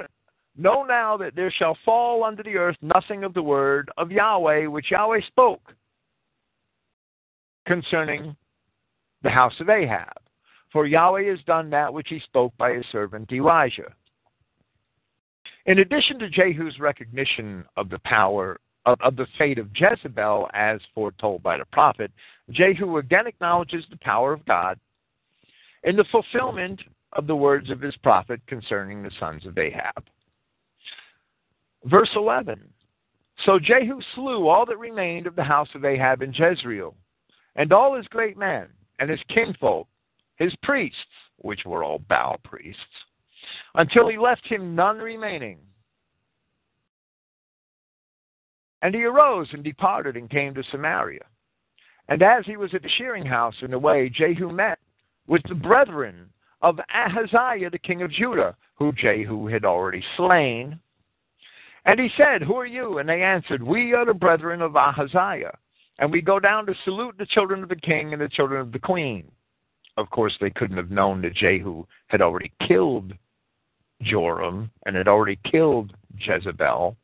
know 0.58 0.84
now 0.84 1.18
that 1.18 1.36
there 1.36 1.52
shall 1.52 1.78
fall 1.86 2.24
unto 2.24 2.44
the 2.44 2.56
earth 2.56 2.78
nothing 2.82 3.24
of 3.24 3.34
the 3.34 3.44
word 3.44 3.92
of 3.98 4.12
Yahweh 4.12 4.66
which 4.68 4.92
Yahweh 4.92 5.22
spoke 5.28 5.74
concerning 7.66 8.36
the 9.24 9.30
house 9.30 9.54
of 9.60 9.70
Ahab. 9.70 10.18
For 10.72 10.86
Yahweh 10.86 11.30
has 11.30 11.40
done 11.46 11.70
that 11.72 11.94
which 11.94 12.10
he 12.10 12.20
spoke 12.20 12.56
by 12.58 12.74
his 12.74 12.86
servant 12.92 13.32
Elijah. 13.32 13.94
In 15.66 15.80
addition 15.80 16.20
to 16.20 16.30
Jehu's 16.30 16.80
recognition 16.80 17.66
of 17.76 17.90
the 17.90 18.00
power 18.00 18.60
of, 18.86 19.00
of, 19.02 19.16
the 19.16 19.28
fate 19.38 19.60
of 19.60 19.70
Jezebel 19.76 20.50
as 20.54 20.80
foretold 20.96 21.44
by 21.44 21.58
the 21.58 21.66
prophet, 21.66 22.12
Jehu 22.52 22.98
again 22.98 23.28
acknowledges 23.28 23.86
the 23.90 23.98
power 23.98 24.34
of 24.34 24.46
God 24.46 24.80
in 25.84 25.96
the 25.96 26.06
fulfillment 26.12 26.82
of 27.14 27.28
the 27.28 27.36
words 27.36 27.70
of 27.70 27.82
his 27.82 27.96
prophet 27.98 28.40
concerning 28.48 29.02
the 29.02 29.12
sons 29.20 29.46
of 29.46 29.58
Ahab. 29.58 30.06
Verse 31.86 32.10
11 32.16 32.60
So 33.46 33.60
Jehu 33.60 34.00
slew 34.16 34.48
all 34.48 34.66
that 34.66 34.78
remained 34.78 35.28
of 35.28 35.36
the 35.36 35.44
house 35.44 35.70
of 35.76 35.86
Ahab 35.86 36.22
in 36.22 36.34
Jezreel, 36.34 36.96
and 37.56 37.72
all 37.74 37.96
his 37.96 38.08
great 38.08 38.38
men, 38.38 38.68
and 39.00 39.10
his 39.10 39.22
kinfolk, 39.30 39.88
his 40.40 40.56
priests, 40.64 40.98
which 41.38 41.66
were 41.66 41.84
all 41.84 42.00
Baal 42.00 42.40
priests, 42.44 42.82
until 43.76 44.08
he 44.08 44.18
left 44.18 44.46
him 44.46 44.76
none 44.76 44.98
remaining. 44.98 45.60
And 48.82 48.96
he 48.96 49.04
arose 49.04 49.48
and 49.52 49.64
departed 49.64 50.16
and 50.16 50.30
came 50.30 50.54
to 50.56 50.64
Samaria. 50.72 51.26
And 52.08 52.24
as 52.24 52.46
he 52.46 52.58
was 52.58 52.74
at 52.74 52.82
the 52.82 52.90
shearing 52.98 53.26
house 53.26 53.56
in 53.62 53.72
the 53.72 53.78
way, 53.78 54.10
Jehu 54.10 54.52
met 54.52 54.80
with 55.28 55.44
the 55.48 55.56
brethren 55.56 56.30
of 56.62 56.80
Ahaziah, 56.94 57.70
the 57.70 57.78
king 57.78 58.02
of 58.02 58.12
Judah, 58.12 58.56
who 58.76 58.92
Jehu 58.94 59.48
had 59.48 59.66
already 59.66 60.04
slain. 60.18 60.80
And 61.86 62.00
he 62.00 62.10
said, 62.18 62.42
Who 62.42 62.56
are 62.56 62.66
you? 62.66 62.98
And 62.98 63.08
they 63.08 63.22
answered, 63.22 63.62
We 63.62 63.94
are 63.94 64.06
the 64.06 64.14
brethren 64.14 64.62
of 64.62 64.76
Ahaziah, 64.76 65.58
and 66.00 66.12
we 66.12 66.22
go 66.22 66.40
down 66.40 66.66
to 66.66 66.74
salute 66.84 67.16
the 67.18 67.26
children 67.26 67.62
of 67.62 67.70
the 67.70 67.76
king 67.76 68.14
and 68.14 68.22
the 68.22 68.30
children 68.30 68.60
of 68.60 68.72
the 68.72 68.80
queen. 68.80 69.30
Of 69.98 70.10
course, 70.10 70.38
they 70.40 70.50
couldn't 70.50 70.78
have 70.78 70.92
known 70.92 71.22
that 71.22 71.36
Jehu 71.36 71.86
had 72.08 72.22
already 72.22 72.52
killed 72.68 73.14
Joram 74.02 74.72
and 74.86 74.96
had 74.96 75.08
already 75.08 75.38
killed 75.50 75.94
Jezebel 76.18 76.96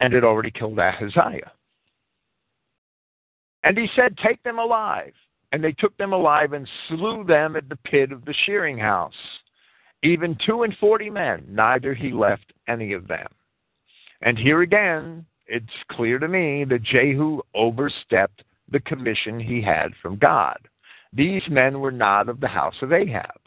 and 0.00 0.12
had 0.12 0.24
already 0.24 0.50
killed 0.50 0.78
Ahaziah. 0.78 1.52
And 3.64 3.76
he 3.76 3.88
said, 3.96 4.16
Take 4.18 4.42
them 4.42 4.58
alive. 4.58 5.12
And 5.52 5.62
they 5.62 5.72
took 5.72 5.96
them 5.96 6.12
alive 6.12 6.52
and 6.52 6.68
slew 6.88 7.24
them 7.24 7.56
at 7.56 7.68
the 7.68 7.76
pit 7.76 8.12
of 8.12 8.24
the 8.24 8.34
shearing 8.44 8.76
house, 8.76 9.14
even 10.02 10.36
two 10.44 10.64
and 10.64 10.76
forty 10.78 11.08
men, 11.08 11.46
neither 11.48 11.94
he 11.94 12.12
left 12.12 12.52
any 12.68 12.92
of 12.92 13.08
them. 13.08 13.28
And 14.22 14.36
here 14.36 14.62
again, 14.62 15.24
it's 15.46 15.64
clear 15.92 16.18
to 16.18 16.28
me 16.28 16.64
that 16.64 16.82
Jehu 16.82 17.40
overstepped 17.54 18.42
the 18.70 18.80
commission 18.80 19.38
he 19.38 19.62
had 19.62 19.92
from 20.02 20.18
God. 20.18 20.58
These 21.12 21.42
men 21.48 21.80
were 21.80 21.92
not 21.92 22.28
of 22.28 22.40
the 22.40 22.48
house 22.48 22.74
of 22.82 22.92
Ahab, 22.92 23.40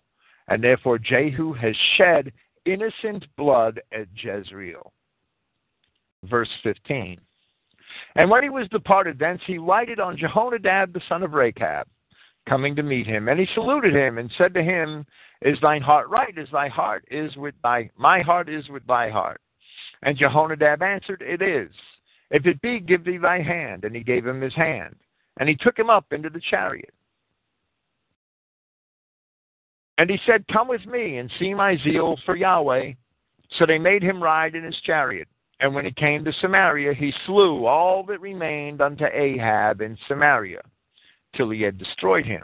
and 0.48 0.64
therefore 0.64 0.98
Jehu 0.98 1.54
has 1.54 1.76
shed 1.98 2.32
innocent 2.66 3.26
blood 3.38 3.82
at 3.92 4.08
Jezreel. 4.16 4.94
Verse 6.24 6.50
15. 6.64 7.20
And 8.16 8.30
when 8.30 8.44
he 8.44 8.50
was 8.50 8.68
departed 8.70 9.20
thence, 9.20 9.42
he 9.46 9.60
lighted 9.60 10.00
on 10.00 10.18
Jehonadab 10.18 10.94
the 10.94 11.02
son 11.08 11.24
of 11.24 11.34
Rechab, 11.34 11.88
coming 12.48 12.76
to 12.76 12.84
meet 12.84 13.08
him. 13.08 13.28
And 13.28 13.40
he 13.40 13.48
saluted 13.54 13.96
him 13.96 14.18
and 14.18 14.32
said 14.38 14.54
to 14.54 14.64
him, 14.64 15.06
Is 15.42 15.58
thine 15.62 15.82
heart 15.82 16.10
right 16.10 16.38
as 16.38 16.50
thy 16.52 16.68
heart 16.68 17.06
is 17.10 17.36
with 17.38 17.56
thy 17.64 17.90
my 17.98 18.22
heart 18.22 18.50
is 18.50 18.68
with 18.70 18.86
thy 18.88 19.10
heart? 19.10 19.42
And 20.04 20.18
Jehonadab 20.18 20.82
answered, 20.82 21.24
It 21.26 21.42
is. 21.42 21.72
If 22.32 22.46
it 22.46 22.62
be, 22.62 22.80
give 22.80 23.04
thee 23.04 23.18
thy 23.18 23.42
hand. 23.42 23.86
And 23.86 23.96
he 23.96 24.04
gave 24.04 24.26
him 24.26 24.42
his 24.42 24.56
hand. 24.56 24.96
And 25.40 25.50
he 25.50 25.56
took 25.56 25.78
him 25.80 25.90
up 25.90 26.06
into 26.12 26.30
the 26.30 26.42
chariot. 26.50 26.94
And 29.98 30.10
he 30.10 30.20
said, 30.26 30.46
Come 30.52 30.68
with 30.68 30.86
me 30.86 31.18
and 31.18 31.32
see 31.40 31.54
my 31.54 31.78
zeal 31.84 32.18
for 32.26 32.36
Yahweh. 32.36 32.94
So 33.58 33.66
they 33.66 33.78
made 33.78 34.04
him 34.04 34.22
ride 34.22 34.56
in 34.56 34.64
his 34.64 34.80
chariot. 34.86 35.28
And 35.60 35.74
when 35.74 35.86
he 35.86 35.92
came 35.92 36.24
to 36.24 36.34
Samaria, 36.40 36.94
he 36.94 37.14
slew 37.26 37.66
all 37.66 38.04
that 38.04 38.22
remained 38.22 38.82
unto 38.82 39.06
Ahab 39.06 39.82
in 39.82 39.98
Samaria, 40.08 40.62
till 41.36 41.50
he 41.50 41.62
had 41.62 41.78
destroyed 41.78 42.26
him. 42.26 42.44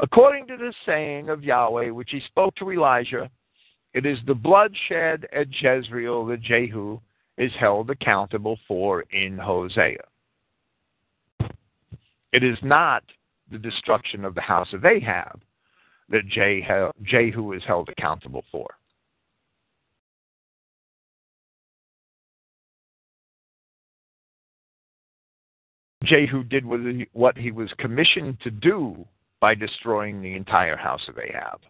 According 0.00 0.46
to 0.46 0.56
the 0.56 0.72
saying 0.86 1.28
of 1.28 1.44
Yahweh, 1.44 1.90
which 1.90 2.10
he 2.10 2.20
spoke 2.20 2.54
to 2.56 2.70
Elijah, 2.70 3.30
it 3.92 4.06
is 4.06 4.18
the 4.26 4.34
bloodshed 4.34 5.26
at 5.32 5.48
Jezreel 5.50 6.26
that 6.26 6.42
Jehu 6.42 6.98
is 7.36 7.52
held 7.58 7.90
accountable 7.90 8.58
for 8.66 9.02
in 9.10 9.36
Hosea. 9.36 10.02
It 12.32 12.44
is 12.44 12.58
not 12.62 13.02
the 13.50 13.58
destruction 13.58 14.24
of 14.24 14.34
the 14.34 14.40
house 14.40 14.72
of 14.72 14.84
Ahab 14.84 15.40
that 16.08 16.92
Jehu 17.02 17.52
is 17.52 17.62
held 17.66 17.88
accountable 17.88 18.44
for. 18.50 18.68
Jehu 26.04 26.44
did 26.44 26.64
what 27.12 27.36
he 27.36 27.50
was 27.50 27.72
commissioned 27.78 28.40
to 28.40 28.50
do 28.50 29.04
by 29.40 29.54
destroying 29.54 30.22
the 30.22 30.34
entire 30.34 30.76
house 30.76 31.08
of 31.08 31.18
Ahab. 31.18 31.60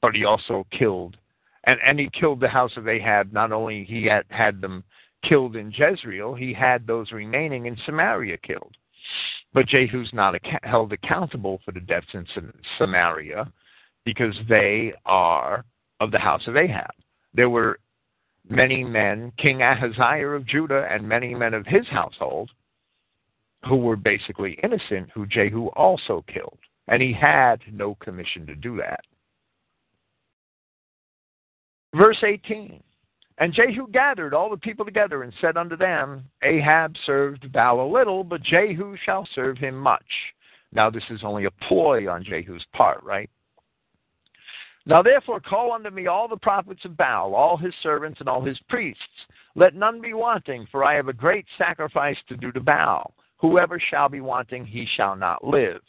But 0.00 0.14
he 0.14 0.24
also 0.24 0.66
killed, 0.70 1.16
and, 1.64 1.78
and 1.84 1.98
he 1.98 2.08
killed 2.18 2.40
the 2.40 2.48
house 2.48 2.76
of 2.76 2.88
Ahab. 2.88 3.32
Not 3.32 3.52
only 3.52 3.84
he 3.84 4.04
had, 4.04 4.24
had 4.30 4.60
them 4.60 4.84
killed 5.22 5.56
in 5.56 5.70
Jezreel, 5.70 6.34
he 6.34 6.54
had 6.54 6.86
those 6.86 7.12
remaining 7.12 7.66
in 7.66 7.76
Samaria 7.84 8.38
killed. 8.38 8.76
But 9.56 9.68
Jehu's 9.68 10.12
not 10.12 10.34
ac- 10.34 10.58
held 10.64 10.92
accountable 10.92 11.62
for 11.64 11.72
the 11.72 11.80
deaths 11.80 12.12
in 12.12 12.26
Samaria 12.76 13.50
because 14.04 14.36
they 14.50 14.92
are 15.06 15.64
of 15.98 16.10
the 16.10 16.18
house 16.18 16.46
of 16.46 16.58
Ahab. 16.58 16.90
There 17.32 17.48
were 17.48 17.80
many 18.50 18.84
men, 18.84 19.32
King 19.38 19.62
Ahaziah 19.62 20.28
of 20.28 20.44
Judah, 20.44 20.86
and 20.90 21.08
many 21.08 21.34
men 21.34 21.54
of 21.54 21.64
his 21.66 21.88
household 21.88 22.50
who 23.66 23.76
were 23.76 23.96
basically 23.96 24.58
innocent, 24.62 25.08
who 25.14 25.24
Jehu 25.24 25.68
also 25.68 26.22
killed. 26.30 26.58
And 26.88 27.00
he 27.00 27.14
had 27.18 27.62
no 27.72 27.94
commission 27.94 28.44
to 28.48 28.54
do 28.54 28.76
that. 28.76 29.00
Verse 31.94 32.22
18 32.22 32.82
And 33.38 33.52
Jehu 33.52 33.88
gathered 33.92 34.32
all 34.32 34.48
the 34.48 34.56
people 34.56 34.84
together 34.84 35.22
and 35.22 35.32
said 35.40 35.56
unto 35.56 35.76
them, 35.76 36.24
Ahab 36.42 36.94
served 37.04 37.52
Baal 37.52 37.80
a 37.80 37.92
little, 37.92 38.24
but 38.24 38.42
Jehu 38.42 38.96
shall 39.04 39.28
serve 39.34 39.58
him 39.58 39.76
much. 39.76 40.06
Now, 40.72 40.90
this 40.90 41.04
is 41.10 41.20
only 41.22 41.44
a 41.44 41.50
ploy 41.68 42.10
on 42.10 42.24
Jehu's 42.24 42.64
part, 42.72 43.02
right? 43.02 43.30
Now 44.88 45.02
therefore 45.02 45.40
call 45.40 45.72
unto 45.72 45.90
me 45.90 46.06
all 46.06 46.28
the 46.28 46.36
prophets 46.36 46.84
of 46.84 46.96
Baal, 46.96 47.34
all 47.34 47.56
his 47.56 47.74
servants 47.82 48.20
and 48.20 48.28
all 48.28 48.44
his 48.44 48.58
priests. 48.68 49.02
Let 49.56 49.74
none 49.74 50.00
be 50.00 50.14
wanting, 50.14 50.66
for 50.70 50.84
I 50.84 50.94
have 50.94 51.08
a 51.08 51.12
great 51.12 51.44
sacrifice 51.58 52.16
to 52.28 52.36
do 52.36 52.52
to 52.52 52.60
Baal. 52.60 53.12
Whoever 53.38 53.80
shall 53.80 54.08
be 54.08 54.20
wanting, 54.20 54.64
he 54.64 54.86
shall 54.96 55.16
not 55.16 55.44
live. 55.44 55.80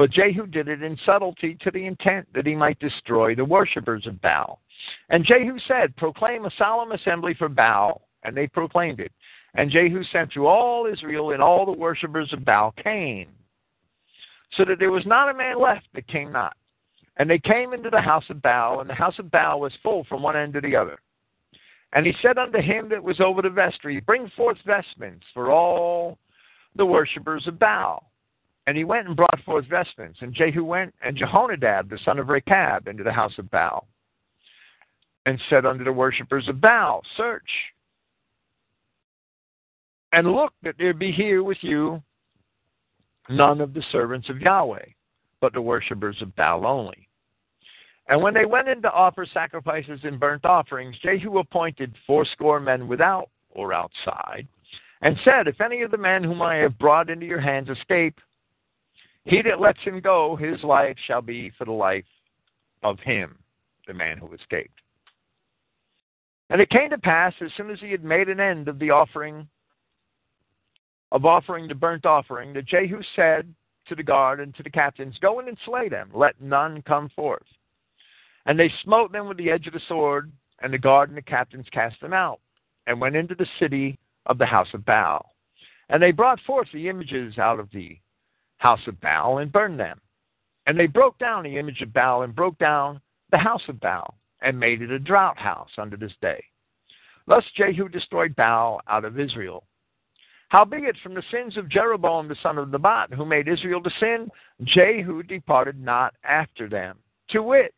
But 0.00 0.12
Jehu 0.12 0.46
did 0.46 0.66
it 0.68 0.82
in 0.82 0.96
subtlety 1.04 1.58
to 1.60 1.70
the 1.70 1.84
intent 1.84 2.26
that 2.32 2.46
he 2.46 2.54
might 2.54 2.78
destroy 2.78 3.34
the 3.34 3.44
worshippers 3.44 4.06
of 4.06 4.18
Baal. 4.22 4.62
And 5.10 5.26
Jehu 5.26 5.58
said, 5.68 5.94
Proclaim 5.96 6.46
a 6.46 6.50
solemn 6.56 6.92
assembly 6.92 7.34
for 7.34 7.50
Baal. 7.50 8.00
And 8.22 8.34
they 8.34 8.46
proclaimed 8.46 9.00
it. 9.00 9.12
And 9.56 9.70
Jehu 9.70 10.02
sent 10.04 10.32
through 10.32 10.46
all 10.46 10.86
Israel, 10.90 11.32
and 11.32 11.42
all 11.42 11.66
the 11.66 11.72
worshippers 11.72 12.32
of 12.32 12.46
Baal 12.46 12.72
came, 12.82 13.28
so 14.56 14.64
that 14.64 14.78
there 14.78 14.90
was 14.90 15.04
not 15.04 15.28
a 15.28 15.36
man 15.36 15.60
left 15.60 15.86
that 15.92 16.08
came 16.08 16.32
not. 16.32 16.56
And 17.18 17.28
they 17.28 17.38
came 17.38 17.74
into 17.74 17.90
the 17.90 18.00
house 18.00 18.24
of 18.30 18.40
Baal, 18.40 18.80
and 18.80 18.88
the 18.88 18.94
house 18.94 19.18
of 19.18 19.30
Baal 19.30 19.60
was 19.60 19.74
full 19.82 20.04
from 20.04 20.22
one 20.22 20.34
end 20.34 20.54
to 20.54 20.62
the 20.62 20.76
other. 20.76 20.98
And 21.92 22.06
he 22.06 22.14
said 22.22 22.38
unto 22.38 22.62
him 22.62 22.88
that 22.88 23.04
was 23.04 23.20
over 23.20 23.42
the 23.42 23.50
vestry, 23.50 24.00
Bring 24.00 24.30
forth 24.34 24.56
vestments 24.64 25.26
for 25.34 25.50
all 25.50 26.16
the 26.74 26.86
worshippers 26.86 27.46
of 27.46 27.58
Baal. 27.58 28.09
And 28.66 28.76
he 28.76 28.84
went 28.84 29.08
and 29.08 29.16
brought 29.16 29.40
forth 29.44 29.66
vestments. 29.66 30.18
And 30.20 30.34
Jehu 30.34 30.64
went, 30.64 30.94
and 31.02 31.16
Jehonadab, 31.16 31.88
the 31.88 31.98
son 32.04 32.18
of 32.18 32.28
Rechab, 32.28 32.88
into 32.88 33.02
the 33.02 33.12
house 33.12 33.36
of 33.38 33.50
Baal, 33.50 33.88
and 35.26 35.40
said 35.48 35.66
unto 35.66 35.84
the 35.84 35.92
worshippers 35.92 36.48
of 36.48 36.60
Baal, 36.60 37.02
Search, 37.16 37.50
and 40.12 40.32
look 40.32 40.52
that 40.62 40.74
there 40.78 40.94
be 40.94 41.12
here 41.12 41.42
with 41.42 41.58
you 41.62 42.02
none 43.28 43.60
of 43.60 43.74
the 43.74 43.82
servants 43.92 44.28
of 44.28 44.40
Yahweh, 44.40 44.84
but 45.40 45.52
the 45.52 45.62
worshippers 45.62 46.20
of 46.20 46.34
Baal 46.36 46.66
only. 46.66 47.08
And 48.08 48.20
when 48.20 48.34
they 48.34 48.44
went 48.44 48.68
in 48.68 48.82
to 48.82 48.90
offer 48.90 49.24
sacrifices 49.32 50.00
and 50.02 50.18
burnt 50.18 50.44
offerings, 50.44 50.96
Jehu 50.98 51.38
appointed 51.38 51.94
fourscore 52.06 52.58
men 52.58 52.88
without 52.88 53.30
or 53.50 53.72
outside, 53.72 54.48
and 55.02 55.16
said, 55.24 55.46
If 55.46 55.60
any 55.60 55.82
of 55.82 55.92
the 55.92 55.96
men 55.96 56.24
whom 56.24 56.42
I 56.42 56.56
have 56.56 56.78
brought 56.78 57.08
into 57.08 57.26
your 57.26 57.40
hands 57.40 57.68
escape, 57.68 58.18
he 59.24 59.42
that 59.42 59.60
lets 59.60 59.80
him 59.80 60.00
go, 60.00 60.36
his 60.36 60.62
life 60.62 60.96
shall 61.06 61.22
be 61.22 61.50
for 61.58 61.64
the 61.64 61.72
life 61.72 62.04
of 62.82 62.98
him, 63.00 63.36
the 63.86 63.94
man 63.94 64.18
who 64.18 64.32
escaped. 64.32 64.80
And 66.48 66.60
it 66.60 66.70
came 66.70 66.90
to 66.90 66.98
pass, 66.98 67.32
as 67.40 67.50
soon 67.56 67.70
as 67.70 67.78
he 67.80 67.92
had 67.92 68.02
made 68.02 68.28
an 68.28 68.40
end 68.40 68.66
of 68.66 68.78
the 68.78 68.90
offering, 68.90 69.46
of 71.12 71.24
offering 71.24 71.68
the 71.68 71.74
burnt 71.74 72.06
offering, 72.06 72.52
that 72.54 72.66
Jehu 72.66 73.00
said 73.14 73.54
to 73.88 73.94
the 73.94 74.02
guard 74.02 74.40
and 74.40 74.54
to 74.56 74.62
the 74.62 74.70
captains, 74.70 75.16
Go 75.20 75.38
in 75.38 75.48
and 75.48 75.58
slay 75.64 75.88
them, 75.88 76.10
let 76.14 76.40
none 76.40 76.82
come 76.82 77.08
forth. 77.14 77.46
And 78.46 78.58
they 78.58 78.72
smote 78.82 79.12
them 79.12 79.28
with 79.28 79.36
the 79.36 79.50
edge 79.50 79.66
of 79.66 79.74
the 79.74 79.80
sword, 79.86 80.32
and 80.60 80.72
the 80.72 80.78
guard 80.78 81.08
and 81.08 81.18
the 81.18 81.22
captains 81.22 81.66
cast 81.72 82.00
them 82.00 82.12
out, 82.12 82.40
and 82.86 83.00
went 83.00 83.16
into 83.16 83.34
the 83.34 83.46
city 83.58 83.98
of 84.26 84.38
the 84.38 84.46
house 84.46 84.68
of 84.74 84.84
Baal. 84.84 85.34
And 85.88 86.02
they 86.02 86.10
brought 86.10 86.40
forth 86.46 86.68
the 86.72 86.88
images 86.88 87.38
out 87.38 87.60
of 87.60 87.68
the 87.72 87.98
house 88.60 88.86
of 88.86 89.00
Baal 89.00 89.38
and 89.38 89.50
burned 89.50 89.80
them. 89.80 89.98
And 90.66 90.78
they 90.78 90.86
broke 90.86 91.18
down 91.18 91.42
the 91.42 91.58
image 91.58 91.80
of 91.80 91.92
Baal 91.92 92.22
and 92.22 92.34
broke 92.34 92.58
down 92.58 93.00
the 93.32 93.38
house 93.38 93.62
of 93.68 93.80
Baal 93.80 94.14
and 94.42 94.60
made 94.60 94.82
it 94.82 94.90
a 94.90 94.98
drought 94.98 95.38
house 95.38 95.70
unto 95.78 95.96
this 95.96 96.12
day. 96.20 96.44
Thus 97.26 97.44
Jehu 97.56 97.88
destroyed 97.88 98.36
Baal 98.36 98.80
out 98.86 99.04
of 99.04 99.18
Israel. 99.18 99.64
Howbeit, 100.50 100.96
from 101.02 101.14
the 101.14 101.22
sins 101.30 101.56
of 101.56 101.70
Jeroboam 101.70 102.28
the 102.28 102.36
son 102.42 102.58
of 102.58 102.70
Nebat, 102.70 103.12
who 103.14 103.24
made 103.24 103.48
Israel 103.48 103.82
to 103.82 103.90
sin, 103.98 104.28
Jehu 104.64 105.22
departed 105.22 105.80
not 105.80 106.14
after 106.24 106.68
them. 106.68 106.98
To 107.30 107.42
wit, 107.42 107.72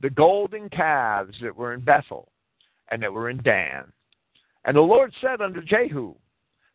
the 0.00 0.10
golden 0.10 0.68
calves 0.68 1.36
that 1.40 1.56
were 1.56 1.72
in 1.72 1.80
Bethel 1.80 2.28
and 2.90 3.02
that 3.02 3.12
were 3.12 3.30
in 3.30 3.40
Dan. 3.42 3.84
And 4.64 4.76
the 4.76 4.80
Lord 4.80 5.12
said 5.20 5.40
unto 5.40 5.62
Jehu, 5.62 6.14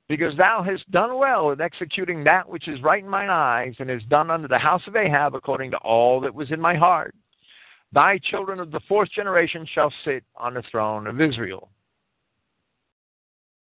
Because 0.10 0.36
thou 0.36 0.62
hast 0.64 0.90
done 0.92 1.18
well 1.18 1.52
in 1.52 1.62
executing 1.62 2.24
that 2.26 2.48
which 2.48 2.68
is 2.68 2.82
right 2.82 3.04
in 3.04 3.10
mine 3.10 3.30
eyes, 3.30 3.74
and 3.80 3.90
hast 3.90 4.10
done 4.10 4.30
unto 4.30 4.48
the 4.48 4.58
house 4.58 4.82
of 4.88 4.96
Ahab 4.96 5.34
according 5.34 5.72
to 5.72 5.78
all 5.78 6.20
that 6.22 6.36
was 6.36 6.52
in 6.52 6.60
my 6.60 6.76
heart, 6.76 7.16
thy 7.94 8.18
children 8.18 8.60
of 8.60 8.72
the 8.72 8.82
fourth 8.82 9.10
generation 9.12 9.66
shall 9.74 9.94
sit 10.04 10.24
on 10.36 10.54
the 10.54 10.64
throne 10.64 11.08
of 11.08 11.22
Israel. 11.22 11.70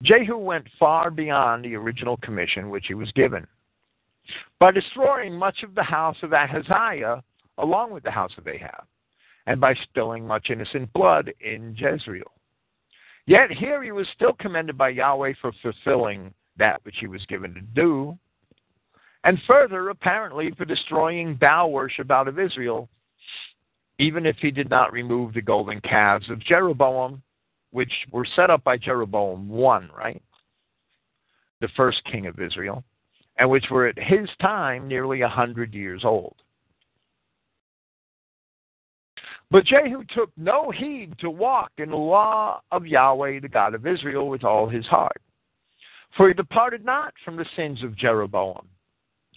Jehu 0.04 0.36
went 0.38 0.66
far 0.80 1.12
beyond 1.12 1.64
the 1.64 1.76
original 1.76 2.18
commission 2.18 2.70
which 2.72 2.88
he 2.88 2.96
was 2.96 3.12
given. 3.12 3.46
by 4.60 4.72
destroying 4.72 5.34
much 5.34 5.64
of 5.64 5.76
the 5.76 5.84
house 5.84 6.18
of 6.24 6.32
Ahaziah 6.34 7.24
along 7.58 7.92
with 7.92 8.04
the 8.04 8.12
house 8.12 8.32
of 8.38 8.48
Ahab, 8.48 8.86
and 9.46 9.60
by 9.60 9.74
spilling 9.76 10.26
much 10.26 10.50
innocent 10.50 10.92
blood 10.94 11.32
in 11.42 11.76
Jezreel. 11.78 12.32
Yet 13.32 13.50
here 13.50 13.82
he 13.82 13.94
was 13.94 14.10
still 14.13 14.34
commended 14.34 14.78
by 14.78 14.89
Yahweh 14.89 15.36
for 15.39 15.54
fulfilling 15.62 16.34
that 16.58 16.84
which 16.84 16.98
he 17.00 17.08
was 17.08 17.26
given 17.28 17.54
to 17.54 17.62
do, 17.62 18.20
and 19.24 19.39
further, 19.48 19.88
apparently, 19.88 20.52
for 20.58 20.65
destroying 20.65 21.36
Baal 21.36 21.72
worship 21.72 22.12
out 22.12 22.28
of 22.28 22.38
Israel, 22.38 22.89
even 24.00 24.26
if 24.26 24.36
he 24.41 24.52
did 24.52 24.70
not 24.70 24.91
remove 24.91 25.34
the 25.34 25.41
golden 25.41 25.80
calves 25.80 26.30
of 26.30 26.41
Jeroboam, 26.41 27.24
which 27.70 27.94
were 28.12 28.28
set 28.36 28.50
up 28.50 28.65
by 28.65 28.76
Jeroboam 28.76 29.48
one, 29.48 29.89
right? 29.98 30.22
The 31.62 31.70
first 31.78 32.04
king 32.12 32.28
of 32.28 32.38
Israel, 32.38 32.84
and 33.38 33.50
which 33.50 33.70
were 33.72 33.88
at 33.88 33.98
his 33.98 34.28
time 34.41 34.89
nearly 34.89 35.22
a 35.22 35.30
hundred 35.30 35.74
years 35.74 36.04
old. 36.04 36.36
But 39.52 39.66
Jehu 39.66 40.06
took 40.16 40.32
no 40.38 40.72
heed 40.72 41.20
to 41.20 41.30
walk 41.30 41.72
in 41.78 41.90
the 41.90 41.98
law 41.98 42.62
of 42.72 42.88
Yahweh, 42.88 43.42
the 43.42 43.50
God 43.50 43.76
of 43.76 43.86
Israel, 43.86 44.30
with 44.30 44.46
all 44.46 44.70
his 44.70 44.86
heart. 44.88 45.22
For 46.16 46.30
he 46.30 46.34
departed 46.34 46.86
not 46.86 47.14
from 47.26 47.36
the 47.36 47.46
sins 47.58 47.84
of 47.84 47.98
Jeroboam, 47.98 48.68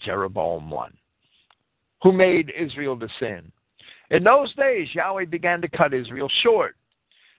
Jeroboam 0.03 0.69
1, 0.69 0.93
who 2.01 2.13
made 2.13 2.53
Israel 2.57 2.97
to 2.97 3.09
sin. 3.19 3.51
In 4.09 4.23
those 4.23 4.53
days, 4.55 4.87
Yahweh 4.93 5.25
began 5.25 5.61
to 5.61 5.67
cut 5.67 5.93
Israel 5.93 6.29
short, 6.43 6.75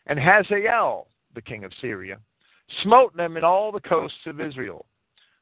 and 0.07 0.19
Hazael, 0.19 1.09
the 1.35 1.43
king 1.43 1.65
of 1.65 1.73
Syria, 1.81 2.19
smote 2.83 3.17
them 3.17 3.39
in 3.39 3.45
all 3.45 3.73
the 3.73 3.81
coasts 3.81 4.27
of 4.27 4.41
Israel, 4.41 4.85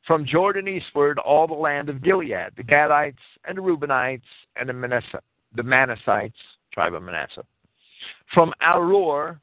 from 0.07 0.27
Jordan 0.27 0.69
eastward, 0.69 1.19
all 1.19 1.49
the 1.49 1.55
land 1.55 1.89
of 1.89 2.03
Gilead, 2.03 2.51
the 2.57 2.63
Gadites 2.63 3.17
and 3.45 3.59
the 3.59 3.63
Reubenites 3.63 4.23
and 4.57 4.69
the, 4.69 4.73
Manasseh, 4.73 5.23
the 5.55 5.63
Manassites, 5.63 6.33
tribe 6.75 6.95
of 6.95 7.03
Manasseh. 7.03 7.45
From 8.35 8.53
Aroer, 8.61 9.39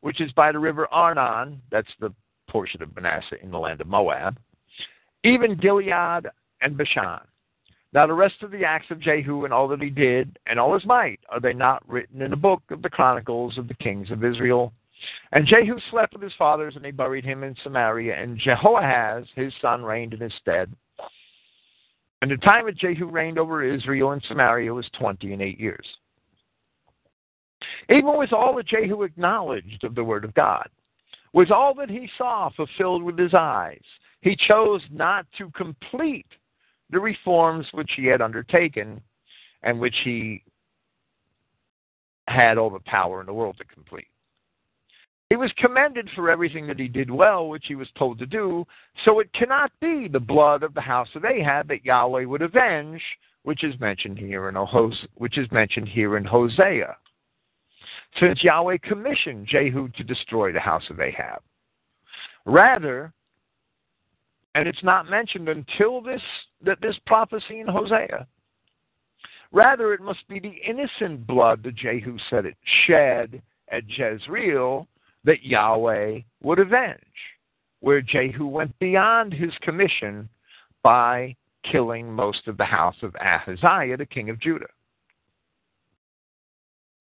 which 0.00 0.20
is 0.20 0.32
by 0.32 0.50
the 0.50 0.58
river 0.58 0.88
Arnon, 0.92 1.60
that's 1.70 1.92
the 2.00 2.12
portion 2.48 2.82
of 2.82 2.94
Manasseh 2.96 3.40
in 3.42 3.50
the 3.50 3.58
land 3.58 3.80
of 3.80 3.86
Moab, 3.86 4.38
even 5.22 5.56
Gilead 5.56 6.26
and 6.60 6.76
Bashan. 6.76 7.20
Now 7.92 8.06
the 8.06 8.14
rest 8.14 8.42
of 8.42 8.50
the 8.50 8.64
acts 8.64 8.90
of 8.90 9.00
Jehu 9.00 9.44
and 9.44 9.52
all 9.52 9.68
that 9.68 9.82
he 9.82 9.90
did, 9.90 10.38
and 10.46 10.58
all 10.58 10.74
his 10.74 10.86
might, 10.86 11.20
are 11.28 11.40
they 11.40 11.52
not 11.52 11.86
written 11.88 12.22
in 12.22 12.30
the 12.30 12.36
book 12.36 12.62
of 12.70 12.82
the 12.82 12.90
chronicles 12.90 13.58
of 13.58 13.68
the 13.68 13.74
kings 13.74 14.10
of 14.10 14.24
Israel? 14.24 14.72
And 15.32 15.46
Jehu 15.46 15.78
slept 15.90 16.14
with 16.14 16.22
his 16.22 16.32
fathers, 16.38 16.74
and 16.76 16.84
they 16.84 16.90
buried 16.90 17.24
him 17.24 17.42
in 17.42 17.54
Samaria, 17.62 18.14
and 18.14 18.38
Jehoahaz, 18.38 19.26
his 19.34 19.52
son, 19.60 19.82
reigned 19.82 20.14
in 20.14 20.20
his 20.20 20.32
stead. 20.40 20.72
And 22.22 22.30
the 22.30 22.36
time 22.38 22.66
that 22.66 22.78
Jehu 22.78 23.06
reigned 23.06 23.38
over 23.38 23.64
Israel 23.64 24.12
and 24.12 24.22
Samaria 24.28 24.72
was 24.72 24.88
twenty 24.98 25.32
and 25.32 25.42
eight 25.42 25.58
years. 25.58 25.86
Even 27.90 28.16
with 28.16 28.32
all 28.32 28.54
that 28.56 28.66
Jehu 28.66 29.02
acknowledged 29.02 29.84
of 29.84 29.94
the 29.94 30.04
word 30.04 30.24
of 30.24 30.34
God, 30.34 30.68
with 31.32 31.50
all 31.50 31.74
that 31.74 31.90
he 31.90 32.08
saw 32.18 32.50
fulfilled 32.50 33.02
with 33.02 33.18
his 33.18 33.34
eyes, 33.34 33.82
he 34.20 34.36
chose 34.36 34.82
not 34.90 35.26
to 35.38 35.50
complete 35.50 36.26
the 36.90 37.00
reforms 37.00 37.66
which 37.72 37.90
he 37.96 38.06
had 38.06 38.20
undertaken 38.20 39.00
and 39.62 39.80
which 39.80 39.96
he 40.04 40.42
had 42.28 42.58
all 42.58 42.70
the 42.70 42.80
power 42.80 43.20
in 43.20 43.26
the 43.26 43.32
world 43.32 43.56
to 43.58 43.64
complete. 43.64 44.06
He 45.28 45.36
was 45.36 45.50
commended 45.56 46.10
for 46.14 46.30
everything 46.30 46.66
that 46.66 46.78
he 46.78 46.88
did 46.88 47.10
well, 47.10 47.48
which 47.48 47.64
he 47.66 47.74
was 47.74 47.88
told 47.98 48.18
to 48.18 48.26
do, 48.26 48.66
so 49.04 49.18
it 49.18 49.32
cannot 49.32 49.72
be 49.80 50.06
the 50.06 50.20
blood 50.20 50.62
of 50.62 50.74
the 50.74 50.80
house 50.80 51.08
of 51.14 51.24
Ahab 51.24 51.68
that 51.68 51.84
Yahweh 51.84 52.24
would 52.24 52.42
avenge, 52.42 53.02
which 53.42 53.64
is 53.64 53.78
mentioned 53.80 54.18
here 54.18 54.50
in 54.50 54.54
which 55.14 55.38
is 55.38 55.50
mentioned 55.50 55.88
here 55.88 56.18
in 56.18 56.24
Hosea. 56.24 56.96
Since 58.20 58.44
Yahweh 58.44 58.78
commissioned 58.82 59.46
Jehu 59.46 59.88
to 59.96 60.04
destroy 60.04 60.52
the 60.52 60.60
house 60.60 60.84
of 60.90 61.00
Ahab. 61.00 61.40
Rather, 62.44 63.12
and 64.54 64.68
it's 64.68 64.82
not 64.82 65.08
mentioned 65.08 65.48
until 65.48 66.00
this 66.00 66.20
that 66.62 66.80
this 66.80 66.96
prophecy 67.06 67.60
in 67.60 67.66
Hosea. 67.66 68.26
Rather, 69.50 69.92
it 69.92 70.00
must 70.00 70.26
be 70.28 70.38
the 70.38 70.60
innocent 70.66 71.26
blood 71.26 71.62
that 71.62 71.74
Jehu 71.74 72.16
said 72.30 72.46
it 72.46 72.56
shed 72.86 73.42
at 73.70 73.84
Jezreel 73.86 74.88
that 75.24 75.44
Yahweh 75.44 76.20
would 76.42 76.58
avenge, 76.58 76.98
where 77.80 78.00
Jehu 78.00 78.46
went 78.46 78.78
beyond 78.78 79.32
his 79.32 79.52
commission 79.60 80.28
by 80.82 81.36
killing 81.70 82.12
most 82.12 82.48
of 82.48 82.56
the 82.56 82.64
house 82.64 82.96
of 83.02 83.14
Ahaziah, 83.16 83.96
the 83.96 84.06
king 84.06 84.30
of 84.30 84.40
Judah. 84.40 84.66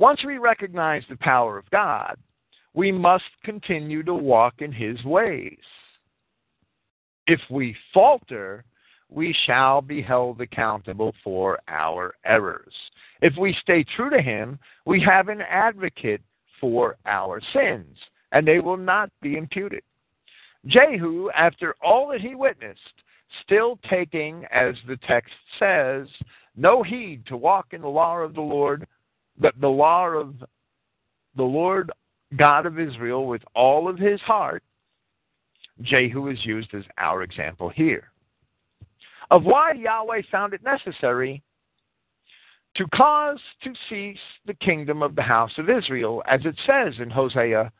Once 0.01 0.25
we 0.25 0.39
recognize 0.39 1.03
the 1.11 1.17
power 1.17 1.59
of 1.59 1.69
God, 1.69 2.15
we 2.73 2.91
must 2.91 3.23
continue 3.43 4.01
to 4.01 4.15
walk 4.15 4.55
in 4.57 4.71
his 4.71 5.03
ways. 5.03 5.59
If 7.27 7.39
we 7.51 7.75
falter, 7.93 8.65
we 9.11 9.31
shall 9.45 9.79
be 9.79 10.01
held 10.01 10.41
accountable 10.41 11.13
for 11.23 11.59
our 11.67 12.15
errors. 12.25 12.73
If 13.21 13.33
we 13.39 13.55
stay 13.61 13.85
true 13.95 14.09
to 14.09 14.23
Him, 14.23 14.57
we 14.87 14.99
have 15.03 15.27
an 15.27 15.41
advocate 15.41 16.21
for 16.59 16.97
our 17.05 17.39
sins, 17.53 17.95
and 18.31 18.47
they 18.47 18.59
will 18.59 18.77
not 18.77 19.11
be 19.21 19.37
imputed. 19.37 19.83
Jehu, 20.65 21.29
after 21.37 21.75
all 21.79 22.07
that 22.07 22.21
he 22.21 22.33
witnessed, 22.33 23.03
still 23.43 23.77
taking, 23.87 24.45
as 24.51 24.73
the 24.87 24.97
text 25.07 25.33
says, 25.59 26.07
no 26.55 26.81
heed 26.81 27.23
to 27.27 27.37
walk 27.37 27.67
in 27.71 27.81
the 27.81 27.87
law 27.87 28.17
of 28.17 28.33
the 28.33 28.41
Lord, 28.41 28.87
but 29.39 29.59
the 29.59 29.67
law 29.67 30.07
of 30.07 30.35
the 31.35 31.43
Lord 31.43 31.91
God 32.35 32.65
of 32.65 32.79
Israel 32.79 33.27
with 33.27 33.41
all 33.55 33.87
of 33.87 33.97
his 33.97 34.21
heart, 34.21 34.63
Jehu 35.81 36.29
is 36.29 36.45
used 36.45 36.73
as 36.73 36.83
our 36.97 37.23
example 37.23 37.69
here. 37.69 38.11
Of 39.29 39.43
why 39.43 39.73
Yahweh 39.73 40.21
found 40.31 40.53
it 40.53 40.63
necessary 40.63 41.41
to 42.75 42.85
cause 42.95 43.39
to 43.63 43.73
cease 43.89 44.17
the 44.45 44.53
kingdom 44.55 45.01
of 45.01 45.15
the 45.15 45.21
house 45.21 45.51
of 45.57 45.69
Israel, 45.69 46.23
as 46.27 46.41
it 46.45 46.55
says 46.65 46.93
in 46.99 47.09
Hosea 47.09 47.71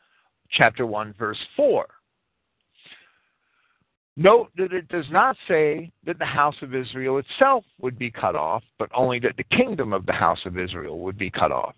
chapter 0.50 0.86
1, 0.86 1.14
verse 1.18 1.38
4. 1.56 1.86
Note 4.16 4.50
that 4.56 4.72
it 4.72 4.88
does 4.88 5.06
not 5.10 5.36
say 5.48 5.90
that 6.04 6.18
the 6.18 6.24
house 6.24 6.56
of 6.60 6.74
Israel 6.74 7.18
itself 7.18 7.64
would 7.80 7.98
be 7.98 8.10
cut 8.10 8.36
off, 8.36 8.62
but 8.78 8.90
only 8.94 9.18
that 9.20 9.36
the 9.36 9.56
kingdom 9.56 9.92
of 9.92 10.04
the 10.04 10.12
house 10.12 10.44
of 10.44 10.58
Israel 10.58 10.98
would 11.00 11.16
be 11.16 11.30
cut 11.30 11.50
off, 11.50 11.74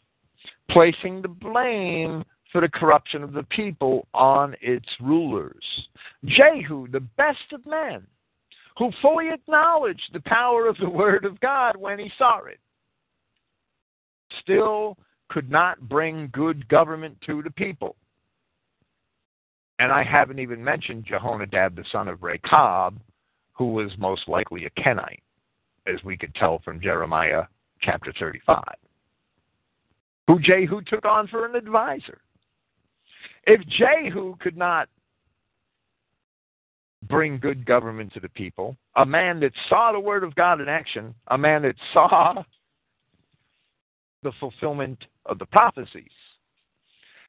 placing 0.68 1.22
the 1.22 1.28
blame 1.28 2.24
for 2.50 2.60
the 2.60 2.68
corruption 2.68 3.22
of 3.22 3.32
the 3.32 3.44
people 3.44 4.08
on 4.14 4.56
its 4.60 4.88
rulers. 5.00 5.64
Jehu, 6.24 6.88
the 6.88 7.00
best 7.16 7.52
of 7.52 7.64
men, 7.66 8.04
who 8.78 8.90
fully 9.00 9.30
acknowledged 9.30 10.10
the 10.12 10.20
power 10.20 10.66
of 10.66 10.76
the 10.78 10.90
Word 10.90 11.24
of 11.24 11.38
God 11.38 11.76
when 11.76 12.00
he 12.00 12.10
saw 12.18 12.44
it, 12.44 12.58
still 14.40 14.98
could 15.28 15.50
not 15.50 15.88
bring 15.88 16.28
good 16.32 16.66
government 16.68 17.16
to 17.26 17.42
the 17.42 17.50
people. 17.50 17.94
And 19.84 19.92
I 19.92 20.02
haven't 20.02 20.38
even 20.38 20.64
mentioned 20.64 21.04
Jehonadab, 21.04 21.76
the 21.76 21.84
son 21.92 22.08
of 22.08 22.22
Rechab, 22.22 22.98
who 23.52 23.74
was 23.74 23.90
most 23.98 24.26
likely 24.28 24.64
a 24.64 24.70
Kenite, 24.80 25.22
as 25.86 26.02
we 26.02 26.16
could 26.16 26.34
tell 26.36 26.58
from 26.64 26.80
Jeremiah 26.80 27.42
chapter 27.82 28.10
35, 28.18 28.62
who 30.26 30.40
Jehu 30.40 30.80
took 30.86 31.04
on 31.04 31.28
for 31.28 31.44
an 31.44 31.54
advisor. 31.54 32.22
If 33.46 33.60
Jehu 33.66 34.36
could 34.40 34.56
not 34.56 34.88
bring 37.06 37.38
good 37.38 37.66
government 37.66 38.14
to 38.14 38.20
the 38.20 38.30
people, 38.30 38.78
a 38.96 39.04
man 39.04 39.38
that 39.40 39.52
saw 39.68 39.92
the 39.92 40.00
word 40.00 40.24
of 40.24 40.34
God 40.34 40.62
in 40.62 40.68
action, 40.70 41.14
a 41.28 41.36
man 41.36 41.60
that 41.60 41.76
saw 41.92 42.42
the 44.22 44.32
fulfillment 44.40 45.04
of 45.26 45.38
the 45.38 45.44
prophecies, 45.44 46.08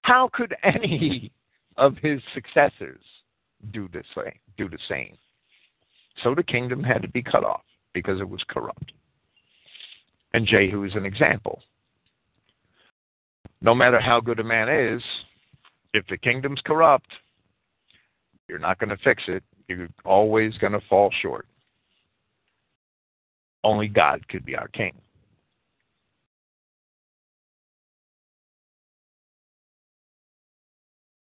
how 0.04 0.30
could 0.32 0.56
any 0.64 1.34
of 1.78 1.98
his 1.98 2.22
successors 2.34 3.02
do 3.72 3.90
the 3.92 4.04
same? 4.16 4.40
Do 4.58 4.70
the 4.70 4.78
same? 4.88 5.16
So 6.24 6.34
the 6.34 6.44
kingdom 6.44 6.84
had 6.84 7.02
to 7.02 7.10
be 7.10 7.22
cut 7.22 7.44
off 7.44 7.64
because 7.94 8.20
it 8.20 8.30
was 8.30 8.42
corrupt. 8.48 8.92
And 10.34 10.48
Jehu 10.48 10.84
is 10.84 10.96
an 10.96 11.06
example. 11.06 11.62
No 13.62 13.74
matter 13.74 14.00
how 14.00 14.20
good 14.20 14.40
a 14.40 14.44
man 14.44 14.70
is, 14.70 15.02
if 15.94 16.06
the 16.08 16.18
kingdom's 16.18 16.62
corrupt, 16.66 17.10
you're 18.48 18.60
not 18.60 18.80
going 18.80 18.90
to 18.90 19.04
fix 19.04 19.24
it. 19.28 19.44
You're 19.68 19.88
always 20.04 20.58
going 20.58 20.74
to 20.74 20.82
fall 20.90 21.10
short. 21.22 21.48
Only 23.64 23.88
God 23.88 24.28
could 24.28 24.46
be 24.46 24.56
our 24.56 24.68
king. 24.68 24.94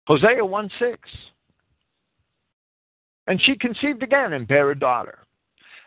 Hosea 0.06 0.44
1 0.44 0.70
6. 0.78 0.98
And 3.26 3.40
she 3.42 3.56
conceived 3.56 4.02
again 4.02 4.34
and 4.34 4.46
bare 4.46 4.70
a 4.70 4.78
daughter. 4.78 5.20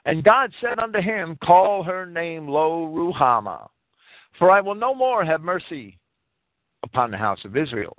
And 0.05 0.23
God 0.23 0.51
said 0.61 0.79
unto 0.79 1.01
him, 1.01 1.37
Call 1.43 1.83
her 1.83 2.05
name 2.05 2.47
Lo 2.47 2.87
Ruhamah, 2.87 3.67
for 4.39 4.49
I 4.49 4.61
will 4.61 4.75
no 4.75 4.95
more 4.95 5.23
have 5.23 5.41
mercy 5.41 5.99
upon 6.83 7.11
the 7.11 7.17
house 7.17 7.43
of 7.45 7.57
Israel, 7.57 7.97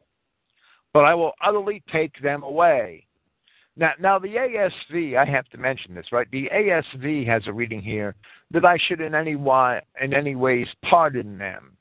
but 0.92 1.04
I 1.04 1.14
will 1.14 1.32
utterly 1.44 1.82
take 1.92 2.20
them 2.22 2.42
away. 2.42 3.06
Now, 3.76 3.92
now 4.00 4.18
the 4.18 4.34
ASV, 4.34 5.16
I 5.16 5.24
have 5.24 5.48
to 5.50 5.58
mention 5.58 5.94
this, 5.94 6.10
right? 6.10 6.28
The 6.32 6.50
ASV 6.52 7.26
has 7.28 7.42
a 7.46 7.52
reading 7.52 7.80
here 7.80 8.16
that 8.50 8.64
I 8.64 8.76
should 8.88 9.00
in 9.00 9.14
any 9.14 9.36
way, 9.36 9.80
in 10.00 10.12
any 10.14 10.34
ways 10.34 10.66
pardon 10.82 11.38
them. 11.38 11.77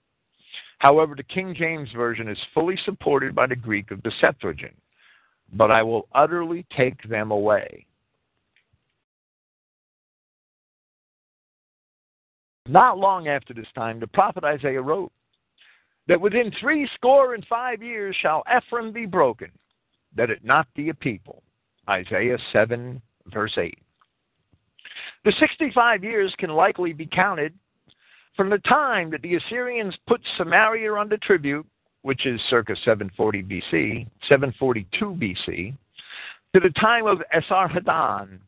However, 0.80 1.16
the 1.16 1.24
King 1.24 1.56
James 1.58 1.90
version 1.96 2.28
is 2.28 2.38
fully 2.54 2.78
supported 2.86 3.34
by 3.34 3.48
the 3.48 3.56
Greek 3.56 3.92
of 3.92 4.02
the 4.04 4.12
Septuagint. 4.22 4.78
But 5.54 5.72
I 5.72 5.82
will 5.82 6.08
utterly 6.14 6.66
take 6.76 7.02
them 7.10 7.32
away. 7.32 7.86
Not 12.68 12.98
long 12.98 13.28
after 13.28 13.54
this 13.54 13.68
time, 13.76 14.00
the 14.00 14.08
prophet 14.08 14.44
Isaiah 14.44 14.82
wrote 14.82 15.12
that 16.08 16.20
within 16.20 16.52
three 16.60 16.88
score 16.96 17.34
and 17.34 17.46
five 17.48 17.82
years 17.82 18.16
shall 18.22 18.44
Ephraim 18.56 18.92
be 18.92 19.06
broken, 19.06 19.50
that 20.16 20.30
it 20.30 20.44
not 20.44 20.68
be 20.76 20.90
a 20.90 20.94
people. 20.94 21.44
Isaiah 21.90 22.38
7, 22.52 23.02
verse 23.28 23.58
8. 23.58 23.78
The 25.24 25.34
65 25.40 26.04
years 26.04 26.34
can 26.38 26.50
likely 26.50 26.92
be 26.92 27.06
counted 27.06 27.54
from 28.38 28.50
the 28.50 28.60
time 28.60 29.10
that 29.12 29.22
the 29.24 29.36
Assyrians 29.36 29.96
put 30.08 30.22
Samaria 30.38 30.94
under 30.94 31.18
tribute, 31.18 31.66
which 32.04 32.26
is 32.26 32.40
circa 32.50 32.76
740 32.86 33.44
BC, 33.44 34.08
742 34.30 35.06
BC, 35.06 35.76
to 36.54 36.60
the 36.60 36.70
time 36.80 37.08
of 37.08 37.22
Esarhaddon, 37.36 38.40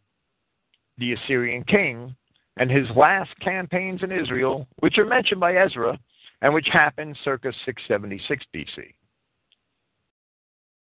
the 1.00 1.14
Assyrian 1.14 1.64
king, 1.64 2.16
and 2.58 2.70
his 2.70 2.88
last 2.96 3.32
campaigns 3.40 4.04
in 4.04 4.12
Israel, 4.12 4.68
which 4.80 4.98
are 4.98 5.06
mentioned 5.06 5.40
by 5.40 5.56
Ezra 5.56 5.98
and 6.42 6.54
which 6.54 6.68
happened 6.72 7.18
circa 7.24 7.52
676 7.66 8.46
BC. 8.54 8.94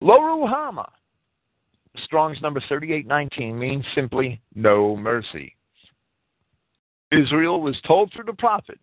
Lo 0.02 0.20
Ruhamah, 0.20 0.90
Strong's 2.04 2.42
number 2.42 2.62
3819, 2.68 3.58
means 3.58 3.86
simply 3.96 4.42
no 4.56 4.96
mercy. 4.96 5.56
Israel 7.12 7.62
was 7.62 7.80
told 7.86 8.12
through 8.12 8.26
the 8.26 8.34
prophet 8.34 8.80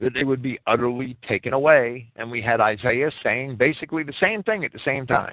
that 0.00 0.12
they 0.12 0.24
would 0.24 0.42
be 0.42 0.58
utterly 0.66 1.16
taken 1.26 1.52
away, 1.52 2.10
and 2.16 2.30
we 2.30 2.42
had 2.42 2.60
Isaiah 2.60 3.10
saying 3.22 3.56
basically 3.56 4.02
the 4.02 4.12
same 4.20 4.42
thing 4.42 4.64
at 4.64 4.72
the 4.72 4.80
same 4.84 5.06
time. 5.06 5.32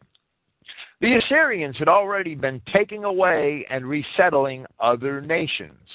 The 1.01 1.15
Assyrians 1.15 1.78
had 1.78 1.89
already 1.89 2.36
been 2.36 2.61
taking 2.74 3.03
away 3.03 3.65
and 3.69 3.86
resettling 3.86 4.65
other 4.80 5.19
nations. 5.19 5.89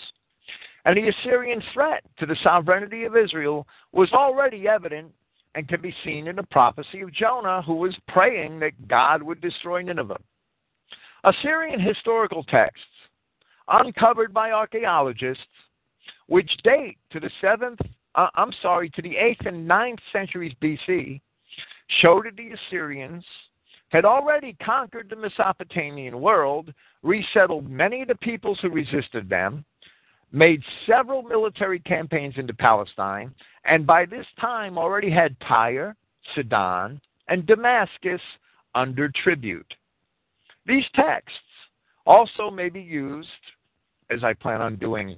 And 0.84 0.96
the 0.96 1.08
Assyrian 1.08 1.62
threat 1.72 2.04
to 2.18 2.26
the 2.26 2.36
sovereignty 2.42 3.04
of 3.04 3.16
Israel 3.16 3.66
was 3.92 4.12
already 4.12 4.68
evident 4.68 5.12
and 5.54 5.66
can 5.66 5.80
be 5.80 5.94
seen 6.04 6.28
in 6.28 6.36
the 6.36 6.42
prophecy 6.42 7.00
of 7.00 7.12
Jonah, 7.12 7.62
who 7.62 7.74
was 7.74 7.96
praying 8.08 8.60
that 8.60 8.86
God 8.86 9.22
would 9.22 9.40
destroy 9.40 9.82
Nineveh. 9.82 10.20
Assyrian 11.24 11.80
historical 11.80 12.44
texts, 12.44 12.84
uncovered 13.68 14.32
by 14.32 14.52
archaeologists, 14.52 15.42
which 16.26 16.50
date 16.64 16.98
to 17.10 17.20
the 17.20 17.30
7th, 17.42 17.80
uh, 18.14 18.28
I'm 18.34 18.52
sorry, 18.62 18.90
to 18.90 19.02
the 19.02 19.14
8th 19.14 19.46
and 19.46 19.68
9th 19.68 20.00
centuries 20.12 20.54
BC, 20.62 21.20
showed 22.02 22.26
that 22.26 22.36
the 22.36 22.50
Assyrians 22.50 23.24
had 23.90 24.04
already 24.04 24.54
conquered 24.62 25.08
the 25.08 25.16
Mesopotamian 25.16 26.20
world, 26.20 26.72
resettled 27.02 27.68
many 27.70 28.02
of 28.02 28.08
the 28.08 28.14
peoples 28.16 28.58
who 28.60 28.68
resisted 28.68 29.28
them, 29.28 29.64
made 30.30 30.62
several 30.86 31.22
military 31.22 31.80
campaigns 31.80 32.34
into 32.36 32.52
Palestine, 32.52 33.34
and 33.64 33.86
by 33.86 34.04
this 34.04 34.26
time 34.38 34.76
already 34.76 35.10
had 35.10 35.38
Tyre, 35.40 35.96
Sidon, 36.34 37.00
and 37.28 37.46
Damascus 37.46 38.20
under 38.74 39.10
tribute. 39.22 39.74
These 40.66 40.84
texts 40.94 41.38
also 42.04 42.50
may 42.50 42.68
be 42.68 42.80
used, 42.80 43.28
as 44.10 44.22
I 44.22 44.34
plan 44.34 44.60
on 44.60 44.76
doing 44.76 45.16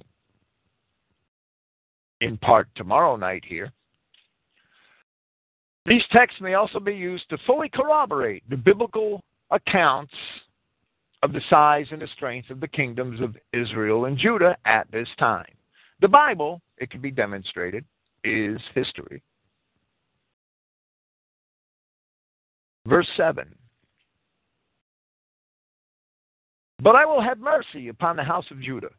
in 2.21 2.37
part 2.37 2.69
tomorrow 2.75 3.15
night 3.15 3.43
here. 3.45 3.71
These 5.85 6.03
texts 6.11 6.39
may 6.39 6.53
also 6.53 6.79
be 6.79 6.93
used 6.93 7.27
to 7.29 7.37
fully 7.45 7.67
corroborate 7.67 8.47
the 8.49 8.57
biblical 8.57 9.23
accounts 9.49 10.13
of 11.23 11.33
the 11.33 11.41
size 11.49 11.87
and 11.91 12.01
the 12.01 12.07
strength 12.15 12.49
of 12.49 12.59
the 12.59 12.67
kingdoms 12.67 13.19
of 13.19 13.35
Israel 13.51 14.05
and 14.05 14.17
Judah 14.17 14.55
at 14.65 14.89
this 14.91 15.07
time. 15.19 15.53
The 15.99 16.07
Bible, 16.07 16.61
it 16.77 16.89
can 16.89 17.01
be 17.01 17.11
demonstrated, 17.11 17.83
is 18.23 18.59
history. 18.73 19.21
Verse 22.87 23.07
7 23.17 23.47
But 26.81 26.95
I 26.95 27.05
will 27.05 27.21
have 27.21 27.39
mercy 27.39 27.89
upon 27.89 28.15
the 28.15 28.23
house 28.23 28.45
of 28.51 28.61
Judah, 28.61 28.89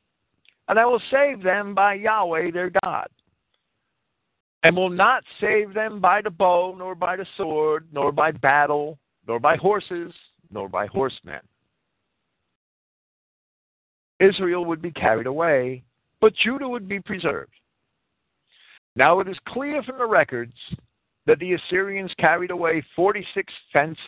and 0.69 0.79
I 0.79 0.87
will 0.87 1.03
save 1.11 1.43
them 1.43 1.75
by 1.75 1.95
Yahweh 1.95 2.51
their 2.51 2.71
God, 2.83 3.09
and 4.63 4.77
will 4.77 4.91
not 4.91 5.25
save 5.41 5.75
them 5.75 6.01
by 6.01 6.23
the 6.23 6.31
bow, 6.31 6.75
nor 6.79 6.95
by 6.95 7.17
the 7.17 7.27
sword, 7.37 7.89
nor 7.93 8.13
by 8.13 8.31
battle, 8.33 8.99
nor 9.27 9.41
by 9.41 9.57
horses, 9.57 10.13
nor 10.51 10.69
by 10.69 10.87
horsemen. 10.87 11.41
Israel 14.21 14.65
would 14.65 14.81
be 14.81 14.93
carried 14.93 15.27
away, 15.27 15.83
but 16.21 16.35
Judah 16.35 16.69
would 16.69 16.89
be 16.89 17.01
preserved. 17.01 17.53
Now 18.95 19.21
it 19.21 19.29
is 19.29 19.37
clear 19.49 19.83
from 19.83 19.99
the 19.99 20.07
records 20.07 20.55
that 21.27 21.39
the 21.39 21.55
Assyrians 21.55 22.13
carried 22.19 22.51
away 22.51 22.85
46 22.95 23.53
fenced 23.73 24.01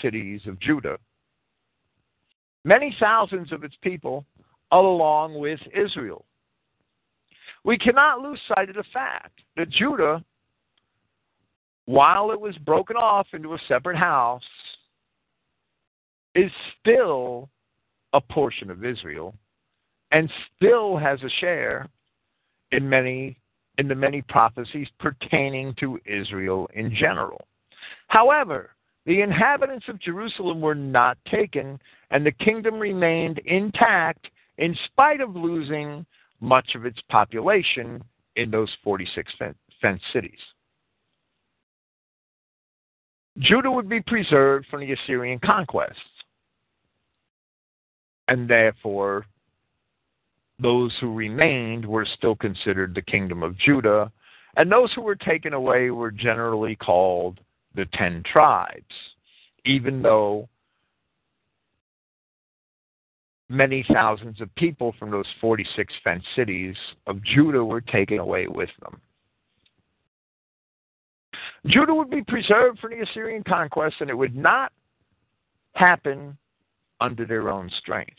cities 0.00 0.40
of 0.46 0.58
Judah, 0.60 0.96
many 2.64 2.96
thousands 2.98 3.52
of 3.52 3.64
its 3.64 3.74
people, 3.82 4.24
along 4.72 5.38
with 5.38 5.60
Israel. 5.74 6.24
We 7.64 7.78
cannot 7.78 8.20
lose 8.20 8.40
sight 8.48 8.68
of 8.68 8.74
the 8.74 8.84
fact 8.92 9.40
that 9.56 9.70
Judah, 9.70 10.24
while 11.84 12.32
it 12.32 12.40
was 12.40 12.56
broken 12.58 12.96
off 12.96 13.28
into 13.32 13.54
a 13.54 13.58
separate 13.68 13.96
house, 13.96 14.42
is 16.34 16.50
still 16.80 17.48
a 18.14 18.20
portion 18.20 18.70
of 18.70 18.84
Israel 18.84 19.34
and 20.10 20.30
still 20.56 20.96
has 20.96 21.22
a 21.22 21.30
share 21.40 21.88
in 22.70 22.88
many 22.88 23.36
in 23.78 23.88
the 23.88 23.94
many 23.94 24.20
prophecies 24.22 24.86
pertaining 24.98 25.74
to 25.80 25.98
Israel 26.04 26.68
in 26.74 26.94
general. 26.94 27.40
However, 28.08 28.70
the 29.06 29.22
inhabitants 29.22 29.86
of 29.88 29.98
Jerusalem 29.98 30.60
were 30.60 30.74
not 30.74 31.16
taken, 31.30 31.80
and 32.10 32.24
the 32.24 32.32
kingdom 32.32 32.78
remained 32.78 33.38
intact 33.46 34.28
in 34.62 34.78
spite 34.86 35.20
of 35.20 35.34
losing 35.34 36.06
much 36.40 36.76
of 36.76 36.86
its 36.86 37.00
population 37.10 38.02
in 38.36 38.48
those 38.48 38.70
46 38.84 39.32
fenced 39.80 40.04
cities. 40.12 40.38
Judah 43.38 43.72
would 43.72 43.88
be 43.88 44.00
preserved 44.00 44.66
from 44.70 44.80
the 44.80 44.92
Assyrian 44.92 45.40
conquests, 45.40 45.96
and 48.28 48.48
therefore 48.48 49.26
those 50.60 50.96
who 51.00 51.12
remained 51.12 51.84
were 51.84 52.06
still 52.16 52.36
considered 52.36 52.94
the 52.94 53.02
kingdom 53.02 53.42
of 53.42 53.58
Judah, 53.58 54.12
and 54.56 54.70
those 54.70 54.92
who 54.92 55.02
were 55.02 55.16
taken 55.16 55.54
away 55.54 55.90
were 55.90 56.12
generally 56.12 56.76
called 56.76 57.40
the 57.74 57.86
ten 57.94 58.22
tribes, 58.32 58.94
even 59.64 60.02
though 60.02 60.48
many 63.52 63.84
thousands 63.92 64.40
of 64.40 64.52
people 64.54 64.94
from 64.98 65.10
those 65.10 65.26
46 65.40 65.92
fenced 66.02 66.26
cities 66.34 66.74
of 67.06 67.22
Judah 67.22 67.64
were 67.64 67.82
taken 67.82 68.18
away 68.18 68.46
with 68.48 68.70
them. 68.80 69.00
Judah 71.66 71.94
would 71.94 72.10
be 72.10 72.22
preserved 72.22 72.80
from 72.80 72.90
the 72.90 73.02
Assyrian 73.02 73.44
conquest, 73.44 73.96
and 74.00 74.10
it 74.10 74.16
would 74.16 74.34
not 74.34 74.72
happen 75.74 76.36
under 77.00 77.24
their 77.24 77.50
own 77.50 77.70
strength. 77.78 78.16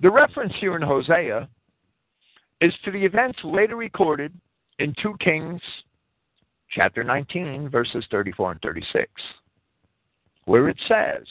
The 0.00 0.10
reference 0.10 0.52
here 0.60 0.76
in 0.76 0.82
Hosea 0.82 1.48
is 2.60 2.74
to 2.84 2.90
the 2.90 3.04
events 3.04 3.38
later 3.44 3.76
recorded 3.76 4.32
in 4.78 4.94
2 5.02 5.14
Kings 5.20 5.60
chapter 6.70 7.04
19, 7.04 7.68
verses 7.68 8.04
34 8.10 8.52
and 8.52 8.60
36, 8.62 9.10
where 10.44 10.68
it 10.68 10.78
says, 10.88 11.26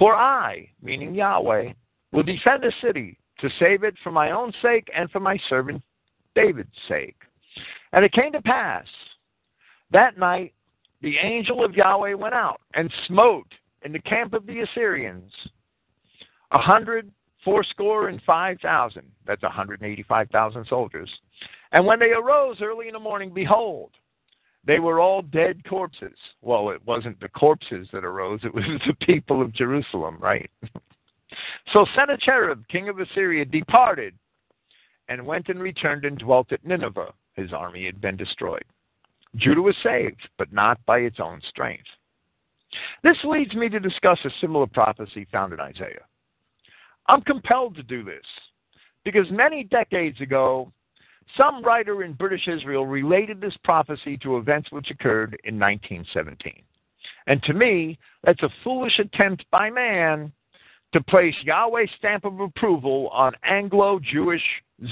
For 0.00 0.16
I, 0.16 0.66
meaning 0.82 1.14
Yahweh, 1.14 1.74
will 2.10 2.22
defend 2.22 2.62
the 2.62 2.72
city 2.82 3.18
to 3.40 3.50
save 3.60 3.84
it 3.84 3.94
for 4.02 4.10
my 4.10 4.30
own 4.30 4.50
sake 4.62 4.88
and 4.96 5.10
for 5.10 5.20
my 5.20 5.38
servant 5.50 5.82
David's 6.34 6.70
sake. 6.88 7.20
And 7.92 8.02
it 8.02 8.12
came 8.12 8.32
to 8.32 8.40
pass 8.40 8.86
that 9.92 10.16
night 10.18 10.54
the 11.02 11.18
angel 11.18 11.62
of 11.62 11.74
Yahweh 11.74 12.14
went 12.14 12.34
out 12.34 12.62
and 12.74 12.90
smote 13.08 13.52
in 13.82 13.92
the 13.92 13.98
camp 13.98 14.32
of 14.32 14.46
the 14.46 14.60
Assyrians 14.60 15.32
a 16.52 16.58
hundred 16.58 17.10
fourscore 17.44 18.08
and 18.08 18.22
five 18.22 18.58
thousand. 18.60 19.10
That's 19.26 19.42
a 19.42 19.46
185,000 19.46 20.66
soldiers. 20.66 21.10
And 21.72 21.84
when 21.84 21.98
they 21.98 22.12
arose 22.12 22.62
early 22.62 22.88
in 22.88 22.94
the 22.94 22.98
morning, 22.98 23.32
behold, 23.34 23.90
they 24.64 24.78
were 24.78 25.00
all 25.00 25.22
dead 25.22 25.62
corpses. 25.68 26.16
Well, 26.42 26.70
it 26.70 26.84
wasn't 26.86 27.18
the 27.20 27.28
corpses 27.28 27.88
that 27.92 28.04
arose, 28.04 28.40
it 28.44 28.54
was 28.54 28.64
the 28.86 28.94
people 29.06 29.42
of 29.42 29.54
Jerusalem, 29.54 30.18
right? 30.20 30.50
so 31.72 31.86
Sennacherib, 31.94 32.66
king 32.68 32.88
of 32.88 32.98
Assyria, 32.98 33.44
departed 33.44 34.14
and 35.08 35.26
went 35.26 35.48
and 35.48 35.60
returned 35.60 36.04
and 36.04 36.18
dwelt 36.18 36.52
at 36.52 36.64
Nineveh. 36.64 37.12
His 37.34 37.52
army 37.52 37.84
had 37.84 38.00
been 38.00 38.16
destroyed. 38.16 38.64
Judah 39.36 39.62
was 39.62 39.76
saved, 39.82 40.28
but 40.38 40.52
not 40.52 40.84
by 40.86 40.98
its 40.98 41.20
own 41.20 41.40
strength. 41.48 41.86
This 43.02 43.16
leads 43.24 43.54
me 43.54 43.68
to 43.68 43.80
discuss 43.80 44.18
a 44.24 44.30
similar 44.40 44.66
prophecy 44.66 45.26
found 45.32 45.52
in 45.52 45.60
Isaiah. 45.60 46.04
I'm 47.08 47.22
compelled 47.22 47.74
to 47.76 47.82
do 47.82 48.04
this 48.04 48.24
because 49.04 49.26
many 49.30 49.64
decades 49.64 50.20
ago, 50.20 50.72
some 51.36 51.62
writer 51.64 52.02
in 52.02 52.14
British 52.14 52.48
Israel 52.48 52.86
related 52.86 53.40
this 53.40 53.56
prophecy 53.64 54.16
to 54.18 54.36
events 54.36 54.70
which 54.70 54.90
occurred 54.90 55.38
in 55.44 55.58
1917. 55.58 56.62
And 57.26 57.42
to 57.44 57.54
me, 57.54 57.98
that's 58.24 58.42
a 58.42 58.50
foolish 58.64 58.98
attempt 58.98 59.44
by 59.50 59.70
man 59.70 60.32
to 60.92 61.02
place 61.02 61.34
Yahweh's 61.44 61.90
stamp 61.98 62.24
of 62.24 62.40
approval 62.40 63.08
on 63.12 63.32
Anglo 63.44 64.00
Jewish 64.00 64.42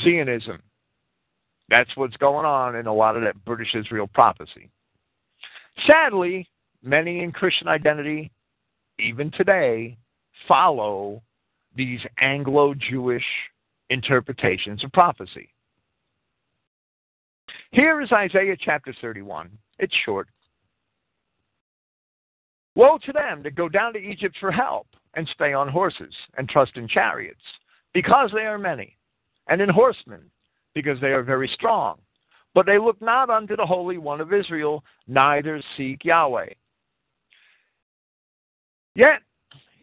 Zionism. 0.02 0.62
That's 1.68 1.90
what's 1.96 2.16
going 2.16 2.46
on 2.46 2.76
in 2.76 2.86
a 2.86 2.94
lot 2.94 3.16
of 3.16 3.22
that 3.22 3.44
British 3.44 3.74
Israel 3.74 4.06
prophecy. 4.06 4.70
Sadly, 5.86 6.48
many 6.82 7.22
in 7.22 7.32
Christian 7.32 7.68
identity, 7.68 8.30
even 8.98 9.30
today, 9.32 9.96
follow 10.46 11.22
these 11.76 12.00
Anglo 12.20 12.74
Jewish 12.74 13.24
interpretations 13.90 14.82
of 14.84 14.92
prophecy. 14.92 15.48
Here 17.70 18.00
is 18.00 18.10
Isaiah 18.12 18.56
chapter 18.58 18.94
31. 19.00 19.50
It's 19.78 19.94
short. 20.04 20.28
Woe 22.74 22.98
to 23.04 23.12
them 23.12 23.42
that 23.42 23.54
go 23.54 23.68
down 23.68 23.92
to 23.92 23.98
Egypt 23.98 24.36
for 24.40 24.50
help 24.50 24.86
and 25.14 25.28
stay 25.34 25.52
on 25.52 25.68
horses 25.68 26.14
and 26.36 26.48
trust 26.48 26.76
in 26.76 26.88
chariots, 26.88 27.42
because 27.92 28.30
they 28.32 28.46
are 28.46 28.58
many, 28.58 28.96
and 29.48 29.60
in 29.60 29.68
horsemen, 29.68 30.20
because 30.74 31.00
they 31.00 31.08
are 31.08 31.22
very 31.22 31.50
strong. 31.54 31.98
But 32.54 32.66
they 32.66 32.78
look 32.78 33.00
not 33.02 33.30
unto 33.30 33.56
the 33.56 33.66
Holy 33.66 33.98
One 33.98 34.20
of 34.20 34.32
Israel, 34.32 34.84
neither 35.06 35.60
seek 35.76 36.04
Yahweh. 36.04 36.50
Yet 38.94 39.20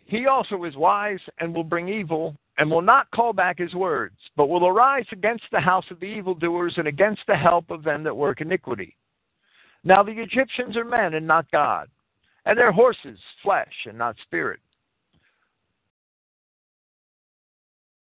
he 0.06 0.26
also 0.26 0.64
is 0.64 0.76
wise 0.76 1.20
and 1.40 1.54
will 1.54 1.64
bring 1.64 1.90
evil, 1.90 2.36
and 2.58 2.70
will 2.70 2.82
not 2.82 3.12
call 3.12 3.34
back 3.34 3.58
his 3.60 3.74
words, 3.74 4.16
but 4.38 4.48
will 4.48 4.68
arise 4.68 5.06
against 5.12 5.44
the 5.52 5.60
house 5.60 5.86
of 5.92 6.00
the 6.00 6.06
evildoers 6.06 6.74
and 6.78 6.88
against 6.88 7.22
the 7.28 7.36
help 7.36 7.70
of 7.70 7.84
them 7.84 8.04
that 8.04 8.16
work 8.16 8.42
iniquity. 8.42 8.96
Now 9.84 10.04
the 10.04 10.12
Egyptians 10.12 10.78
are 10.78 10.86
men 10.86 11.14
and 11.14 11.28
not 11.28 11.52
God, 11.52 11.90
and 12.46 12.58
their 12.58 12.72
horses 12.72 13.20
flesh 13.44 13.74
and 13.86 13.98
not 13.98 14.16
spirit. 14.24 14.60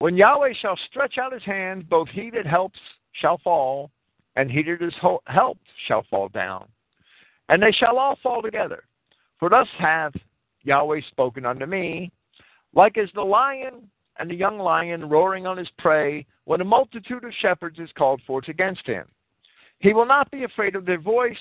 When 0.00 0.16
Yahweh 0.16 0.54
shall 0.60 0.78
stretch 0.88 1.18
out 1.18 1.32
his 1.32 1.42
hand, 1.42 1.88
both 1.88 2.08
he 2.08 2.30
that 2.30 2.46
helps 2.46 2.78
shall 3.12 3.38
fall, 3.38 3.90
and 4.36 4.50
he 4.50 4.62
that 4.62 4.80
is 4.80 4.94
helped 5.26 5.66
shall 5.86 6.04
fall 6.08 6.28
down. 6.28 6.68
And 7.48 7.62
they 7.62 7.72
shall 7.72 7.98
all 7.98 8.16
fall 8.22 8.40
together. 8.40 8.84
For 9.40 9.48
thus 9.48 9.66
hath 9.78 10.12
Yahweh 10.62 11.00
spoken 11.08 11.44
unto 11.44 11.66
me, 11.66 12.12
like 12.74 12.96
as 12.96 13.08
the 13.14 13.22
lion 13.22 13.88
and 14.18 14.30
the 14.30 14.34
young 14.34 14.58
lion 14.58 15.08
roaring 15.08 15.46
on 15.46 15.56
his 15.56 15.70
prey 15.78 16.26
when 16.44 16.60
a 16.60 16.64
multitude 16.64 17.24
of 17.24 17.32
shepherds 17.40 17.78
is 17.78 17.90
called 17.96 18.20
forth 18.26 18.48
against 18.48 18.86
him. 18.86 19.06
He 19.78 19.92
will 19.92 20.06
not 20.06 20.30
be 20.30 20.44
afraid 20.44 20.74
of 20.74 20.84
their 20.84 21.00
voice, 21.00 21.36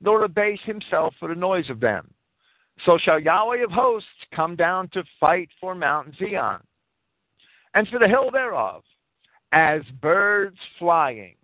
nor 0.00 0.24
abase 0.24 0.60
himself 0.64 1.14
for 1.18 1.28
the 1.28 1.34
noise 1.34 1.68
of 1.68 1.80
them. 1.80 2.12
So 2.84 2.98
shall 2.98 3.20
Yahweh 3.20 3.62
of 3.62 3.70
hosts 3.70 4.08
come 4.34 4.56
down 4.56 4.88
to 4.88 5.04
fight 5.20 5.48
for 5.60 5.74
Mount 5.74 6.14
Zion, 6.18 6.60
and 7.74 7.86
for 7.88 7.98
the 7.98 8.08
hill 8.08 8.30
thereof, 8.30 8.82
as 9.52 9.82
birds 10.00 10.58
flying. 10.78 11.36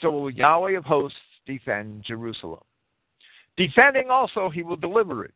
So 0.00 0.10
will 0.10 0.30
Yahweh 0.30 0.76
of 0.76 0.84
hosts 0.84 1.18
defend 1.46 2.04
Jerusalem. 2.04 2.62
Defending 3.56 4.10
also, 4.10 4.50
he 4.50 4.62
will 4.62 4.76
deliver 4.76 5.24
it, 5.24 5.34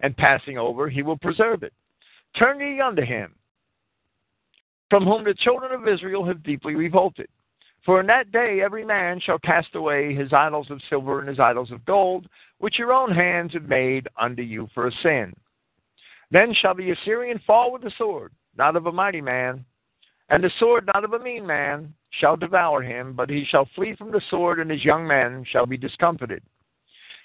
and 0.00 0.16
passing 0.16 0.56
over, 0.56 0.88
he 0.88 1.02
will 1.02 1.18
preserve 1.18 1.62
it. 1.62 1.74
Turn 2.38 2.60
ye 2.60 2.80
unto 2.80 3.02
him, 3.02 3.34
from 4.90 5.04
whom 5.04 5.24
the 5.24 5.34
children 5.34 5.72
of 5.72 5.86
Israel 5.86 6.24
have 6.24 6.42
deeply 6.42 6.74
revolted. 6.74 7.28
For 7.84 8.00
in 8.00 8.06
that 8.06 8.32
day 8.32 8.60
every 8.62 8.84
man 8.84 9.20
shall 9.20 9.38
cast 9.38 9.74
away 9.74 10.14
his 10.14 10.32
idols 10.32 10.70
of 10.70 10.80
silver 10.88 11.20
and 11.20 11.28
his 11.28 11.40
idols 11.40 11.70
of 11.70 11.84
gold, 11.84 12.28
which 12.58 12.78
your 12.78 12.92
own 12.92 13.10
hands 13.10 13.52
have 13.54 13.68
made 13.68 14.08
unto 14.20 14.42
you 14.42 14.68
for 14.74 14.86
a 14.86 14.92
sin. 15.02 15.32
Then 16.30 16.52
shall 16.54 16.74
the 16.74 16.90
Assyrian 16.90 17.40
fall 17.46 17.72
with 17.72 17.82
the 17.82 17.92
sword, 17.96 18.32
not 18.56 18.76
of 18.76 18.86
a 18.86 18.92
mighty 18.92 19.20
man, 19.20 19.64
and 20.28 20.44
the 20.44 20.50
sword 20.58 20.88
not 20.92 21.04
of 21.04 21.14
a 21.14 21.18
mean 21.18 21.46
man 21.46 21.94
shall 22.10 22.36
devour 22.36 22.82
him, 22.82 23.14
but 23.14 23.30
he 23.30 23.44
shall 23.44 23.68
flee 23.74 23.94
from 23.96 24.10
the 24.10 24.20
sword, 24.28 24.60
and 24.60 24.70
his 24.70 24.84
young 24.84 25.06
men 25.06 25.44
shall 25.50 25.64
be 25.64 25.76
discomfited. 25.76 26.42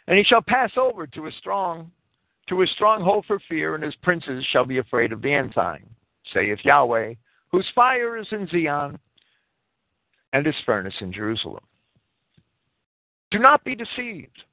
And 0.08 0.18
he 0.18 0.24
shall 0.24 0.42
pass 0.42 0.72
over 0.78 1.08
to 1.08 1.28
a 1.28 1.32
strong 1.32 1.92
to 2.48 2.60
his 2.60 2.72
stronghold 2.72 3.26
for 3.26 3.40
fear, 3.48 3.76
and 3.76 3.84
his 3.84 3.96
princes 3.98 4.46
shall 4.52 4.66
be 4.66 4.78
afraid 4.78 5.12
of 5.12 5.22
the 5.22 5.34
ensign, 5.34 5.86
saith 6.34 6.60
Yahweh, 6.64 7.14
whose 7.54 7.70
fire 7.76 8.18
is 8.18 8.26
in 8.32 8.48
Zion 8.48 9.00
and 10.34 10.46
his 10.46 10.56
furnace 10.66 10.96
in 11.00 11.14
Jerusalem. 11.14 11.64
Do 13.30 13.38
not 13.38 13.64
be 13.64 13.76
deceived. 13.76 14.44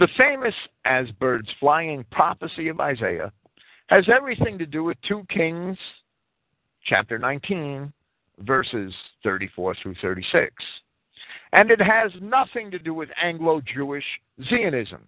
The 0.00 0.08
famous 0.18 0.54
as 0.84 1.08
birds 1.12 1.48
flying 1.60 2.04
prophecy 2.10 2.68
of 2.68 2.80
Isaiah 2.80 3.32
has 3.86 4.04
everything 4.12 4.58
to 4.58 4.66
do 4.66 4.82
with 4.82 4.98
2 5.08 5.24
Kings 5.30 5.78
chapter 6.84 7.18
19 7.18 7.92
verses 8.40 8.92
34 9.22 9.76
through 9.80 9.94
36. 10.02 10.52
And 11.52 11.70
it 11.70 11.80
has 11.80 12.10
nothing 12.20 12.72
to 12.72 12.80
do 12.80 12.92
with 12.92 13.08
Anglo-Jewish 13.22 14.04
Zionism. 14.48 15.06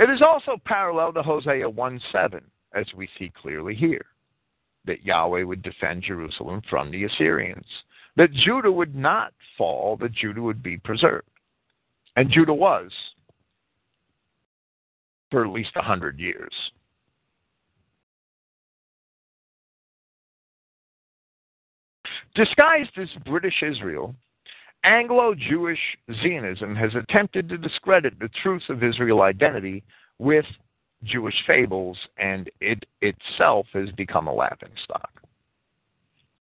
It 0.00 0.10
is 0.10 0.20
also 0.20 0.56
parallel 0.64 1.12
to 1.12 1.22
Hosea 1.22 1.70
1 1.70 2.00
7 2.10 2.44
as 2.76 2.86
we 2.94 3.08
see 3.18 3.32
clearly 3.40 3.74
here, 3.74 4.04
that 4.84 5.04
Yahweh 5.04 5.42
would 5.42 5.62
defend 5.62 6.02
Jerusalem 6.02 6.62
from 6.68 6.90
the 6.90 7.04
Assyrians, 7.04 7.66
that 8.16 8.32
Judah 8.32 8.70
would 8.70 8.94
not 8.94 9.32
fall, 9.58 9.96
that 10.00 10.12
Judah 10.12 10.42
would 10.42 10.62
be 10.62 10.78
preserved. 10.78 11.28
And 12.16 12.30
Judah 12.30 12.54
was 12.54 12.90
for 15.30 15.44
at 15.44 15.52
least 15.52 15.72
a 15.76 15.82
hundred 15.82 16.18
years. 16.18 16.52
Disguised 22.34 22.90
as 22.98 23.08
British 23.24 23.62
Israel, 23.62 24.14
Anglo 24.84 25.34
Jewish 25.34 25.80
Zionism 26.22 26.76
has 26.76 26.94
attempted 26.94 27.48
to 27.48 27.58
discredit 27.58 28.18
the 28.18 28.30
truth 28.42 28.62
of 28.68 28.84
Israel 28.84 29.22
identity 29.22 29.82
with 30.18 30.44
Jewish 31.06 31.34
fables, 31.46 31.98
and 32.18 32.50
it 32.60 32.84
itself 33.00 33.66
has 33.72 33.90
become 33.92 34.26
a 34.26 34.34
laughingstock. 34.34 35.10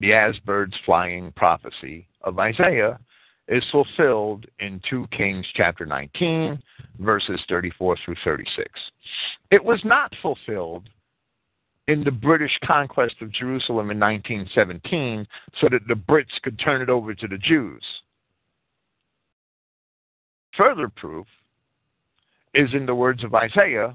The 0.00 0.12
as 0.12 0.38
birds 0.40 0.74
flying 0.84 1.32
prophecy 1.32 2.07
of 2.22 2.38
Isaiah 2.38 2.98
is 3.48 3.64
fulfilled 3.70 4.46
in 4.61 4.80
2 4.88 5.07
Kings 5.16 5.46
chapter 5.55 5.84
19, 5.84 6.61
verses 6.98 7.40
34 7.48 7.96
through 8.05 8.16
36. 8.24 8.68
It 9.50 9.62
was 9.62 9.80
not 9.84 10.14
fulfilled 10.22 10.88
in 11.86 12.02
the 12.02 12.11
British 12.11 12.59
conquest 12.64 13.16
of 13.20 13.30
Jerusalem 13.32 13.90
in 13.90 14.00
1917 14.00 15.26
so 15.61 15.68
that 15.70 15.86
the 15.86 15.94
Brits 15.94 16.40
could 16.42 16.59
turn 16.59 16.80
it 16.80 16.88
over 16.88 17.14
to 17.14 17.28
the 17.28 17.36
Jews. 17.36 17.82
Further 20.57 20.88
proof 20.88 21.26
is 22.55 22.72
in 22.72 22.86
the 22.86 22.94
words 22.94 23.24
of 23.24 23.34
Isaiah 23.34 23.94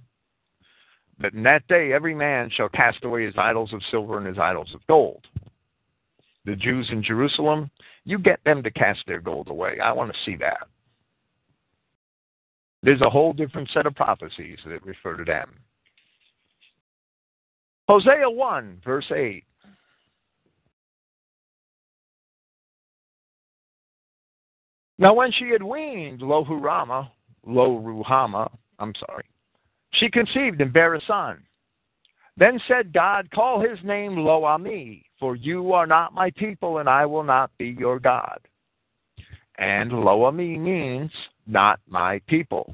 that 1.20 1.34
in 1.34 1.44
that 1.44 1.68
day 1.68 1.94
every 1.94 2.16
man 2.16 2.50
shall 2.50 2.70
cast 2.70 3.04
away 3.04 3.26
his 3.26 3.36
idols 3.38 3.74
of 3.74 3.82
silver 3.92 4.18
and 4.18 4.28
his 4.28 4.38
idols 4.38 4.74
of 4.74 4.86
gold. 4.88 5.26
The 6.46 6.56
Jews 6.56 6.88
in 6.92 7.04
Jerusalem, 7.04 7.70
you 8.06 8.18
get 8.18 8.40
them 8.46 8.64
to 8.64 8.72
cast 8.72 9.02
their 9.06 9.20
gold 9.20 9.50
away. 9.50 9.78
I 9.84 9.92
want 9.92 10.12
to 10.12 10.20
see 10.26 10.36
that. 10.38 10.68
There's 12.82 13.02
a 13.02 13.10
whole 13.10 13.34
different 13.34 13.70
set 13.74 13.86
of 13.86 13.96
prophecies 13.96 14.58
that 14.66 14.86
refer 14.86 15.18
to 15.18 15.26
them. 15.26 15.52
Hosea 17.90 18.30
1, 18.30 18.82
verse 18.86 19.12
8. 19.14 19.44
Now, 24.98 25.14
when 25.14 25.32
she 25.32 25.50
had 25.50 25.64
weaned 25.64 26.22
Lohurama, 26.22 27.10
Lo 27.46 27.80
Ruhama, 27.80 28.52
I'm 28.80 28.94
sorry, 29.00 29.26
she 29.92 30.10
conceived 30.10 30.62
and 30.62 30.74
bare 30.74 30.96
a 30.96 31.02
son. 31.02 31.44
Then 32.38 32.60
said 32.68 32.94
God, 32.94 33.30
Call 33.32 33.60
his 33.60 33.78
name 33.84 34.16
Lo 34.16 34.46
Ami, 34.46 35.06
for 35.20 35.36
you 35.36 35.74
are 35.74 35.88
not 35.88 36.14
my 36.14 36.32
people, 36.32 36.78
and 36.78 36.88
I 36.88 37.06
will 37.06 37.24
not 37.24 37.52
be 37.58 37.76
your 37.78 38.00
God. 38.00 38.40
And 39.58 39.92
Lo 39.92 40.24
Ami 40.24 40.58
means 40.58 41.12
not 41.48 41.80
my 41.88 42.20
people. 42.28 42.74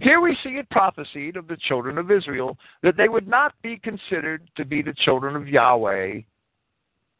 Here 0.00 0.20
we 0.20 0.36
see 0.42 0.50
it 0.50 0.70
prophesied 0.70 1.36
of 1.36 1.48
the 1.48 1.56
children 1.56 1.98
of 1.98 2.10
Israel 2.10 2.56
that 2.82 2.96
they 2.96 3.08
would 3.08 3.28
not 3.28 3.54
be 3.62 3.78
considered 3.78 4.48
to 4.56 4.64
be 4.64 4.80
the 4.82 4.94
children 5.04 5.36
of 5.36 5.48
Yahweh 5.48 6.20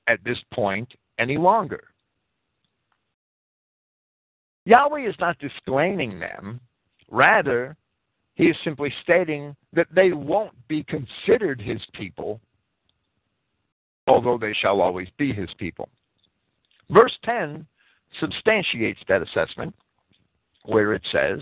at 0.06 0.22
this 0.24 0.38
point 0.52 0.92
any 1.18 1.36
longer. 1.36 1.84
Yahweh 4.64 5.08
is 5.08 5.14
not 5.18 5.38
disclaiming 5.38 6.18
them. 6.20 6.60
Rather, 7.10 7.76
he 8.38 8.44
is 8.44 8.56
simply 8.62 8.94
stating 9.02 9.54
that 9.72 9.88
they 9.92 10.12
won't 10.12 10.54
be 10.68 10.84
considered 10.84 11.60
his 11.60 11.80
people, 11.92 12.40
although 14.06 14.38
they 14.38 14.54
shall 14.54 14.80
always 14.80 15.08
be 15.18 15.32
his 15.32 15.50
people. 15.58 15.88
Verse 16.88 17.12
10 17.24 17.66
substantiates 18.20 19.00
that 19.08 19.22
assessment, 19.22 19.74
where 20.66 20.94
it 20.94 21.02
says, 21.10 21.40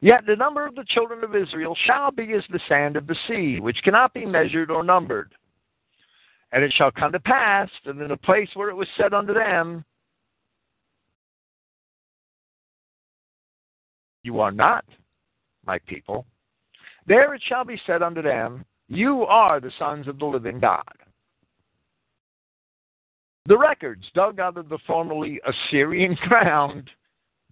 Yet 0.00 0.24
the 0.26 0.34
number 0.34 0.66
of 0.66 0.74
the 0.74 0.86
children 0.88 1.22
of 1.22 1.36
Israel 1.36 1.76
shall 1.84 2.10
be 2.10 2.32
as 2.32 2.44
the 2.50 2.60
sand 2.70 2.96
of 2.96 3.06
the 3.06 3.16
sea, 3.28 3.60
which 3.60 3.82
cannot 3.84 4.14
be 4.14 4.24
measured 4.24 4.70
or 4.70 4.82
numbered. 4.82 5.34
And 6.52 6.64
it 6.64 6.72
shall 6.74 6.90
come 6.90 7.12
to 7.12 7.20
pass 7.20 7.68
that 7.84 7.98
in 7.98 8.08
the 8.08 8.16
place 8.16 8.48
where 8.54 8.70
it 8.70 8.74
was 8.74 8.88
said 8.96 9.12
unto 9.12 9.34
them, 9.34 9.84
You 14.22 14.40
are 14.40 14.50
not 14.50 14.86
my 15.68 15.78
people, 15.86 16.26
there 17.06 17.34
it 17.34 17.42
shall 17.46 17.64
be 17.64 17.80
said 17.86 18.02
unto 18.02 18.22
them, 18.22 18.64
You 18.88 19.22
are 19.22 19.60
the 19.60 19.70
sons 19.78 20.08
of 20.08 20.18
the 20.18 20.24
living 20.24 20.58
God. 20.58 20.82
The 23.46 23.56
records 23.56 24.04
dug 24.14 24.40
out 24.40 24.56
of 24.56 24.68
the 24.68 24.78
formerly 24.86 25.40
Assyrian 25.46 26.16
ground 26.28 26.90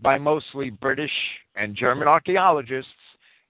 by 0.02 0.18
mostly 0.18 0.70
British 0.70 1.12
and 1.54 1.76
German 1.76 2.08
archaeologists 2.08 2.90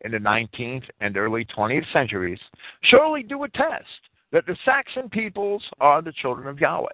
in 0.02 0.12
the 0.12 0.18
19th 0.18 0.84
and 1.00 1.16
early 1.16 1.44
20th 1.56 1.90
centuries 1.92 2.38
surely 2.84 3.22
do 3.22 3.44
attest 3.44 3.86
that 4.30 4.46
the 4.46 4.56
Saxon 4.64 5.08
peoples 5.08 5.64
are 5.80 6.02
the 6.02 6.12
children 6.12 6.46
of 6.46 6.60
Yahweh. 6.60 6.88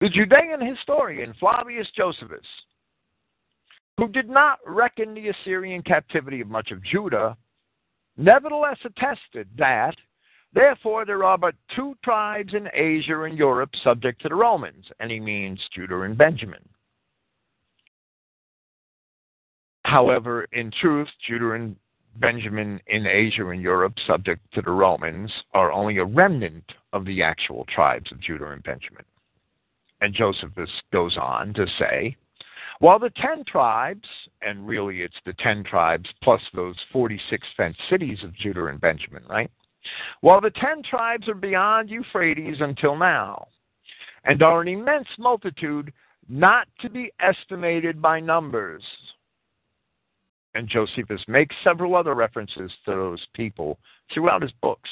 The 0.00 0.10
Judean 0.10 0.60
historian 0.60 1.34
Flavius 1.40 1.88
Josephus, 1.96 2.46
who 3.96 4.08
did 4.08 4.28
not 4.28 4.58
reckon 4.66 5.14
the 5.14 5.28
Assyrian 5.28 5.82
captivity 5.82 6.40
of 6.40 6.48
much 6.48 6.70
of 6.70 6.82
Judah, 6.82 7.36
nevertheless 8.16 8.78
attested 8.84 9.48
that, 9.56 9.94
therefore, 10.52 11.04
there 11.04 11.24
are 11.24 11.38
but 11.38 11.54
two 11.74 11.94
tribes 12.02 12.54
in 12.54 12.68
Asia 12.72 13.22
and 13.22 13.38
Europe 13.38 13.70
subject 13.82 14.20
to 14.22 14.28
the 14.28 14.34
Romans, 14.34 14.86
and 14.98 15.10
he 15.10 15.20
means 15.20 15.60
Judah 15.74 16.02
and 16.02 16.18
Benjamin. 16.18 16.68
However, 19.84 20.48
in 20.52 20.72
truth, 20.80 21.08
Judah 21.26 21.52
and 21.52 21.76
Benjamin 22.16 22.80
in 22.86 23.06
Asia 23.06 23.48
and 23.48 23.60
Europe, 23.60 23.94
subject 24.06 24.40
to 24.54 24.62
the 24.62 24.70
Romans, 24.70 25.30
are 25.52 25.72
only 25.72 25.98
a 25.98 26.04
remnant 26.04 26.64
of 26.92 27.04
the 27.04 27.22
actual 27.22 27.64
tribes 27.72 28.10
of 28.10 28.20
Judah 28.20 28.50
and 28.50 28.62
Benjamin. 28.62 29.04
And 30.00 30.14
Josephus 30.14 30.70
goes 30.92 31.16
on 31.16 31.54
to 31.54 31.66
say, 31.78 32.16
while 32.80 32.98
the 32.98 33.10
ten 33.10 33.44
tribes, 33.44 34.08
and 34.42 34.66
really 34.66 35.02
it's 35.02 35.14
the 35.24 35.34
ten 35.34 35.64
tribes 35.64 36.08
plus 36.22 36.40
those 36.54 36.76
46 36.92 37.46
fenced 37.56 37.80
cities 37.88 38.18
of 38.22 38.34
Judah 38.34 38.66
and 38.66 38.80
Benjamin, 38.80 39.22
right? 39.28 39.50
While 40.20 40.40
the 40.40 40.50
ten 40.50 40.82
tribes 40.82 41.28
are 41.28 41.34
beyond 41.34 41.90
Euphrates 41.90 42.56
until 42.60 42.96
now, 42.96 43.48
and 44.24 44.42
are 44.42 44.62
an 44.62 44.68
immense 44.68 45.08
multitude 45.18 45.92
not 46.28 46.66
to 46.80 46.88
be 46.88 47.12
estimated 47.20 48.00
by 48.00 48.20
numbers, 48.20 48.82
and 50.54 50.68
Josephus 50.68 51.20
makes 51.28 51.54
several 51.62 51.94
other 51.94 52.14
references 52.14 52.70
to 52.84 52.92
those 52.92 53.26
people 53.34 53.78
throughout 54.12 54.42
his 54.42 54.52
books. 54.62 54.88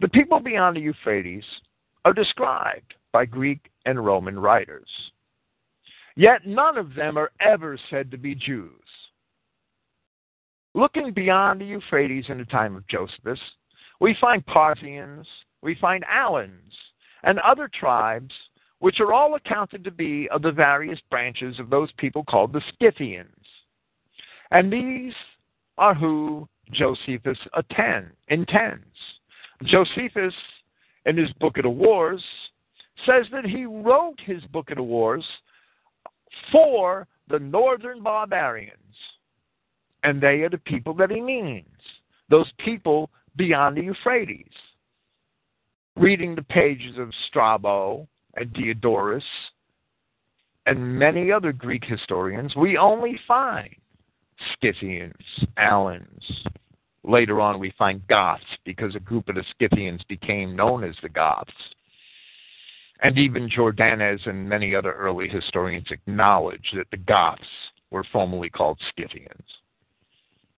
The 0.00 0.08
people 0.08 0.40
beyond 0.40 0.76
the 0.76 0.80
Euphrates 0.80 1.44
are 2.04 2.12
described 2.12 2.94
by 3.12 3.26
Greek 3.26 3.70
and 3.84 4.02
Roman 4.04 4.38
writers. 4.38 4.88
Yet 6.16 6.46
none 6.46 6.76
of 6.76 6.94
them 6.94 7.16
are 7.16 7.30
ever 7.40 7.78
said 7.88 8.10
to 8.10 8.18
be 8.18 8.34
Jews. 8.34 8.70
Looking 10.74 11.12
beyond 11.12 11.60
the 11.60 11.66
Euphrates 11.66 12.26
in 12.28 12.38
the 12.38 12.44
time 12.44 12.76
of 12.76 12.86
Josephus, 12.86 13.40
we 14.00 14.16
find 14.20 14.44
Parthians, 14.46 15.26
we 15.62 15.74
find 15.74 16.04
Alans, 16.08 16.72
and 17.22 17.38
other 17.40 17.68
tribes 17.68 18.34
which 18.78 18.98
are 19.00 19.12
all 19.12 19.34
accounted 19.34 19.84
to 19.84 19.90
be 19.90 20.28
of 20.30 20.42
the 20.42 20.52
various 20.52 20.98
branches 21.10 21.58
of 21.58 21.70
those 21.70 21.90
people 21.98 22.24
called 22.24 22.52
the 22.52 22.62
Scythians. 22.78 23.28
And 24.50 24.72
these 24.72 25.12
are 25.76 25.94
who 25.94 26.48
Josephus 26.72 27.38
attend, 27.54 28.10
intends. 28.28 28.84
Josephus, 29.64 30.34
in 31.04 31.16
his 31.16 31.32
Book 31.34 31.58
of 31.58 31.64
the 31.64 31.70
Wars, 31.70 32.24
says 33.04 33.26
that 33.32 33.44
he 33.44 33.64
wrote 33.66 34.18
his 34.24 34.42
Book 34.46 34.70
of 34.70 34.76
the 34.76 34.82
Wars 34.82 35.24
for 36.50 37.06
the 37.28 37.38
northern 37.38 38.02
barbarians. 38.02 38.76
And 40.02 40.20
they 40.20 40.42
are 40.42 40.48
the 40.48 40.58
people 40.58 40.94
that 40.94 41.10
he 41.10 41.20
means, 41.20 41.66
those 42.28 42.50
people 42.64 43.10
beyond 43.36 43.76
the 43.76 43.82
Euphrates. 43.82 44.52
Reading 45.96 46.34
the 46.34 46.42
pages 46.42 46.96
of 46.98 47.10
Strabo 47.28 48.08
and 48.36 48.52
Diodorus 48.52 49.24
and 50.66 50.98
many 50.98 51.30
other 51.30 51.52
Greek 51.52 51.84
historians, 51.84 52.54
we 52.56 52.78
only 52.78 53.18
find 53.26 53.74
Scythians, 54.60 55.14
Alans. 55.56 56.46
Later 57.02 57.40
on, 57.40 57.58
we 57.58 57.72
find 57.78 58.06
Goths 58.08 58.44
because 58.64 58.94
a 58.94 59.00
group 59.00 59.28
of 59.28 59.34
the 59.34 59.44
Scythians 59.58 60.02
became 60.08 60.56
known 60.56 60.84
as 60.84 60.94
the 61.02 61.08
Goths. 61.08 61.52
And 63.02 63.18
even 63.18 63.48
Jordanes 63.48 64.26
and 64.28 64.48
many 64.48 64.74
other 64.74 64.92
early 64.92 65.28
historians 65.28 65.86
acknowledge 65.90 66.72
that 66.74 66.90
the 66.90 66.98
Goths 66.98 67.42
were 67.90 68.04
formerly 68.12 68.50
called 68.50 68.78
Scythians. 68.96 69.44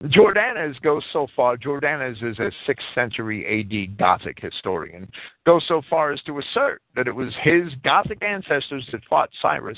Jordanes 0.05 0.81
goes 0.81 1.03
so 1.13 1.27
far, 1.35 1.57
Jordanes 1.57 2.23
is 2.23 2.39
a 2.39 2.51
6th 2.67 2.95
century 2.95 3.45
AD 3.45 3.97
Gothic 3.99 4.39
historian, 4.41 5.07
goes 5.45 5.63
so 5.67 5.83
far 5.87 6.11
as 6.11 6.21
to 6.23 6.39
assert 6.39 6.81
that 6.95 7.07
it 7.07 7.15
was 7.15 7.31
his 7.43 7.71
Gothic 7.83 8.23
ancestors 8.23 8.87
that 8.91 9.05
fought 9.07 9.29
Cyrus 9.39 9.77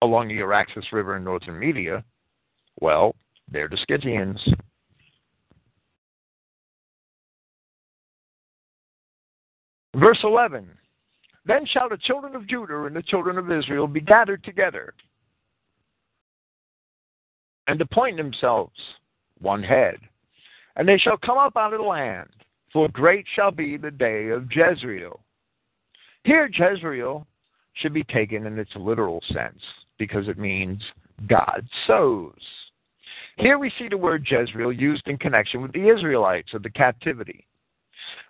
along 0.00 0.28
the 0.28 0.40
Araxes 0.40 0.90
River 0.92 1.16
in 1.16 1.24
northern 1.24 1.58
Media 1.58 2.02
well, 2.80 3.14
they're 3.50 3.68
the 3.68 3.78
Scythians. 3.88 4.40
Verse 9.96 10.18
11 10.22 10.68
Then 11.46 11.66
shall 11.66 11.88
the 11.88 11.98
children 11.98 12.34
of 12.34 12.46
Judah 12.46 12.84
and 12.84 12.94
the 12.94 13.02
children 13.02 13.38
of 13.38 13.50
Israel 13.50 13.86
be 13.86 14.00
gathered 14.00 14.44
together 14.44 14.94
and 17.66 17.80
appoint 17.80 18.16
themselves 18.16 18.78
one 19.40 19.62
head. 19.62 19.96
And 20.76 20.88
they 20.88 20.98
shall 20.98 21.16
come 21.18 21.38
up 21.38 21.56
out 21.56 21.72
of 21.72 21.80
the 21.80 21.84
land, 21.86 22.28
for 22.72 22.88
great 22.88 23.26
shall 23.34 23.50
be 23.50 23.76
the 23.76 23.90
day 23.90 24.28
of 24.28 24.48
Jezreel. 24.50 25.20
Here, 26.24 26.48
Jezreel 26.52 27.26
should 27.74 27.94
be 27.94 28.04
taken 28.04 28.46
in 28.46 28.58
its 28.58 28.74
literal 28.76 29.22
sense 29.32 29.60
because 29.98 30.28
it 30.28 30.38
means 30.38 30.82
God 31.28 31.66
sows. 31.86 32.32
Here 33.36 33.58
we 33.58 33.72
see 33.78 33.88
the 33.88 33.96
word 33.96 34.26
Jezreel 34.28 34.72
used 34.72 35.06
in 35.06 35.16
connection 35.16 35.62
with 35.62 35.72
the 35.72 35.88
Israelites 35.88 36.54
of 36.54 36.62
the 36.62 36.70
captivity. 36.70 37.46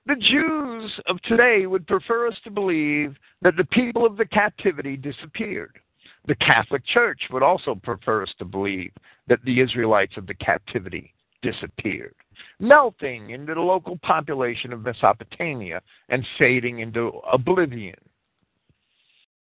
The 0.07 0.17
Jews 0.17 0.93
of 1.07 1.21
today 1.23 1.67
would 1.67 1.87
prefer 1.87 2.29
us 2.29 2.37
to 2.45 2.51
believe 2.51 3.17
that 3.43 3.57
the 3.57 3.65
people 3.65 4.07
of 4.07 4.17
the 4.17 4.27
captivity 4.27 4.97
disappeared. 4.97 5.79
The 6.27 6.35
Catholic 6.37 6.85
Church 6.87 7.21
would 7.31 7.43
also 7.43 7.75
prefer 7.75 8.23
us 8.23 8.33
to 8.39 8.45
believe 8.45 8.93
that 9.29 9.43
the 9.45 9.61
Israelites 9.61 10.17
of 10.17 10.27
the 10.27 10.35
captivity 10.35 11.15
disappeared, 11.43 12.15
melting 12.59 13.31
into 13.31 13.55
the 13.55 13.61
local 13.61 13.99
population 13.99 14.73
of 14.73 14.83
Mesopotamia 14.83 15.81
and 16.09 16.27
fading 16.39 16.81
into 16.81 17.21
oblivion. 17.33 17.95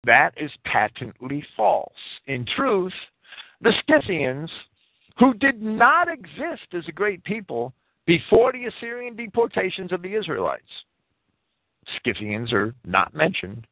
That 0.04 0.32
is 0.36 0.50
patently 0.64 1.44
false. 1.56 1.92
In 2.26 2.44
truth, 2.56 2.94
the 3.60 3.72
Scythians 3.88 4.50
who 5.18 5.34
did 5.34 5.60
not 5.60 6.08
exist 6.08 6.66
as 6.72 6.88
a 6.88 6.92
great 6.92 7.22
people 7.24 7.72
before 8.06 8.52
the 8.52 8.66
Assyrian 8.66 9.16
deportations 9.16 9.92
of 9.92 10.02
the 10.02 10.14
Israelites. 10.14 10.62
Scythians 12.04 12.52
are 12.52 12.74
not 12.84 13.14
mentioned. 13.14 13.66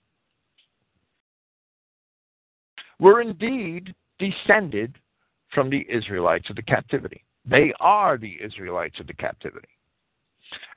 Were 2.98 3.20
indeed 3.20 3.94
descended 4.18 4.96
from 5.54 5.70
the 5.70 5.86
Israelites 5.88 6.48
of 6.50 6.56
the 6.56 6.62
captivity. 6.62 7.24
They 7.44 7.72
are 7.80 8.18
the 8.18 8.38
Israelites 8.42 9.00
of 9.00 9.06
the 9.06 9.14
captivity. 9.14 9.68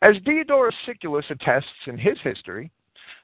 As 0.01 0.15
Diodorus 0.23 0.75
Siculus 0.85 1.25
attests 1.29 1.87
in 1.87 1.97
his 1.97 2.17
history, 2.23 2.71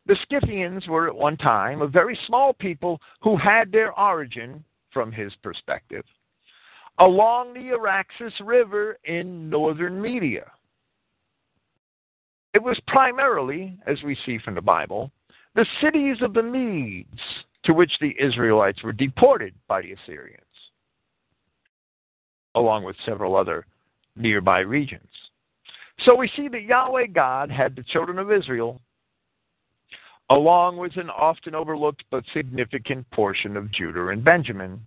the 0.06 0.18
Scythians 0.30 0.88
were 0.88 1.08
at 1.08 1.16
one 1.16 1.38
time 1.38 1.82
a 1.82 1.88
very 1.88 2.18
small 2.26 2.54
people 2.54 3.00
who 3.22 3.38
had 3.38 3.72
their 3.72 3.98
origin, 4.00 4.64
from 4.92 5.12
his 5.12 5.32
perspective, 5.44 6.04
along 7.00 7.54
the 7.54 7.72
Araxes 7.72 8.34
River 8.44 8.98
in 9.06 9.50
northern 9.50 10.02
Media. 10.02 10.52
It 12.54 12.62
was 12.62 12.80
primarily, 12.88 13.78
as 13.88 14.02
we 14.04 14.18
see 14.26 14.38
from 14.44 14.56
the 14.56 14.62
Bible, 14.62 15.12
the 15.56 15.66
cities 15.82 16.18
of 16.22 16.34
the 16.34 16.44
Medes 16.44 17.08
to 17.64 17.74
which 17.74 17.92
the 18.02 18.16
Israelites 18.20 18.84
were 18.84 18.94
deported 18.94 19.54
by 19.68 19.82
the 19.82 19.94
Assyrians, 19.94 20.44
along 22.56 22.84
with 22.84 22.96
several 23.06 23.36
other 23.36 23.66
nearby 24.16 24.60
regions. 24.60 25.10
So 26.06 26.16
we 26.16 26.32
see 26.36 26.48
that 26.50 26.64
Yahweh 26.64 27.08
God 27.08 27.52
had 27.52 27.76
the 27.76 27.84
children 27.84 28.20
of 28.20 28.32
Israel, 28.32 28.80
along 30.30 30.78
with 30.78 30.96
an 30.98 31.10
often 31.10 31.56
overlooked 31.56 32.04
but 32.10 32.24
significant 32.34 33.10
portion 33.12 33.58
of 33.58 33.72
Judah 33.72 34.08
and 34.08 34.24
Benjamin, 34.24 34.82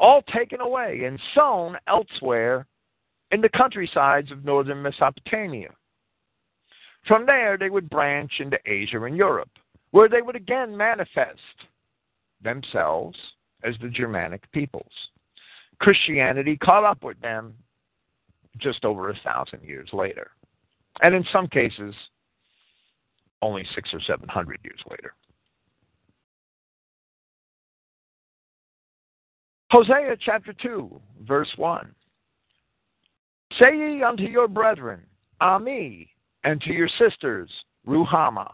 all 0.00 0.22
taken 0.22 0.60
away 0.60 1.04
and 1.04 1.20
sown 1.34 1.76
elsewhere 1.86 2.66
in 3.30 3.40
the 3.40 3.48
countrysides 3.50 4.32
of 4.32 4.44
northern 4.44 4.82
Mesopotamia. 4.82 5.68
From 7.06 7.26
there, 7.26 7.56
they 7.56 7.70
would 7.70 7.88
branch 7.88 8.32
into 8.40 8.58
Asia 8.66 9.02
and 9.04 9.16
Europe, 9.16 9.50
where 9.92 10.08
they 10.08 10.22
would 10.22 10.36
again 10.36 10.76
manifest 10.76 11.38
themselves 12.42 13.16
as 13.62 13.74
the 13.80 13.88
Germanic 13.88 14.50
peoples. 14.52 14.92
Christianity 15.78 16.56
caught 16.56 16.84
up 16.84 17.04
with 17.04 17.20
them 17.20 17.54
just 18.58 18.84
over 18.84 19.10
a 19.10 19.20
thousand 19.24 19.62
years 19.62 19.88
later. 19.92 20.30
And 21.02 21.14
in 21.14 21.24
some 21.32 21.46
cases, 21.46 21.94
only 23.42 23.66
six 23.74 23.90
or 23.92 24.00
seven 24.02 24.28
hundred 24.28 24.60
years 24.64 24.80
later. 24.90 25.14
Hosea 29.70 30.16
chapter 30.20 30.52
2, 30.52 31.00
verse 31.26 31.50
1. 31.56 31.94
Say 33.58 33.76
ye 33.76 34.02
unto 34.02 34.24
your 34.24 34.48
brethren, 34.48 35.00
Ami, 35.40 36.10
and 36.42 36.60
to 36.62 36.72
your 36.72 36.88
sisters, 36.98 37.48
Ruhamah. 37.86 38.50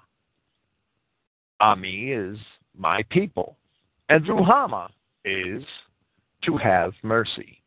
Ami 1.61 2.13
is 2.13 2.37
my 2.77 3.03
people, 3.09 3.57
and 4.11 4.27
Ruhamah 4.27 4.91
is 5.25 5.63
to 6.45 6.57
have 6.59 6.93
mercy. 7.03 7.63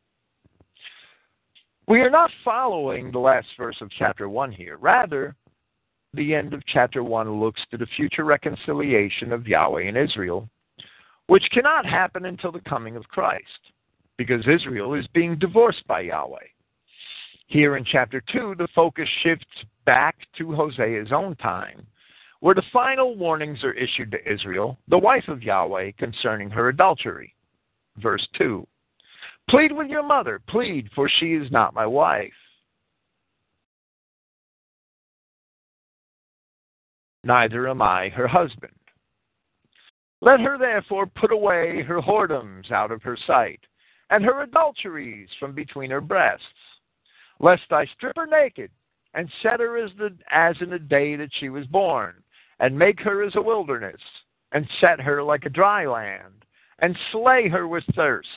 We 1.88 2.02
are 2.02 2.12
not 2.12 2.30
following 2.46 3.12
the 3.12 3.18
last 3.18 3.48
verse 3.58 3.78
of 3.82 3.90
chapter 3.98 4.30
1 4.30 4.52
here. 4.52 4.78
Rather, 4.78 5.36
the 6.14 6.36
end 6.36 6.54
of 6.54 6.62
chapter 6.68 7.04
1 7.04 7.40
looks 7.40 7.62
to 7.72 7.78
the 7.78 7.88
future 7.96 8.26
reconciliation 8.26 9.34
of 9.34 9.48
Yahweh 9.48 9.88
and 9.88 9.98
Israel, 9.98 10.48
which 11.30 11.48
cannot 11.52 11.86
happen 11.86 12.26
until 12.26 12.52
the 12.52 12.60
coming 12.62 12.96
of 12.96 13.08
Christ, 13.08 13.46
because 14.18 14.48
Israel 14.48 14.96
is 14.96 15.06
being 15.14 15.38
divorced 15.38 15.86
by 15.88 16.02
Yahweh. 16.02 16.40
Here 17.46 17.78
in 17.78 17.86
chapter 17.86 18.20
2, 18.32 18.56
the 18.58 18.68
focus 18.74 19.08
shifts 19.22 19.46
back 19.86 20.16
to 20.40 20.48
Hosea's 20.48 21.12
own 21.12 21.36
time, 21.36 21.86
where 22.40 22.56
the 22.56 22.64
final 22.74 23.16
warnings 23.16 23.64
are 23.64 23.74
issued 23.74 24.10
to 24.12 24.32
Israel, 24.32 24.80
the 24.88 24.98
wife 24.98 25.28
of 25.28 25.44
Yahweh, 25.44 25.92
concerning 26.00 26.50
her 26.50 26.70
adultery. 26.70 27.36
Verse 27.98 28.28
2 28.40 28.66
Plead 29.52 29.72
with 29.72 29.88
your 29.88 30.04
mother, 30.04 30.42
plead, 30.48 30.90
for 30.96 31.08
she 31.08 31.34
is 31.34 31.52
not 31.52 31.76
my 31.76 31.86
wife. 31.86 32.34
Neither 37.24 37.68
am 37.68 37.84
I 37.84 38.10
her 38.10 38.28
husband. 38.28 38.74
Let 40.22 40.42
her 40.42 40.58
therefore 40.58 41.06
put 41.06 41.32
away 41.32 41.82
her 41.84 42.02
whoredoms 42.02 42.72
out 42.72 42.92
of 42.92 43.02
her 43.04 43.18
sight, 43.26 43.62
and 44.10 44.24
her 44.26 44.42
adulteries 44.42 45.30
from 45.40 45.54
between 45.54 45.92
her 45.92 46.02
breasts, 46.02 46.46
lest 47.40 47.72
I 47.72 47.86
strip 47.86 48.18
her 48.18 48.28
naked, 48.28 48.70
and 49.14 49.32
set 49.42 49.62
her 49.62 49.78
as, 49.78 49.92
the, 49.98 50.16
as 50.30 50.56
in 50.62 50.70
the 50.70 50.80
day 50.80 51.16
that 51.16 51.32
she 51.40 51.50
was 51.50 51.66
born, 51.68 52.22
and 52.60 52.78
make 52.78 53.00
her 53.00 53.24
as 53.24 53.36
a 53.36 53.42
wilderness, 53.42 54.02
and 54.52 54.68
set 54.82 55.00
her 55.00 55.24
like 55.24 55.46
a 55.46 55.50
dry 55.50 55.86
land, 55.86 56.46
and 56.80 56.98
slay 57.12 57.48
her 57.48 57.68
with 57.68 57.86
thirst. 57.96 58.28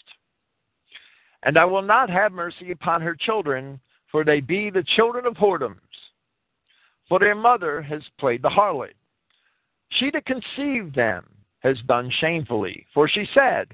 And 1.42 1.58
I 1.58 1.64
will 1.64 1.82
not 1.82 2.08
have 2.10 2.30
mercy 2.30 2.70
upon 2.70 3.02
her 3.02 3.16
children, 3.16 3.80
for 4.10 4.24
they 4.24 4.40
be 4.40 4.70
the 4.70 4.84
children 4.94 5.26
of 5.26 5.34
whoredoms. 5.34 5.80
For 7.08 7.18
their 7.18 7.34
mother 7.34 7.82
has 7.82 8.02
played 8.20 8.42
the 8.42 8.48
harlot. 8.48 8.94
She 9.90 10.10
that 10.12 10.24
conceived 10.24 10.94
them 10.94 11.26
has 11.62 11.76
done 11.86 12.10
shamefully, 12.20 12.86
for 12.92 13.08
she 13.08 13.26
said, 13.34 13.68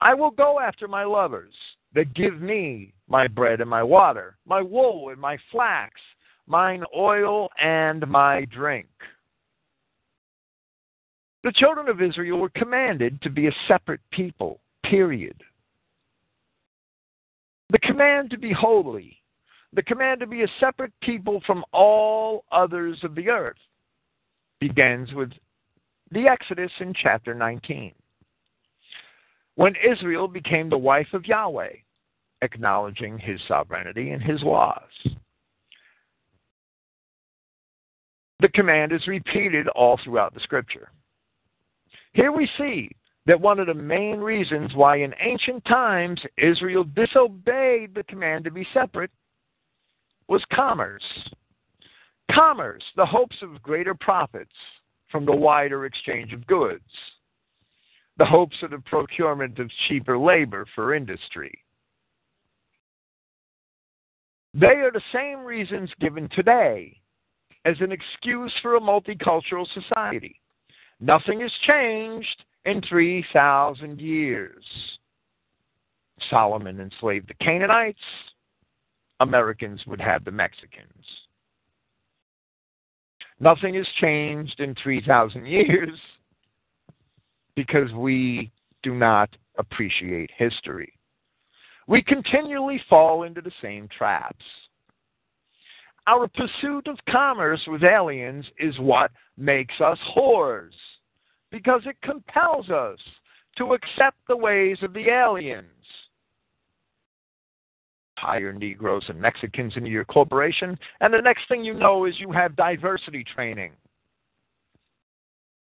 I 0.00 0.14
will 0.14 0.30
go 0.30 0.60
after 0.60 0.86
my 0.86 1.04
lovers 1.04 1.54
that 1.94 2.14
give 2.14 2.40
me 2.40 2.92
my 3.08 3.26
bread 3.26 3.60
and 3.60 3.70
my 3.70 3.82
water, 3.82 4.36
my 4.46 4.60
wool 4.60 5.10
and 5.10 5.20
my 5.20 5.38
flax, 5.50 5.92
mine 6.46 6.84
oil 6.96 7.48
and 7.62 8.06
my 8.08 8.44
drink. 8.46 8.86
The 11.44 11.52
children 11.52 11.88
of 11.88 12.02
Israel 12.02 12.38
were 12.38 12.50
commanded 12.50 13.20
to 13.22 13.30
be 13.30 13.46
a 13.46 13.54
separate 13.68 14.00
people, 14.10 14.60
period. 14.82 15.36
The 17.70 17.78
command 17.78 18.30
to 18.30 18.38
be 18.38 18.52
holy, 18.52 19.18
the 19.72 19.82
command 19.82 20.20
to 20.20 20.26
be 20.26 20.42
a 20.42 20.48
separate 20.60 20.92
people 21.02 21.42
from 21.46 21.64
all 21.72 22.44
others 22.52 22.98
of 23.02 23.14
the 23.14 23.28
earth, 23.28 23.56
begins 24.60 25.12
with 25.12 25.30
the 26.14 26.28
Exodus 26.28 26.70
in 26.78 26.94
chapter 26.94 27.34
19. 27.34 27.92
When 29.56 29.74
Israel 29.76 30.28
became 30.28 30.70
the 30.70 30.78
wife 30.78 31.08
of 31.12 31.26
Yahweh, 31.26 31.72
acknowledging 32.42 33.18
his 33.18 33.40
sovereignty 33.48 34.10
and 34.10 34.22
his 34.22 34.42
laws. 34.42 34.82
The 38.40 38.48
command 38.48 38.92
is 38.92 39.06
repeated 39.06 39.68
all 39.68 39.98
throughout 40.04 40.34
the 40.34 40.40
scripture. 40.40 40.90
Here 42.12 42.30
we 42.30 42.48
see 42.58 42.90
that 43.26 43.40
one 43.40 43.58
of 43.58 43.66
the 43.66 43.74
main 43.74 44.18
reasons 44.18 44.74
why 44.74 44.98
in 44.98 45.14
ancient 45.20 45.64
times 45.64 46.20
Israel 46.36 46.84
disobeyed 46.84 47.94
the 47.94 48.04
command 48.08 48.44
to 48.44 48.50
be 48.50 48.66
separate 48.74 49.10
was 50.28 50.44
commerce. 50.52 51.02
Commerce, 52.30 52.84
the 52.96 53.06
hopes 53.06 53.36
of 53.42 53.62
greater 53.62 53.94
profits 53.94 54.52
from 55.14 55.24
the 55.24 55.36
wider 55.36 55.86
exchange 55.86 56.32
of 56.32 56.44
goods, 56.48 56.82
the 58.18 58.24
hopes 58.24 58.56
of 58.64 58.72
the 58.72 58.80
procurement 58.80 59.60
of 59.60 59.70
cheaper 59.86 60.18
labor 60.18 60.66
for 60.74 60.92
industry. 60.92 61.56
They 64.54 64.66
are 64.66 64.90
the 64.90 65.00
same 65.12 65.44
reasons 65.44 65.88
given 66.00 66.28
today 66.30 66.96
as 67.64 67.76
an 67.78 67.92
excuse 67.92 68.52
for 68.60 68.74
a 68.74 68.80
multicultural 68.80 69.68
society. 69.72 70.40
Nothing 70.98 71.42
has 71.42 71.52
changed 71.64 72.42
in 72.64 72.82
3,000 72.82 74.00
years. 74.00 74.64
Solomon 76.28 76.80
enslaved 76.80 77.28
the 77.28 77.34
Canaanites, 77.34 78.00
Americans 79.20 79.80
would 79.86 80.00
have 80.00 80.24
the 80.24 80.32
Mexicans. 80.32 81.06
Nothing 83.40 83.74
has 83.74 83.86
changed 84.00 84.60
in 84.60 84.74
3,000 84.82 85.46
years 85.46 85.98
because 87.56 87.92
we 87.92 88.50
do 88.82 88.94
not 88.94 89.30
appreciate 89.58 90.30
history. 90.36 90.92
We 91.86 92.02
continually 92.02 92.80
fall 92.88 93.24
into 93.24 93.40
the 93.40 93.52
same 93.60 93.88
traps. 93.96 94.44
Our 96.06 96.28
pursuit 96.28 96.86
of 96.86 96.98
commerce 97.10 97.62
with 97.66 97.82
aliens 97.82 98.44
is 98.58 98.78
what 98.78 99.10
makes 99.36 99.74
us 99.80 99.98
whores 100.16 100.72
because 101.50 101.82
it 101.86 101.96
compels 102.02 102.68
us 102.70 102.98
to 103.56 103.74
accept 103.74 104.18
the 104.28 104.36
ways 104.36 104.78
of 104.82 104.92
the 104.92 105.08
aliens. 105.08 105.68
Hire 108.24 108.54
Negroes 108.54 109.04
and 109.08 109.20
Mexicans 109.20 109.74
into 109.76 109.90
your 109.90 110.06
corporation, 110.06 110.78
and 111.00 111.12
the 111.12 111.20
next 111.20 111.46
thing 111.46 111.62
you 111.62 111.74
know 111.74 112.06
is 112.06 112.14
you 112.18 112.32
have 112.32 112.56
diversity 112.56 113.22
training. 113.22 113.72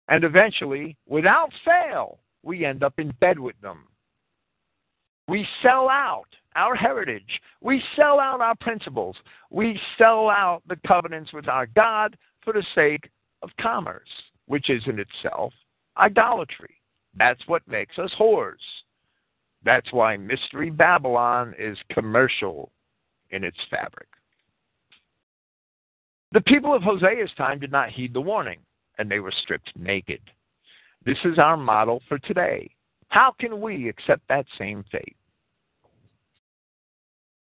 And 0.09 0.25
eventually, 0.25 0.97
without 1.07 1.51
fail, 1.65 2.19
we 2.43 2.65
end 2.65 2.83
up 2.83 2.99
in 2.99 3.13
bed 3.21 3.39
with 3.39 3.55
them. 3.61 3.85
We 5.29 5.47
sell 5.63 5.89
out 5.89 6.27
our 6.57 6.75
heritage. 6.75 7.41
We 7.61 7.81
sell 7.95 8.19
out 8.19 8.41
our 8.41 8.57
principles. 8.57 9.17
We 9.51 9.79
sell 9.97 10.29
out 10.29 10.63
the 10.67 10.79
covenants 10.85 11.33
with 11.33 11.47
our 11.47 11.67
God 11.67 12.17
for 12.43 12.53
the 12.53 12.65
sake 12.75 13.09
of 13.43 13.51
commerce, 13.61 14.09
which 14.47 14.69
is 14.69 14.83
in 14.87 14.99
itself 14.99 15.53
idolatry. 15.97 16.75
That's 17.17 17.41
what 17.47 17.63
makes 17.69 17.99
us 17.99 18.11
whores. 18.19 18.55
That's 19.65 19.93
why 19.93 20.17
Mystery 20.17 20.71
Babylon 20.71 21.55
is 21.59 21.77
commercial 21.91 22.71
in 23.31 23.45
its 23.45 23.59
fabric. 23.71 24.09
The 26.33 26.41
people 26.43 26.75
of 26.75 26.83
Hosea's 26.83 27.33
time 27.37 27.59
did 27.59 27.73
not 27.73 27.91
heed 27.91 28.13
the 28.13 28.21
warning, 28.21 28.61
and 28.99 29.11
they 29.11 29.21
were 29.21 29.33
stripped 29.43 29.73
naked. 29.77 30.21
This 31.05 31.19
is 31.25 31.39
our 31.39 31.57
model 31.57 32.03
for 32.09 32.19
today. 32.19 32.71
How 33.09 33.35
can 33.39 33.61
we 33.61 33.89
accept 33.89 34.23
that 34.29 34.47
same 34.59 34.85
fate? 34.93 35.17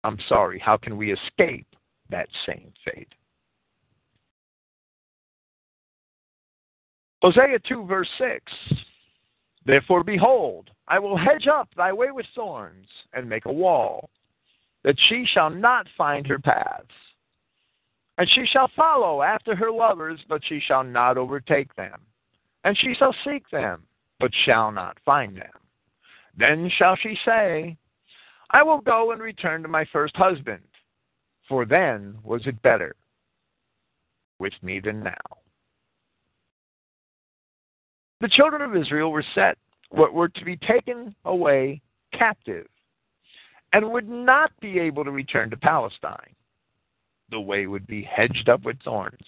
I'm 0.03 0.17
sorry, 0.29 0.59
how 0.59 0.77
can 0.77 0.95
we 0.95 1.11
escape 1.11 1.67
that 2.09 2.29
same 2.45 2.71
fate? 2.85 3.13
Hosea 7.21 7.59
2, 7.67 7.85
verse 7.85 8.09
6 8.17 8.43
Therefore, 9.67 10.01
behold, 10.01 10.71
I 10.87 10.97
will 10.97 11.17
hedge 11.17 11.45
up 11.45 11.67
thy 11.75 11.91
way 11.91 12.09
with 12.11 12.25
thorns, 12.33 12.87
and 13.11 13.27
make 13.27 13.45
a 13.45 13.51
wall, 13.51 14.09
that 14.83 14.95
she 15.09 15.25
shall 15.25 15.49
not 15.49 15.87
find 15.97 16.25
her 16.25 16.39
paths. 16.39 16.87
And 18.17 18.29
she 18.29 18.45
shall 18.45 18.71
follow 18.77 19.21
after 19.21 19.57
her 19.57 19.69
lovers, 19.69 20.21
but 20.29 20.41
she 20.47 20.61
shall 20.61 20.85
not 20.85 21.17
overtake 21.17 21.75
them. 21.75 21.99
And 22.63 22.77
she 22.77 22.95
shall 22.97 23.13
seek 23.25 23.47
them, 23.49 23.83
but 24.21 24.31
shall 24.45 24.71
not 24.71 24.97
find 25.03 25.35
them. 25.35 25.51
Then 26.37 26.71
shall 26.77 26.95
she 26.95 27.17
say, 27.25 27.75
I 28.51 28.63
will 28.63 28.79
go 28.79 29.11
and 29.11 29.21
return 29.21 29.63
to 29.63 29.67
my 29.67 29.83
first 29.91 30.15
husband, 30.15 30.63
for 31.49 31.65
then 31.65 32.17
was 32.23 32.47
it 32.47 32.61
better 32.61 32.95
with 34.39 34.53
me 34.61 34.79
than 34.79 35.03
now. 35.03 35.37
The 38.19 38.29
children 38.29 38.61
of 38.63 38.75
Israel 38.75 39.11
were 39.11 39.25
set, 39.35 39.57
what 39.89 40.13
were 40.13 40.29
to 40.29 40.45
be 40.45 40.57
taken 40.57 41.15
away 41.25 41.81
captive, 42.13 42.67
and 43.73 43.91
would 43.91 44.09
not 44.09 44.51
be 44.59 44.79
able 44.79 45.03
to 45.03 45.11
return 45.11 45.49
to 45.51 45.57
Palestine. 45.57 46.35
The 47.29 47.39
way 47.39 47.67
would 47.67 47.85
be 47.85 48.01
hedged 48.01 48.49
up 48.49 48.63
with 48.63 48.81
thorns. 48.81 49.25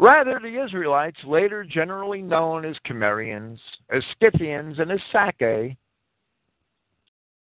Rather, 0.00 0.38
the 0.40 0.62
Israelites, 0.64 1.18
later 1.24 1.64
generally 1.64 2.22
known 2.22 2.64
as 2.64 2.76
Cimmerians, 2.86 3.58
as 3.90 4.02
Scythians, 4.20 4.78
and 4.78 4.92
as 4.92 5.00
Sacae, 5.12 5.76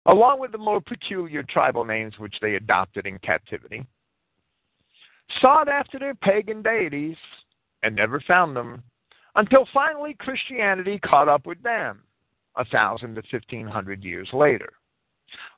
along 0.06 0.38
with 0.38 0.52
the 0.52 0.58
more 0.58 0.80
peculiar 0.80 1.42
tribal 1.42 1.84
names 1.84 2.18
which 2.18 2.36
they 2.40 2.54
adopted 2.54 3.06
in 3.06 3.18
captivity, 3.20 3.86
sought 5.40 5.68
after 5.68 5.98
their 5.98 6.14
pagan 6.14 6.62
deities 6.62 7.16
and 7.82 7.96
never 7.96 8.20
found 8.20 8.54
them 8.54 8.82
until 9.36 9.66
finally 9.72 10.14
Christianity 10.18 10.98
caught 10.98 11.28
up 11.28 11.46
with 11.46 11.62
them 11.62 12.02
a 12.56 12.64
thousand 12.66 13.14
to 13.14 13.22
fifteen 13.30 13.66
hundred 13.66 14.04
years 14.04 14.28
later. 14.32 14.70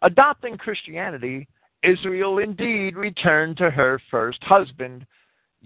Adopting 0.03 0.57
Christianity, 0.57 1.49
Israel 1.83 2.39
indeed 2.39 2.97
returned 2.97 3.57
to 3.57 3.71
her 3.71 4.01
first 4.11 4.43
husband, 4.43 5.05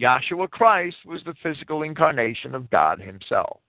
Yahshua 0.00 0.48
Christ 0.50 0.96
was 1.04 1.22
the 1.24 1.34
physical 1.42 1.82
incarnation 1.82 2.54
of 2.54 2.70
God 2.70 3.00
Himself. 3.00 3.60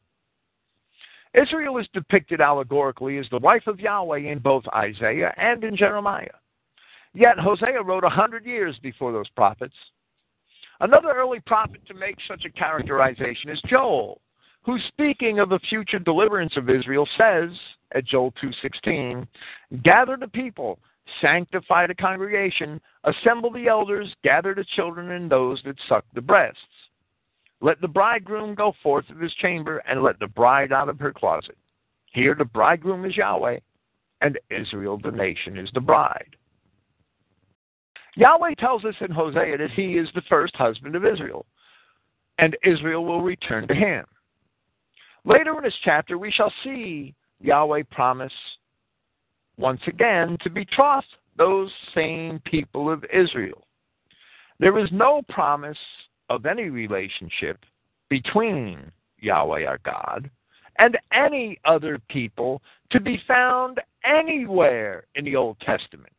Israel 1.33 1.77
is 1.77 1.87
depicted 1.93 2.41
allegorically 2.41 3.17
as 3.17 3.27
the 3.29 3.37
wife 3.39 3.67
of 3.67 3.79
Yahweh 3.79 4.31
in 4.31 4.39
both 4.39 4.63
Isaiah 4.73 5.33
and 5.37 5.63
in 5.63 5.75
Jeremiah. 5.75 6.27
Yet 7.13 7.37
Hosea 7.37 7.83
wrote 7.83 8.03
a 8.03 8.09
hundred 8.09 8.45
years 8.45 8.77
before 8.81 9.11
those 9.11 9.29
prophets. 9.29 9.75
Another 10.79 11.11
early 11.11 11.39
prophet 11.45 11.81
to 11.87 11.93
make 11.93 12.17
such 12.27 12.45
a 12.45 12.51
characterization 12.51 13.49
is 13.49 13.61
Joel, 13.67 14.21
who 14.69 14.77
speaking 14.89 15.39
of 15.39 15.49
the 15.49 15.57
future 15.67 15.97
deliverance 15.97 16.55
of 16.55 16.69
Israel 16.69 17.07
says 17.17 17.49
at 17.95 18.05
Joel 18.05 18.31
2:16, 18.33 19.27
"Gather 19.81 20.15
the 20.15 20.27
people, 20.27 20.77
sanctify 21.21 21.87
the 21.87 21.95
congregation, 21.95 22.79
assemble 23.03 23.49
the 23.49 23.67
elders, 23.67 24.13
gather 24.23 24.53
the 24.53 24.63
children 24.63 25.09
and 25.09 25.27
those 25.27 25.59
that 25.63 25.79
suck 25.87 26.05
the 26.13 26.21
breasts. 26.21 26.91
Let 27.61 27.81
the 27.81 27.87
bridegroom 27.87 28.53
go 28.53 28.73
forth 28.83 29.09
of 29.09 29.19
his 29.19 29.33
chamber, 29.33 29.79
and 29.87 30.03
let 30.03 30.19
the 30.19 30.27
bride 30.27 30.71
out 30.71 30.87
of 30.87 30.99
her 30.99 31.13
closet. 31.13 31.57
Here 32.11 32.35
the 32.35 32.45
bridegroom 32.45 33.05
is 33.05 33.17
Yahweh, 33.17 33.61
and 34.21 34.37
Israel 34.51 34.99
the 34.99 35.11
nation 35.11 35.57
is 35.57 35.71
the 35.71 35.81
bride. 35.81 36.35
Yahweh 38.15 38.53
tells 38.53 38.85
us 38.85 39.01
in 39.01 39.09
Hosea 39.09 39.57
that 39.57 39.71
he 39.71 39.97
is 39.97 40.11
the 40.11 40.21
first 40.29 40.55
husband 40.55 40.95
of 40.95 41.05
Israel, 41.05 41.47
and 42.37 42.55
Israel 42.61 43.03
will 43.03 43.23
return 43.23 43.67
to 43.67 43.73
him. 43.73 44.05
Later 45.29 45.55
in 45.57 45.63
this 45.63 45.75
chapter, 45.85 46.17
we 46.17 46.31
shall 46.31 46.51
see 46.63 47.13
Yahweh 47.39 47.83
promise 47.91 48.33
once 49.57 49.79
again 49.85 50.37
to 50.41 50.49
betroth 50.49 51.03
those 51.37 51.71
same 51.93 52.41
people 52.45 52.91
of 52.91 53.05
Israel. 53.13 53.63
There 54.59 54.79
is 54.79 54.89
no 54.91 55.21
promise 55.29 55.77
of 56.29 56.47
any 56.47 56.69
relationship 56.69 57.63
between 58.09 58.91
Yahweh 59.19 59.65
our 59.65 59.77
God 59.85 60.31
and 60.79 60.97
any 61.13 61.59
other 61.63 61.99
people 62.09 62.59
to 62.89 62.99
be 62.99 63.21
found 63.27 63.79
anywhere 64.03 65.03
in 65.13 65.25
the 65.25 65.35
Old 65.35 65.59
Testament. 65.59 66.11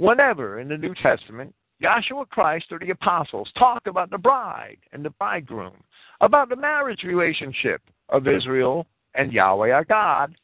Whenever 0.00 0.60
in 0.60 0.68
the 0.68 0.76
New 0.76 0.94
Testament, 0.96 1.54
Yahshua 1.82 2.28
Christ 2.28 2.66
or 2.70 2.78
the 2.78 2.90
apostles 2.90 3.50
talk 3.58 3.86
about 3.86 4.10
the 4.10 4.18
bride 4.18 4.78
and 4.92 5.04
the 5.04 5.10
bridegroom, 5.10 5.82
about 6.20 6.48
the 6.48 6.56
marriage 6.56 7.02
relationship 7.04 7.80
of 8.10 8.28
Israel 8.28 8.86
and 9.14 9.32
Yahweh 9.32 9.70
our 9.70 9.84
God, 9.84 10.34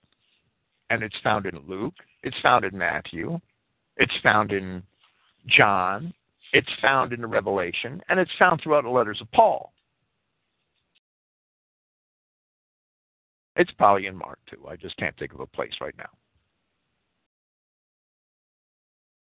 and 0.91 1.03
it's 1.03 1.17
found 1.23 1.47
in 1.47 1.59
Luke, 1.67 1.95
it's 2.23 2.39
found 2.43 2.65
in 2.65 2.77
Matthew, 2.77 3.39
it's 3.97 4.15
found 4.23 4.53
in 4.53 4.83
John, 5.47 6.13
it's 6.53 6.71
found 6.81 7.13
in 7.13 7.21
the 7.21 7.27
Revelation, 7.27 8.01
and 8.09 8.19
it's 8.19 8.31
found 8.39 8.61
throughout 8.63 8.85
the 8.85 8.91
letters 8.91 9.21
of 9.21 9.31
Paul. 9.33 9.73
It's 13.57 13.71
probably 13.73 14.07
in 14.07 14.17
Mark 14.17 14.39
too. 14.49 14.67
I 14.69 14.77
just 14.77 14.97
can't 14.97 15.17
think 15.19 15.33
of 15.33 15.41
a 15.41 15.47
place 15.47 15.73
right 15.81 15.95
now. 15.97 16.11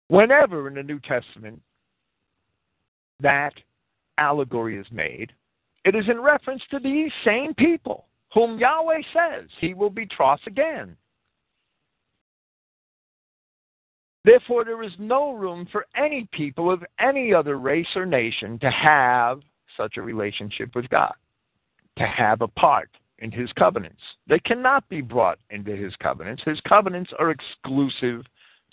Whenever 0.09 0.69
in 0.69 0.75
the 0.75 0.83
New 0.83 1.01
Testament 1.01 1.61
that 3.23 3.55
allegory 4.19 4.79
is 4.79 4.87
made, 4.91 5.33
it 5.85 5.95
is 5.95 6.05
in 6.09 6.21
reference 6.21 6.63
to 6.71 6.79
these 6.79 7.11
same 7.25 7.55
people 7.55 8.07
whom 8.33 8.59
Yahweh 8.59 9.03
says 9.13 9.49
he 9.61 9.75
will 9.75 9.91
betroth 9.91 10.41
again. 10.47 10.97
Therefore, 14.25 14.65
there 14.65 14.83
is 14.85 14.93
no 14.99 15.33
room 15.33 15.67
for 15.73 15.87
any 15.97 16.29
people 16.33 16.71
of 16.71 16.85
any 17.01 17.35
other 17.35 17.59
race 17.59 17.89
or 17.97 18.07
nation 18.07 18.59
to 18.61 18.71
have 18.71 19.41
such 19.77 19.97
a 19.97 20.03
relationship 20.03 20.75
with 20.77 20.89
God, 20.91 21.15
to 21.99 22.07
have 22.07 22.41
a 22.41 22.49
part 22.49 22.89
in 23.19 23.33
His 23.33 23.51
covenants. 23.55 24.01
They 24.29 24.39
cannot 24.41 24.89
be 24.89 25.01
brought 25.01 25.39
into 25.51 25.75
His 25.75 25.95
covenants. 25.97 26.43
His 26.45 26.61
covenants 26.61 27.11
are 27.19 27.33
exclusive 27.33 28.25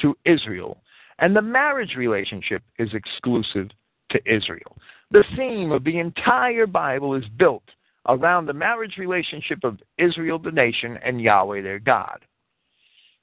to 0.01 0.15
Israel, 0.25 0.77
and 1.17 1.35
the 1.35 1.41
marriage 1.41 1.95
relationship 1.95 2.61
is 2.77 2.93
exclusive 2.93 3.69
to 4.09 4.19
Israel. 4.25 4.77
The 5.11 5.23
theme 5.35 5.71
of 5.71 5.83
the 5.83 5.99
entire 5.99 6.67
Bible 6.67 7.15
is 7.15 7.25
built 7.37 7.63
around 8.07 8.45
the 8.45 8.53
marriage 8.53 8.97
relationship 8.97 9.63
of 9.63 9.79
Israel, 9.97 10.39
the 10.39 10.51
nation, 10.51 10.97
and 11.03 11.21
Yahweh, 11.21 11.61
their 11.61 11.79
God. 11.79 12.19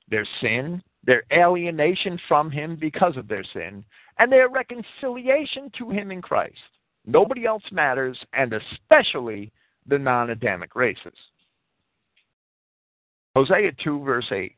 Their 0.09 0.26
sin 0.41 0.82
their 1.07 1.22
alienation 1.32 2.18
from 2.28 2.51
Him 2.51 2.76
because 2.76 3.16
of 3.16 3.28
their 3.28 3.45
sin, 3.53 3.84
and 4.18 4.30
their 4.30 4.49
reconciliation 4.49 5.70
to 5.78 5.91
Him 5.91 6.11
in 6.11 6.20
Christ. 6.20 6.59
Nobody 7.07 7.47
else 7.47 7.62
matters, 7.70 8.18
and 8.32 8.53
especially 8.53 9.53
the 9.87 9.99
non 9.99 10.30
Adamic 10.30 10.74
races. 10.74 11.14
Hosea 13.37 13.70
2, 13.84 14.03
verse 14.03 14.26
8. 14.32 14.53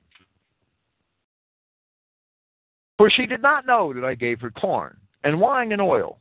For 2.96 3.10
she 3.10 3.26
did 3.26 3.42
not 3.42 3.66
know 3.66 3.92
that 3.92 4.04
I 4.04 4.14
gave 4.14 4.40
her 4.40 4.50
corn, 4.50 4.96
and 5.24 5.40
wine 5.40 5.72
and 5.72 5.82
oil, 5.82 6.18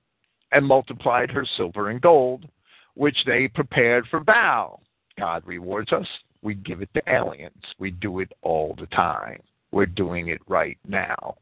and 0.52 0.66
multiplied 0.66 1.30
her 1.32 1.46
silver 1.58 1.90
and 1.90 2.02
gold, 2.02 2.48
which 2.96 3.18
they 3.26 3.48
prepared 3.48 4.06
for 4.10 4.20
Baal. 4.20 4.82
God 5.20 5.44
rewards 5.46 5.92
us. 5.92 6.08
We 6.42 6.56
give 6.56 6.82
it 6.82 6.90
to 6.94 7.02
aliens. 7.08 7.64
We 7.80 7.92
do 7.92 8.20
it 8.20 8.32
all 8.42 8.76
the 8.80 8.88
time. 8.88 9.42
We're 9.72 9.86
doing 9.86 10.30
it 10.30 10.42
right 10.48 10.78
now. 10.88 11.38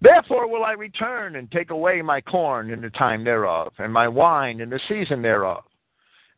Therefore 0.00 0.48
will 0.48 0.64
I 0.64 0.72
return 0.72 1.36
and 1.36 1.50
take 1.50 1.70
away 1.70 2.00
my 2.00 2.20
corn 2.20 2.70
in 2.70 2.80
the 2.80 2.90
time 2.90 3.24
thereof, 3.24 3.72
and 3.78 3.92
my 3.92 4.06
wine 4.06 4.60
in 4.60 4.70
the 4.70 4.80
season 4.88 5.20
thereof, 5.20 5.64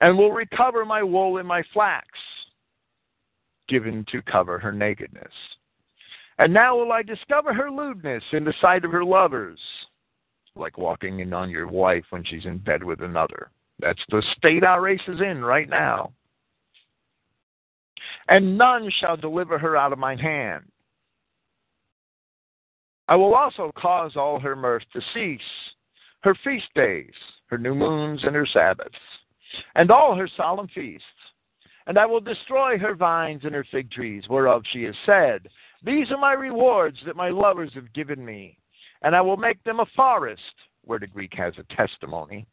and 0.00 0.16
will 0.16 0.32
recover 0.32 0.84
my 0.84 1.02
wool 1.02 1.36
and 1.36 1.46
my 1.46 1.62
flax, 1.72 2.06
given 3.68 4.04
to 4.10 4.22
cover 4.22 4.58
her 4.58 4.72
nakedness. 4.72 5.32
And 6.38 6.54
now 6.54 6.76
will 6.78 6.92
I 6.92 7.02
discover 7.02 7.52
her 7.52 7.70
lewdness 7.70 8.24
in 8.32 8.44
the 8.44 8.54
sight 8.62 8.84
of 8.84 8.92
her 8.92 9.04
lovers, 9.04 9.60
like 10.56 10.78
walking 10.78 11.20
in 11.20 11.32
on 11.32 11.50
your 11.50 11.68
wife 11.68 12.04
when 12.10 12.24
she's 12.24 12.44
in 12.44 12.58
bed 12.58 12.82
with 12.82 13.00
another. 13.00 13.50
That's 13.78 14.02
the 14.10 14.22
state 14.36 14.64
our 14.64 14.80
race 14.80 15.00
is 15.08 15.20
in 15.20 15.42
right 15.42 15.68
now 15.68 16.12
and 18.30 18.56
none 18.56 18.90
shall 19.00 19.16
deliver 19.16 19.58
her 19.58 19.76
out 19.76 19.92
of 19.92 19.98
mine 19.98 20.18
hand. 20.18 20.64
I 23.08 23.16
will 23.16 23.34
also 23.34 23.72
cause 23.76 24.12
all 24.16 24.38
her 24.38 24.54
mirth 24.54 24.84
to 24.92 25.00
cease, 25.12 25.40
her 26.20 26.36
feast 26.44 26.68
days, 26.74 27.12
her 27.46 27.58
new 27.58 27.74
moons, 27.74 28.20
and 28.22 28.36
her 28.36 28.46
Sabbaths, 28.46 28.94
and 29.74 29.90
all 29.90 30.14
her 30.14 30.28
solemn 30.36 30.68
feasts. 30.68 31.04
And 31.88 31.98
I 31.98 32.06
will 32.06 32.20
destroy 32.20 32.78
her 32.78 32.94
vines 32.94 33.42
and 33.44 33.54
her 33.54 33.66
fig 33.72 33.90
trees, 33.90 34.28
whereof 34.28 34.62
she 34.72 34.84
has 34.84 34.94
said, 35.04 35.48
These 35.82 36.12
are 36.12 36.18
my 36.18 36.34
rewards 36.34 36.98
that 37.04 37.16
my 37.16 37.30
lovers 37.30 37.72
have 37.74 37.92
given 37.94 38.24
me. 38.24 38.58
And 39.02 39.16
I 39.16 39.20
will 39.20 39.36
make 39.36 39.62
them 39.64 39.80
a 39.80 39.86
forest, 39.96 40.42
where 40.84 40.98
the 40.98 41.06
Greek 41.06 41.32
has 41.34 41.54
a 41.58 41.74
testimony, 41.74 42.46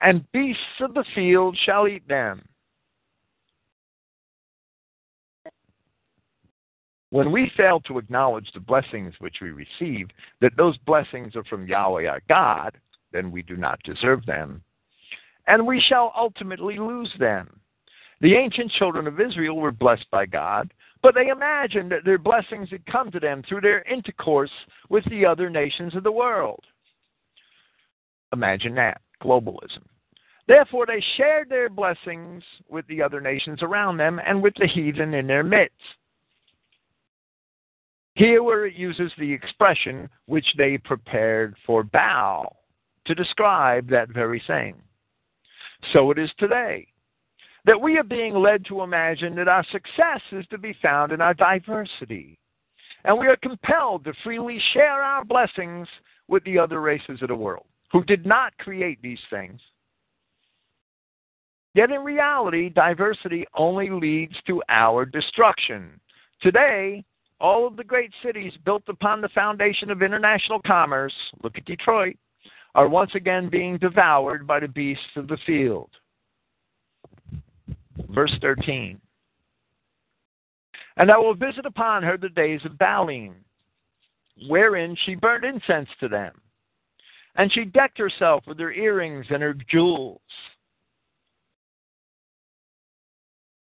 and 0.00 0.30
beasts 0.32 0.80
of 0.80 0.94
the 0.94 1.04
field 1.14 1.56
shall 1.64 1.86
eat 1.86 2.06
them. 2.08 2.42
When 7.10 7.30
we 7.30 7.52
fail 7.58 7.78
to 7.80 7.98
acknowledge 7.98 8.50
the 8.54 8.60
blessings 8.60 9.14
which 9.18 9.36
we 9.42 9.50
receive, 9.50 10.08
that 10.40 10.56
those 10.56 10.78
blessings 10.78 11.36
are 11.36 11.44
from 11.44 11.66
Yahweh 11.66 12.06
our 12.06 12.22
God, 12.28 12.78
then 13.12 13.30
we 13.30 13.42
do 13.42 13.56
not 13.56 13.82
deserve 13.82 14.24
them, 14.24 14.62
and 15.46 15.66
we 15.66 15.78
shall 15.78 16.12
ultimately 16.16 16.78
lose 16.78 17.12
them. 17.18 17.60
The 18.22 18.34
ancient 18.34 18.70
children 18.72 19.06
of 19.06 19.20
Israel 19.20 19.56
were 19.56 19.72
blessed 19.72 20.06
by 20.10 20.24
God, 20.24 20.72
but 21.02 21.14
they 21.14 21.28
imagined 21.28 21.90
that 21.90 22.04
their 22.04 22.18
blessings 22.18 22.70
had 22.70 22.86
come 22.86 23.10
to 23.10 23.20
them 23.20 23.42
through 23.48 23.60
their 23.60 23.82
intercourse 23.82 24.50
with 24.88 25.04
the 25.10 25.26
other 25.26 25.50
nations 25.50 25.96
of 25.96 26.04
the 26.04 26.12
world. 26.12 26.62
Imagine 28.32 28.74
that 28.76 29.00
globalism. 29.22 29.82
Therefore, 30.48 30.86
they 30.86 31.02
shared 31.16 31.48
their 31.48 31.68
blessings 31.68 32.42
with 32.68 32.86
the 32.86 33.02
other 33.02 33.20
nations 33.20 33.62
around 33.62 33.96
them 33.96 34.20
and 34.24 34.42
with 34.42 34.54
the 34.58 34.66
heathen 34.66 35.14
in 35.14 35.26
their 35.26 35.44
midst. 35.44 35.76
Here, 38.14 38.42
where 38.42 38.66
it 38.66 38.74
uses 38.74 39.10
the 39.18 39.32
expression 39.32 40.08
which 40.26 40.46
they 40.58 40.78
prepared 40.78 41.56
for 41.66 41.82
Baal 41.82 42.56
to 43.06 43.14
describe 43.14 43.88
that 43.88 44.10
very 44.10 44.42
thing. 44.46 44.74
So 45.92 46.10
it 46.10 46.18
is 46.18 46.30
today 46.38 46.86
that 47.64 47.80
we 47.80 47.96
are 47.96 48.04
being 48.04 48.34
led 48.34 48.64
to 48.66 48.82
imagine 48.82 49.34
that 49.36 49.48
our 49.48 49.64
success 49.70 50.20
is 50.32 50.44
to 50.50 50.58
be 50.58 50.76
found 50.82 51.12
in 51.12 51.20
our 51.20 51.34
diversity. 51.34 52.38
And 53.04 53.18
we 53.18 53.26
are 53.26 53.36
compelled 53.36 54.04
to 54.04 54.12
freely 54.24 54.60
share 54.72 55.02
our 55.02 55.24
blessings 55.24 55.88
with 56.28 56.44
the 56.44 56.58
other 56.58 56.80
races 56.80 57.20
of 57.22 57.28
the 57.28 57.34
world 57.34 57.66
who 57.92 58.02
did 58.04 58.24
not 58.24 58.56
create 58.58 59.00
these 59.02 59.18
things. 59.30 59.60
Yet 61.74 61.90
in 61.90 62.00
reality, 62.02 62.68
diversity 62.68 63.46
only 63.54 63.90
leads 63.90 64.34
to 64.46 64.62
our 64.68 65.04
destruction. 65.04 66.00
Today, 66.40 67.04
all 67.40 67.66
of 67.66 67.76
the 67.76 67.84
great 67.84 68.12
cities 68.22 68.52
built 68.64 68.84
upon 68.88 69.20
the 69.20 69.28
foundation 69.30 69.90
of 69.90 70.02
international 70.02 70.60
commerce, 70.66 71.14
look 71.42 71.56
at 71.56 71.64
Detroit, 71.64 72.16
are 72.74 72.88
once 72.88 73.14
again 73.14 73.48
being 73.48 73.78
devoured 73.78 74.46
by 74.46 74.60
the 74.60 74.68
beasts 74.68 75.16
of 75.16 75.28
the 75.28 75.38
field. 75.44 75.90
Verse 78.10 78.32
13. 78.40 79.00
And 80.96 81.10
I 81.10 81.18
will 81.18 81.34
visit 81.34 81.66
upon 81.66 82.02
her 82.02 82.16
the 82.16 82.28
days 82.28 82.60
of 82.64 82.72
Baalim, 82.72 83.34
wherein 84.48 84.96
she 85.04 85.14
burned 85.14 85.44
incense 85.44 85.88
to 86.00 86.08
them. 86.08 86.34
And 87.36 87.52
she 87.52 87.64
decked 87.64 87.98
herself 87.98 88.44
with 88.46 88.58
her 88.58 88.72
earrings 88.72 89.26
and 89.30 89.42
her 89.42 89.54
jewels. 89.54 90.20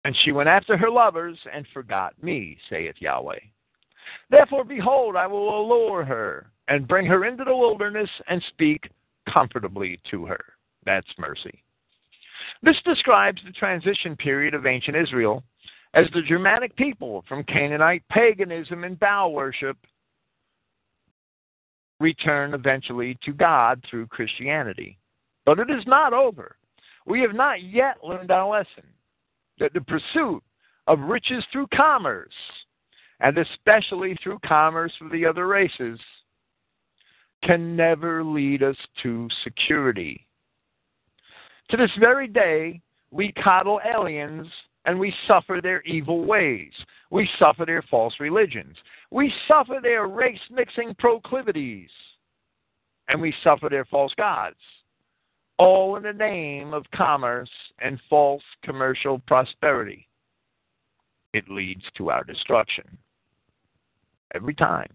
And 0.04 0.16
she 0.24 0.32
went 0.32 0.48
after 0.48 0.76
her 0.76 0.90
lovers 0.90 1.38
and 1.52 1.66
forgot 1.74 2.14
me, 2.22 2.56
saith 2.70 2.94
Yahweh. 2.98 3.40
Therefore, 4.30 4.64
behold, 4.64 5.16
I 5.16 5.26
will 5.26 5.60
allure 5.60 6.04
her 6.04 6.50
and 6.68 6.88
bring 6.88 7.04
her 7.06 7.24
into 7.24 7.44
the 7.44 7.56
wilderness 7.56 8.08
and 8.28 8.42
speak 8.48 8.88
comfortably 9.32 9.98
to 10.10 10.24
her. 10.24 10.42
That's 10.84 11.06
mercy. 11.18 11.62
This 12.62 12.76
describes 12.84 13.40
the 13.44 13.52
transition 13.52 14.16
period 14.16 14.54
of 14.54 14.66
ancient 14.66 14.96
Israel 14.96 15.44
as 15.94 16.06
the 16.12 16.22
Germanic 16.22 16.74
people 16.76 17.24
from 17.28 17.44
Canaanite 17.44 18.02
paganism 18.10 18.84
and 18.84 18.98
Baal 18.98 19.32
worship 19.32 19.76
return 22.00 22.54
eventually 22.54 23.16
to 23.24 23.32
God 23.32 23.82
through 23.88 24.06
Christianity. 24.06 24.98
But 25.44 25.58
it 25.58 25.70
is 25.70 25.84
not 25.86 26.12
over. 26.12 26.56
We 27.06 27.20
have 27.22 27.34
not 27.34 27.62
yet 27.62 27.96
learned 28.04 28.30
our 28.30 28.48
lesson 28.48 28.84
that 29.58 29.72
the 29.72 29.80
pursuit 29.80 30.42
of 30.86 31.00
riches 31.00 31.44
through 31.50 31.68
commerce, 31.74 32.32
and 33.20 33.36
especially 33.38 34.16
through 34.22 34.38
commerce 34.44 34.92
with 35.00 35.12
the 35.12 35.26
other 35.26 35.46
races, 35.46 35.98
can 37.42 37.76
never 37.76 38.22
lead 38.22 38.62
us 38.62 38.76
to 39.02 39.28
security. 39.42 40.27
To 41.70 41.76
this 41.76 41.90
very 41.98 42.28
day, 42.28 42.80
we 43.10 43.32
coddle 43.32 43.80
aliens 43.84 44.46
and 44.84 44.98
we 44.98 45.12
suffer 45.26 45.60
their 45.62 45.82
evil 45.82 46.24
ways. 46.24 46.72
We 47.10 47.28
suffer 47.38 47.66
their 47.66 47.82
false 47.90 48.14
religions. 48.20 48.76
We 49.10 49.32
suffer 49.46 49.78
their 49.82 50.06
race 50.06 50.40
mixing 50.50 50.94
proclivities. 50.98 51.90
And 53.08 53.20
we 53.20 53.34
suffer 53.42 53.68
their 53.68 53.84
false 53.86 54.12
gods. 54.16 54.56
All 55.58 55.96
in 55.96 56.04
the 56.04 56.12
name 56.12 56.72
of 56.72 56.84
commerce 56.94 57.50
and 57.80 58.00
false 58.08 58.42
commercial 58.62 59.18
prosperity. 59.26 60.06
It 61.34 61.50
leads 61.50 61.84
to 61.96 62.10
our 62.10 62.24
destruction. 62.24 62.84
Every 64.34 64.54
time. 64.54 64.88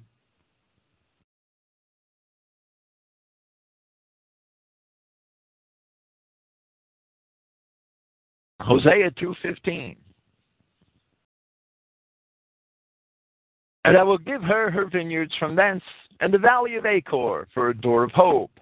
Hosea 8.63 9.11
2:15 9.11 9.97
And 13.83 13.97
I 13.97 14.03
will 14.03 14.17
give 14.17 14.41
her 14.41 14.71
her 14.71 14.85
vineyards 14.85 15.35
from 15.35 15.55
thence 15.55 15.83
and 16.21 16.33
the 16.33 16.37
valley 16.37 16.75
of 16.75 16.85
Achor 16.85 17.49
for 17.53 17.69
a 17.69 17.77
door 17.77 18.03
of 18.03 18.11
hope 18.11 18.57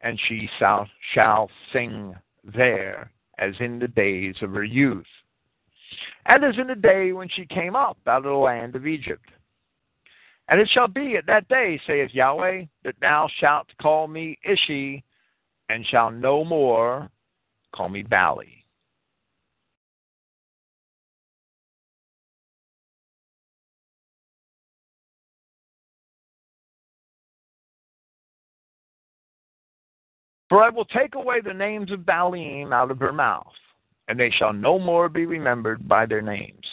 and 0.00 0.20
she 0.26 0.50
shall, 0.58 0.88
shall 1.12 1.48
sing 1.72 2.16
there 2.42 3.12
as 3.38 3.54
in 3.60 3.78
the 3.78 3.86
days 3.86 4.34
of 4.42 4.50
her 4.50 4.64
youth 4.64 5.06
and 6.26 6.44
as 6.44 6.58
in 6.58 6.66
the 6.66 6.74
day 6.74 7.12
when 7.12 7.28
she 7.28 7.46
came 7.46 7.76
up 7.76 7.98
out 8.08 8.18
of 8.18 8.24
the 8.24 8.30
land 8.32 8.74
of 8.74 8.84
Egypt. 8.84 9.28
And 10.48 10.60
it 10.60 10.68
shall 10.70 10.88
be 10.88 11.16
at 11.16 11.26
that 11.26 11.46
day 11.46 11.80
saith 11.86 12.12
Yahweh 12.12 12.64
that 12.82 12.96
thou 13.00 13.28
shalt 13.38 13.68
call 13.80 14.08
me 14.08 14.36
Ishi 14.42 15.04
and 15.68 15.86
shall 15.86 16.10
no 16.10 16.44
more 16.44 17.08
call 17.72 17.88
me 17.88 18.02
Baali 18.02 18.63
For 30.54 30.62
I 30.62 30.70
will 30.70 30.84
take 30.84 31.16
away 31.16 31.40
the 31.40 31.52
names 31.52 31.90
of 31.90 32.06
Baalim 32.06 32.72
out 32.72 32.92
of 32.92 33.00
her 33.00 33.12
mouth, 33.12 33.56
and 34.06 34.20
they 34.20 34.30
shall 34.30 34.52
no 34.52 34.78
more 34.78 35.08
be 35.08 35.26
remembered 35.26 35.88
by 35.88 36.06
their 36.06 36.22
names. 36.22 36.64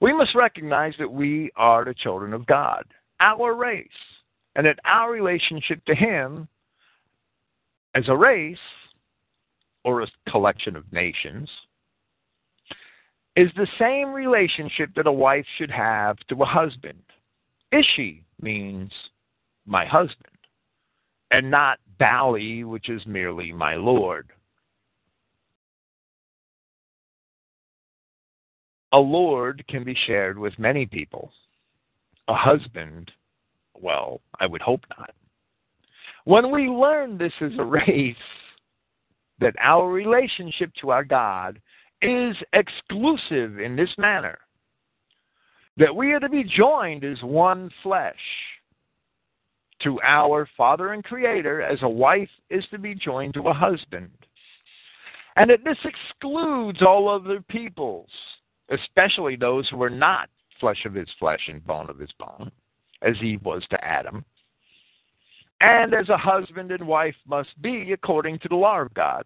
We 0.00 0.12
must 0.12 0.36
recognize 0.36 0.94
that 1.00 1.10
we 1.10 1.50
are 1.56 1.84
the 1.84 1.92
children 1.92 2.32
of 2.32 2.46
God, 2.46 2.84
our 3.18 3.56
race, 3.56 3.88
and 4.54 4.64
that 4.64 4.78
our 4.84 5.10
relationship 5.10 5.84
to 5.86 5.94
Him 5.96 6.46
as 7.96 8.04
a 8.06 8.16
race 8.16 8.56
or 9.82 10.02
a 10.02 10.08
collection 10.28 10.76
of 10.76 10.84
nations 10.92 11.50
is 13.34 13.50
the 13.56 13.66
same 13.76 14.12
relationship 14.12 14.90
that 14.94 15.08
a 15.08 15.12
wife 15.12 15.46
should 15.56 15.72
have 15.72 16.16
to 16.28 16.40
a 16.42 16.46
husband. 16.46 17.02
Ishi 17.72 18.22
means 18.40 18.92
my 19.66 19.84
husband 19.84 20.37
and 21.30 21.50
not 21.50 21.78
Baali, 22.00 22.64
which 22.64 22.88
is 22.88 23.04
merely 23.06 23.52
my 23.52 23.74
Lord. 23.74 24.28
A 28.92 28.98
Lord 28.98 29.64
can 29.68 29.84
be 29.84 29.96
shared 30.06 30.38
with 30.38 30.58
many 30.58 30.86
people. 30.86 31.32
A 32.28 32.34
husband, 32.34 33.10
well, 33.74 34.20
I 34.40 34.46
would 34.46 34.62
hope 34.62 34.84
not. 34.98 35.10
When 36.24 36.50
we 36.50 36.68
learn 36.68 37.18
this 37.18 37.32
is 37.40 37.52
a 37.58 37.64
race, 37.64 38.16
that 39.40 39.54
our 39.60 39.90
relationship 39.90 40.70
to 40.80 40.90
our 40.90 41.04
God 41.04 41.60
is 42.02 42.36
exclusive 42.52 43.60
in 43.60 43.76
this 43.76 43.90
manner, 43.98 44.38
that 45.76 45.94
we 45.94 46.12
are 46.12 46.20
to 46.20 46.28
be 46.28 46.44
joined 46.44 47.04
as 47.04 47.22
one 47.22 47.70
flesh 47.82 48.14
to 49.82 50.00
our 50.02 50.48
Father 50.56 50.92
and 50.92 51.04
Creator 51.04 51.62
as 51.62 51.78
a 51.82 51.88
wife 51.88 52.30
is 52.50 52.64
to 52.70 52.78
be 52.78 52.94
joined 52.94 53.34
to 53.34 53.48
a 53.48 53.52
husband. 53.52 54.10
And 55.36 55.50
that 55.50 55.64
this 55.64 55.78
excludes 55.84 56.82
all 56.82 57.08
other 57.08 57.40
peoples, 57.48 58.08
especially 58.70 59.36
those 59.36 59.68
who 59.68 59.82
are 59.82 59.90
not 59.90 60.28
flesh 60.58 60.84
of 60.84 60.94
his 60.94 61.08
flesh 61.18 61.42
and 61.48 61.64
bone 61.64 61.88
of 61.88 61.98
his 61.98 62.10
bone, 62.18 62.50
as 63.02 63.14
Eve 63.22 63.44
was 63.44 63.64
to 63.70 63.84
Adam, 63.84 64.24
and 65.60 65.94
as 65.94 66.08
a 66.08 66.16
husband 66.16 66.70
and 66.72 66.86
wife 66.86 67.14
must 67.26 67.50
be 67.62 67.92
according 67.92 68.38
to 68.40 68.48
the 68.48 68.56
law 68.56 68.80
of 68.80 68.92
God. 68.94 69.24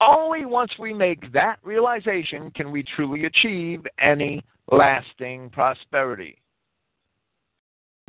Only 0.00 0.46
once 0.46 0.72
we 0.78 0.94
make 0.94 1.30
that 1.32 1.58
realization 1.62 2.50
can 2.52 2.70
we 2.70 2.82
truly 2.96 3.26
achieve 3.26 3.86
any 3.98 4.42
lasting 4.72 5.50
prosperity. 5.50 6.39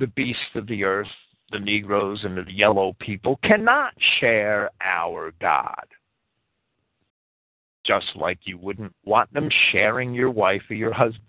The 0.02 0.08
beasts 0.08 0.56
of 0.56 0.66
the 0.66 0.84
earth, 0.84 1.06
the 1.52 1.60
Negroes, 1.60 2.24
and 2.24 2.36
the 2.36 2.52
yellow 2.52 2.95
people 2.99 3.39
cannot 3.43 3.93
share 4.20 4.72
our 4.84 5.32
God. 5.39 5.86
Just 7.86 8.08
like 8.16 8.39
you 8.45 8.58
wouldn't 8.58 8.95
want 9.06 9.32
them 9.32 9.47
sharing 9.72 10.12
your 10.12 10.32
wife 10.32 10.64
or 10.72 10.74
your 10.74 10.91
husband. 10.91 11.22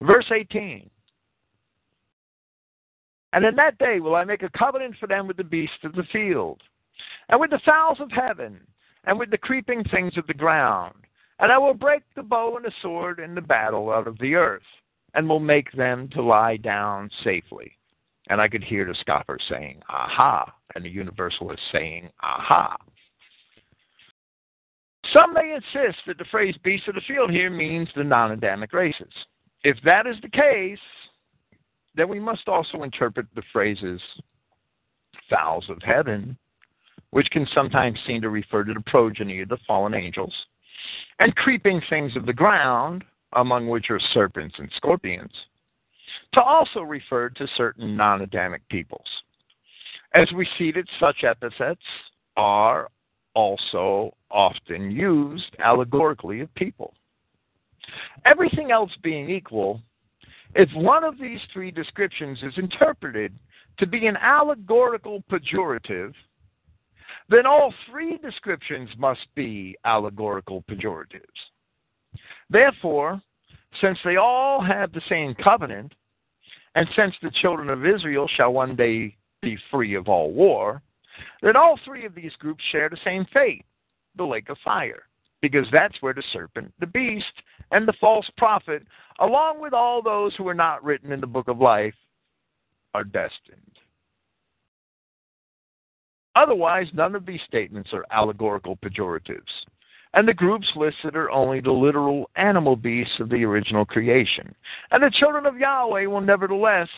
Verse 0.00 0.30
18 0.32 0.88
And 3.32 3.44
in 3.44 3.56
that 3.56 3.78
day 3.78 3.98
will 3.98 4.14
I 4.14 4.22
make 4.22 4.44
a 4.44 4.50
covenant 4.56 4.94
for 5.00 5.08
them 5.08 5.26
with 5.26 5.38
the 5.38 5.42
beasts 5.42 5.82
of 5.82 5.92
the 5.96 6.06
field, 6.12 6.62
and 7.30 7.40
with 7.40 7.50
the 7.50 7.60
fowls 7.66 7.98
of 7.98 8.12
heaven, 8.12 8.60
and 9.06 9.18
with 9.18 9.32
the 9.32 9.38
creeping 9.38 9.82
things 9.90 10.16
of 10.16 10.28
the 10.28 10.34
ground. 10.34 10.94
And 11.40 11.52
I 11.52 11.58
will 11.58 11.74
break 11.74 12.02
the 12.16 12.22
bow 12.22 12.56
and 12.56 12.64
the 12.64 12.72
sword 12.82 13.20
and 13.20 13.36
the 13.36 13.40
battle 13.40 13.90
out 13.90 14.08
of 14.08 14.18
the 14.18 14.34
earth, 14.34 14.62
and 15.14 15.28
will 15.28 15.40
make 15.40 15.70
them 15.72 16.08
to 16.12 16.22
lie 16.22 16.56
down 16.56 17.10
safely. 17.22 17.72
And 18.28 18.40
I 18.40 18.48
could 18.48 18.64
hear 18.64 18.84
the 18.84 18.94
scoffer 19.00 19.38
saying, 19.48 19.80
Aha, 19.88 20.52
and 20.74 20.84
the 20.84 20.90
universalist 20.90 21.62
saying, 21.72 22.10
Aha. 22.22 22.76
Some 25.12 25.32
may 25.32 25.54
insist 25.54 25.98
that 26.06 26.18
the 26.18 26.26
phrase 26.30 26.54
beasts 26.62 26.88
of 26.88 26.94
the 26.94 27.00
field 27.02 27.30
here 27.30 27.50
means 27.50 27.88
the 27.96 28.04
non 28.04 28.32
Adamic 28.32 28.72
races. 28.72 29.12
If 29.64 29.78
that 29.84 30.06
is 30.06 30.16
the 30.20 30.28
case, 30.28 30.78
then 31.94 32.08
we 32.08 32.20
must 32.20 32.48
also 32.48 32.82
interpret 32.82 33.26
the 33.34 33.42
phrases 33.52 34.00
fowls 35.30 35.64
of 35.68 35.78
heaven, 35.82 36.36
which 37.10 37.28
can 37.30 37.46
sometimes 37.54 37.98
seem 38.06 38.20
to 38.22 38.30
refer 38.30 38.64
to 38.64 38.74
the 38.74 38.82
progeny 38.86 39.40
of 39.40 39.48
the 39.48 39.58
fallen 39.66 39.94
angels, 39.94 40.32
and 41.18 41.34
creeping 41.36 41.80
things 41.88 42.16
of 42.16 42.26
the 42.26 42.32
ground, 42.32 43.04
among 43.34 43.68
which 43.68 43.90
are 43.90 44.00
serpents 44.12 44.54
and 44.58 44.70
scorpions, 44.76 45.32
to 46.34 46.42
also 46.42 46.80
refer 46.80 47.28
to 47.30 47.46
certain 47.56 47.96
non 47.96 48.22
Adamic 48.22 48.66
peoples. 48.68 49.06
As 50.14 50.30
we 50.34 50.48
see 50.56 50.72
that 50.72 50.86
such 50.98 51.24
epithets 51.24 51.82
are 52.36 52.88
also 53.34 54.14
often 54.30 54.90
used 54.90 55.56
allegorically 55.64 56.40
of 56.40 56.54
people. 56.54 56.94
Everything 58.24 58.70
else 58.70 58.90
being 59.02 59.30
equal, 59.30 59.80
if 60.54 60.68
one 60.74 61.04
of 61.04 61.18
these 61.18 61.40
three 61.52 61.70
descriptions 61.70 62.38
is 62.42 62.52
interpreted 62.56 63.32
to 63.78 63.86
be 63.86 64.06
an 64.06 64.16
allegorical 64.16 65.22
pejorative, 65.30 66.12
then 67.28 67.46
all 67.46 67.74
three 67.90 68.18
descriptions 68.18 68.88
must 68.98 69.26
be 69.34 69.76
allegorical 69.84 70.62
pejoratives. 70.62 71.22
Therefore, 72.50 73.20
since 73.80 73.98
they 74.04 74.16
all 74.16 74.62
have 74.62 74.92
the 74.92 75.02
same 75.08 75.34
covenant, 75.34 75.94
and 76.74 76.88
since 76.96 77.14
the 77.22 77.30
children 77.30 77.70
of 77.70 77.84
Israel 77.84 78.28
shall 78.28 78.52
one 78.52 78.76
day 78.76 79.16
be 79.42 79.58
free 79.70 79.94
of 79.94 80.08
all 80.08 80.32
war, 80.32 80.82
then 81.42 81.56
all 81.56 81.78
three 81.84 82.06
of 82.06 82.14
these 82.14 82.32
groups 82.38 82.62
share 82.70 82.88
the 82.88 82.98
same 83.04 83.26
fate 83.32 83.64
the 84.16 84.24
lake 84.24 84.48
of 84.48 84.56
fire 84.64 85.02
because 85.40 85.66
that's 85.72 86.00
where 86.00 86.14
the 86.14 86.22
serpent, 86.32 86.72
the 86.80 86.86
beast, 86.86 87.24
and 87.70 87.86
the 87.86 87.94
false 88.00 88.28
prophet, 88.36 88.82
along 89.20 89.60
with 89.60 89.72
all 89.72 90.02
those 90.02 90.34
who 90.36 90.48
are 90.48 90.54
not 90.54 90.82
written 90.82 91.12
in 91.12 91.20
the 91.20 91.26
book 91.26 91.48
of 91.48 91.60
life, 91.60 91.94
are 92.94 93.04
destined. 93.04 93.78
Otherwise, 96.38 96.86
none 96.94 97.16
of 97.16 97.26
these 97.26 97.40
statements 97.48 97.90
are 97.92 98.04
allegorical 98.12 98.76
pejoratives, 98.76 99.66
and 100.14 100.28
the 100.28 100.32
groups 100.32 100.68
listed 100.76 101.16
are 101.16 101.32
only 101.32 101.60
the 101.60 101.70
literal 101.70 102.30
animal 102.36 102.76
beasts 102.76 103.18
of 103.18 103.28
the 103.28 103.44
original 103.44 103.84
creation. 103.84 104.54
And 104.92 105.02
the 105.02 105.10
children 105.10 105.46
of 105.46 105.58
Yahweh 105.58 106.06
will 106.06 106.20
nevertheless 106.20 106.88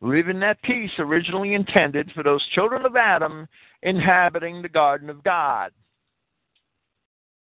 live 0.00 0.28
in 0.28 0.38
that 0.38 0.62
peace 0.62 0.92
originally 1.00 1.54
intended 1.54 2.12
for 2.14 2.22
those 2.22 2.46
children 2.54 2.86
of 2.86 2.94
Adam 2.94 3.48
inhabiting 3.82 4.62
the 4.62 4.68
garden 4.68 5.10
of 5.10 5.24
God. 5.24 5.72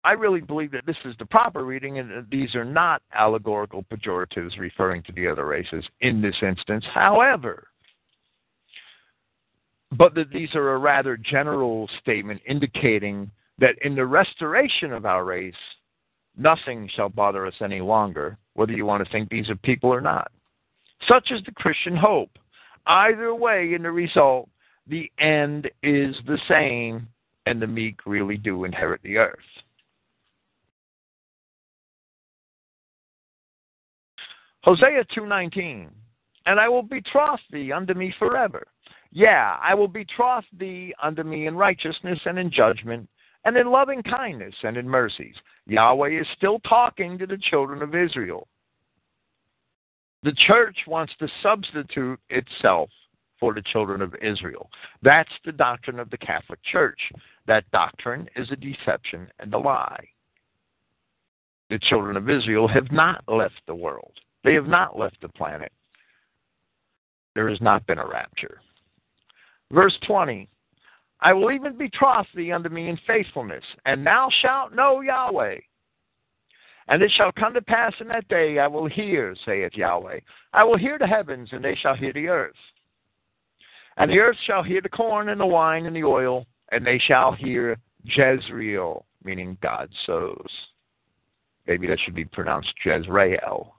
I 0.05 0.13
really 0.13 0.43
believe 0.43 0.73
that 0.73 0.85
this 0.85 0.97
is 1.07 1.15
the 1.19 1.25
proper 1.25 1.65
reading 1.65 1.99
and 1.99 2.11
that 2.11 2.29
these 2.29 2.55
are 2.55 2.65
not 2.65 3.01
allegorical 3.15 3.85
pejoratives 3.85 4.59
referring 4.59 5.03
to 5.05 5.13
the 5.13 5.29
other 5.29 5.47
races 5.47 5.85
in 6.01 6.21
this 6.21 6.37
instance. 6.43 6.85
However, 6.93 7.69
but 9.93 10.15
that 10.15 10.31
these 10.31 10.55
are 10.55 10.73
a 10.73 10.79
rather 10.79 11.17
general 11.17 11.89
statement 12.01 12.41
indicating 12.47 13.31
that 13.59 13.75
in 13.83 13.95
the 13.95 14.07
restoration 14.07 14.93
of 14.93 15.05
our 15.05 15.25
race, 15.25 15.55
nothing 16.37 16.89
shall 16.95 17.11
bother 17.11 17.47
us 17.47 17.55
any 17.61 17.81
longer, 17.81 18.39
whether 18.55 18.73
you 18.73 18.87
want 18.87 19.05
to 19.05 19.13
think 19.13 19.29
these 19.29 19.51
are 19.51 19.57
people 19.57 19.91
or 19.91 20.01
not. 20.01 20.33
Such 21.07 21.31
is 21.31 21.43
the 21.45 21.53
Christian 21.53 21.97
hope. 21.97 22.31
Either 22.87 23.35
way, 23.35 23.75
in 23.75 23.83
the 23.83 23.91
result, 23.91 24.49
the 24.87 25.11
end 25.19 25.71
is 25.83 26.17
the 26.27 26.39
same, 26.49 27.07
and 27.47 27.61
the 27.61 27.67
meek 27.67 28.07
really 28.07 28.37
do 28.37 28.65
inherit 28.65 29.03
the 29.03 29.19
earth. 29.19 29.39
Hosea 34.65 35.05
2:19 35.15 35.91
And 36.47 36.61
I 36.61 36.69
will 36.69 36.83
betroth 36.83 37.41
thee 37.51 37.73
unto 37.73 37.95
me 37.95 38.13
forever. 38.19 38.67
Yeah, 39.13 39.59
I 39.63 39.75
will 39.75 39.89
betroth 39.89 40.45
thee 40.59 40.95
unto 41.03 41.23
me 41.23 41.47
in 41.47 41.55
righteousness 41.55 42.19
and 42.25 42.39
in 42.39 42.51
judgment 42.51 43.09
and 43.45 43.57
in 43.57 43.71
loving 43.71 44.03
kindness 44.03 44.55
and 44.63 44.77
in 44.77 44.89
mercies. 44.89 45.35
Yahweh 45.67 46.21
is 46.21 46.27
still 46.37 46.61
talking 46.61 47.19
to 47.19 47.27
the 47.27 47.37
children 47.37 47.83
of 47.83 47.95
Israel. 47.95 48.49
The 50.23 50.33
church 50.47 50.77
wants 50.87 51.13
to 51.19 51.29
substitute 51.43 52.21
itself 52.31 52.89
for 53.39 53.53
the 53.53 53.63
children 53.63 54.01
of 54.01 54.15
Israel. 54.23 54.71
That's 55.03 55.33
the 55.45 55.53
doctrine 55.53 55.99
of 55.99 56.09
the 56.11 56.19
Catholic 56.19 56.61
Church. 56.63 57.01
That 57.47 57.69
doctrine 57.73 58.29
is 58.37 58.51
a 58.51 58.57
deception 58.57 59.29
and 59.41 59.53
a 59.53 59.59
lie. 59.59 60.07
The 61.69 61.81
children 61.81 62.17
of 62.17 62.31
Israel 62.31 62.69
have 62.69 62.93
not 62.93 63.25
left 63.27 63.61
the 63.67 63.75
world. 63.75 64.13
They 64.45 64.55
have 64.55 64.69
not 64.69 64.99
left 64.99 65.21
the 65.21 65.29
planet. 65.29 65.73
There 67.35 67.49
has 67.49 67.61
not 67.61 67.85
been 67.87 67.99
a 67.99 68.07
rapture. 68.07 68.61
Verse 69.73 69.97
20 70.07 70.49
I 71.21 71.33
will 71.33 71.53
even 71.53 71.79
betroth 71.79 72.27
thee 72.35 72.53
unto 72.53 72.69
me 72.69 72.89
in 72.89 72.99
faithfulness, 73.07 73.65
and 73.87 74.05
thou 74.05 74.29
shalt 74.41 74.75
know 74.75 75.01
Yahweh. 75.01 75.59
And 76.89 77.01
it 77.01 77.13
shall 77.17 77.31
come 77.31 77.55
to 77.55 77.63
pass 77.63 77.95
in 78.01 78.09
that 78.09 78.27
day, 78.27 78.59
I 78.59 78.67
will 78.67 78.89
hear, 78.89 79.37
saith 79.45 79.73
Yahweh. 79.75 80.19
I 80.53 80.65
will 80.65 80.77
hear 80.77 80.99
the 80.99 81.07
heavens, 81.07 81.51
and 81.53 81.65
they 81.65 81.77
shall 81.77 81.95
hear 81.95 82.13
the 82.13 82.27
earth. 82.27 82.57
And 83.97 84.11
the 84.11 84.19
earth 84.19 84.37
shall 84.47 84.65
hear 84.65 84.81
the 84.81 84.89
corn 84.89 85.29
and 85.29 85.41
the 85.41 85.47
wine 85.47 85.87
and 85.87 85.95
the 85.95 86.03
oil, 86.03 86.45
and 86.73 86.85
they 86.85 86.99
shall 86.99 87.33
hear 87.33 87.77
Jezreel, 88.05 89.07
meaning 89.23 89.57
God 89.63 89.91
sows. 90.07 90.51
Maybe 91.69 91.87
that 91.87 92.01
should 92.01 92.17
be 92.17 92.25
pronounced 92.25 92.75
Jezreel. 92.85 93.77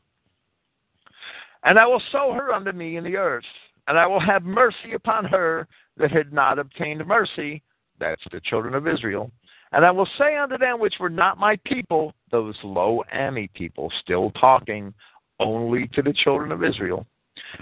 And 1.66 1.78
I 1.78 1.86
will 1.86 2.02
sow 2.12 2.34
her 2.34 2.54
unto 2.54 2.72
me 2.72 2.96
in 2.96 3.04
the 3.04 3.18
earth, 3.18 3.44
and 3.88 4.00
I 4.00 4.08
will 4.08 4.20
have 4.20 4.44
mercy 4.44 4.94
upon 4.96 5.26
her 5.26 5.68
that 5.98 6.12
had 6.12 6.34
not 6.34 6.60
obtained 6.60 7.06
mercy. 7.06 7.62
That's 8.00 8.22
the 8.32 8.42
children 8.42 8.74
of 8.74 8.88
Israel. 8.88 9.32
And 9.72 9.86
I 9.86 9.92
will 9.92 10.08
say 10.18 10.38
unto 10.38 10.58
them 10.58 10.80
which 10.80 10.96
were 11.00 11.10
not 11.10 11.40
my 11.40 11.58
people, 11.66 12.14
those 12.32 12.56
Lo 12.64 13.04
Ammi 13.14 13.52
people, 13.54 13.92
still 14.02 14.32
talking 14.32 14.94
only 15.40 15.88
to 15.94 16.02
the 16.02 16.14
children 16.14 16.52
of 16.52 16.64
Israel, 16.64 17.06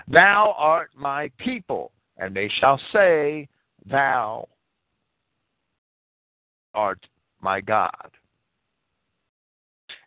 Thou 0.08 0.54
art 0.58 0.92
my 0.96 1.32
people, 1.38 1.92
and 2.18 2.36
they 2.36 2.50
shall 2.60 2.80
say, 2.92 3.48
Thou 3.90 4.48
art 6.74 7.06
my 7.42 7.62
God. 7.62 8.12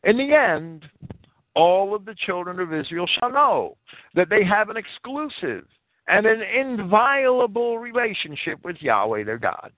In 0.04 0.18
the 0.18 0.34
end, 0.34 0.84
all 1.54 1.94
of 1.94 2.04
the 2.04 2.14
children 2.14 2.60
of 2.60 2.74
Israel 2.74 3.06
shall 3.18 3.30
know 3.30 3.76
that 4.14 4.28
they 4.28 4.44
have 4.44 4.68
an 4.68 4.76
exclusive 4.76 5.66
and 6.08 6.26
an 6.26 6.42
inviolable 6.42 7.78
relationship 7.78 8.58
with 8.64 8.76
Yahweh 8.80 9.24
their 9.24 9.38
God. 9.38 9.72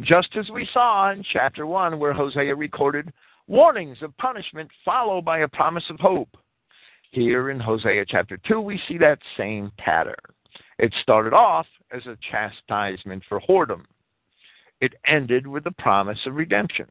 Just 0.00 0.36
as 0.36 0.48
we 0.50 0.68
saw 0.72 1.10
in 1.10 1.24
chapter 1.32 1.66
1, 1.66 1.98
where 1.98 2.12
Hosea 2.12 2.54
recorded 2.54 3.12
warnings 3.46 3.98
of 4.02 4.16
punishment 4.18 4.70
followed 4.84 5.24
by 5.24 5.40
a 5.40 5.48
promise 5.48 5.84
of 5.90 5.98
hope. 5.98 6.36
Here 7.10 7.50
in 7.50 7.58
Hosea 7.58 8.04
chapter 8.06 8.38
2, 8.46 8.60
we 8.60 8.80
see 8.86 8.96
that 8.98 9.18
same 9.36 9.72
pattern. 9.78 10.14
It 10.78 10.94
started 11.02 11.34
off 11.34 11.66
as 11.92 12.06
a 12.06 12.16
chastisement 12.30 13.24
for 13.28 13.40
whoredom, 13.40 13.84
it 14.80 14.94
ended 15.06 15.46
with 15.46 15.64
the 15.64 15.72
promise 15.72 16.18
of 16.26 16.34
redemption. 16.34 16.86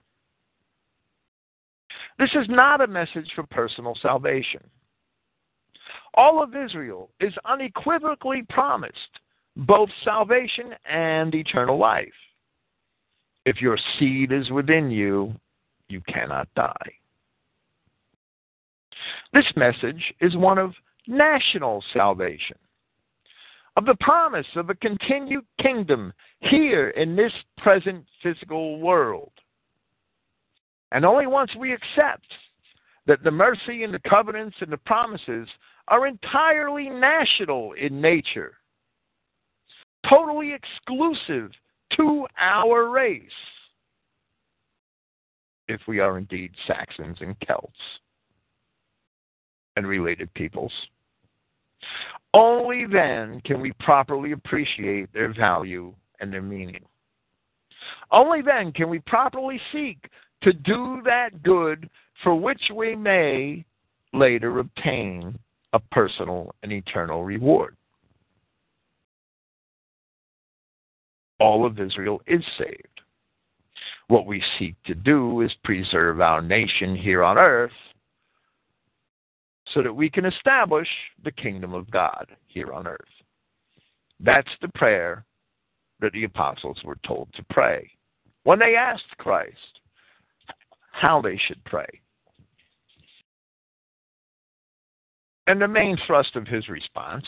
This 2.20 2.30
is 2.36 2.48
not 2.50 2.82
a 2.82 2.88
message 2.88 3.32
for 3.34 3.44
personal 3.44 3.98
salvation. 4.02 4.62
All 6.16 6.42
of 6.42 6.56
Israel 6.56 7.10
is 7.20 7.34
unequivocally 7.46 8.44
promised 8.50 9.20
both 9.56 9.90
salvation 10.04 10.74
and 10.90 11.34
eternal 11.34 11.78
life. 11.78 12.08
If 13.46 13.62
your 13.62 13.78
seed 13.98 14.32
is 14.32 14.50
within 14.52 14.92
you, 14.92 15.34
you 15.88 16.02
cannot 16.02 16.48
die. 16.56 16.92
This 19.34 19.46
message 19.56 20.14
is 20.22 20.36
one 20.36 20.58
of 20.58 20.74
national 21.08 21.84
salvation, 21.94 22.58
of 23.76 23.86
the 23.86 23.96
promise 24.00 24.46
of 24.56 24.70
a 24.70 24.76
continued 24.76 25.46
kingdom 25.62 26.14
here 26.40 26.90
in 26.90 27.16
this 27.16 27.34
present 27.58 28.06
physical 28.22 28.80
world. 28.80 29.32
And 30.92 31.06
only 31.06 31.28
once 31.28 31.52
we 31.58 31.74
accept 31.74 32.28
that 33.08 33.24
the 33.24 33.32
mercy 33.32 33.84
and 33.84 33.94
the 33.94 34.02
covenants 34.08 34.58
and 34.62 34.72
the 34.72 34.78
promises 34.78 35.48
are 35.90 36.08
entirely 36.08 36.90
national 36.90 37.74
in 37.74 38.00
nature, 38.00 38.54
totally 40.10 40.54
exclusive 40.54 41.52
to 41.98 42.28
our 42.40 42.90
race, 42.90 43.24
if 45.68 45.82
we 45.88 46.00
are 46.00 46.18
indeed 46.18 46.52
Saxons 46.68 47.18
and 47.22 47.36
Celts 47.46 47.74
and 49.76 49.88
related 49.88 50.34
peoples. 50.34 50.72
Only 52.34 52.86
then 52.86 53.42
can 53.46 53.60
we 53.60 53.72
properly 53.80 54.34
appreciate 54.34 55.12
their 55.14 55.34
value 55.34 55.94
and 56.20 56.32
their 56.32 56.42
meaning. 56.42 56.84
Only 58.12 58.42
then 58.42 58.72
can 58.72 58.90
we 58.90 59.00
properly 59.00 59.60
seek 59.72 60.10
to 60.44 60.54
do 60.54 61.02
that 61.06 61.42
good 61.44 61.90
for 62.24 62.36
which 62.36 62.62
we 62.76 62.96
may 62.96 63.66
later 64.14 64.60
obtain 64.60 65.38
a 65.74 65.80
personal 65.80 66.54
and 66.64 66.72
eternal 66.72 67.24
reward. 67.24 67.76
All 71.40 71.66
of 71.66 71.80
Israel 71.80 72.22
is 72.28 72.44
saved. 72.58 73.02
What 74.08 74.26
we 74.26 74.44
seek 74.58 74.76
to 74.86 74.96
do 74.96 75.42
is 75.42 75.52
preserve 75.64 76.20
our 76.20 76.42
nation 76.42 76.96
here 76.96 77.24
on 77.24 77.38
earth 77.38 77.72
so 79.74 79.84
that 79.84 79.94
we 79.94 80.10
can 80.10 80.26
establish 80.26 80.88
the 81.24 81.32
kingdom 81.32 81.74
of 81.74 81.90
God 81.92 82.26
here 82.48 82.74
on 82.74 82.88
earth. 82.88 83.00
That's 84.20 84.50
the 84.62 84.70
prayer 84.70 85.26
that 86.02 86.12
the 86.14 86.24
apostles 86.24 86.80
were 86.84 86.98
told 87.06 87.30
to 87.36 87.44
pray 87.52 87.90
when 88.44 88.60
they 88.60 88.76
asked 88.76 89.18
Christ 89.18 89.80
how 90.92 91.22
they 91.22 91.40
should 91.48 91.64
pray. 91.66 92.02
And 95.50 95.60
the 95.60 95.68
main 95.68 95.98
thrust 96.06 96.36
of 96.36 96.46
his 96.46 96.70
response 96.70 97.26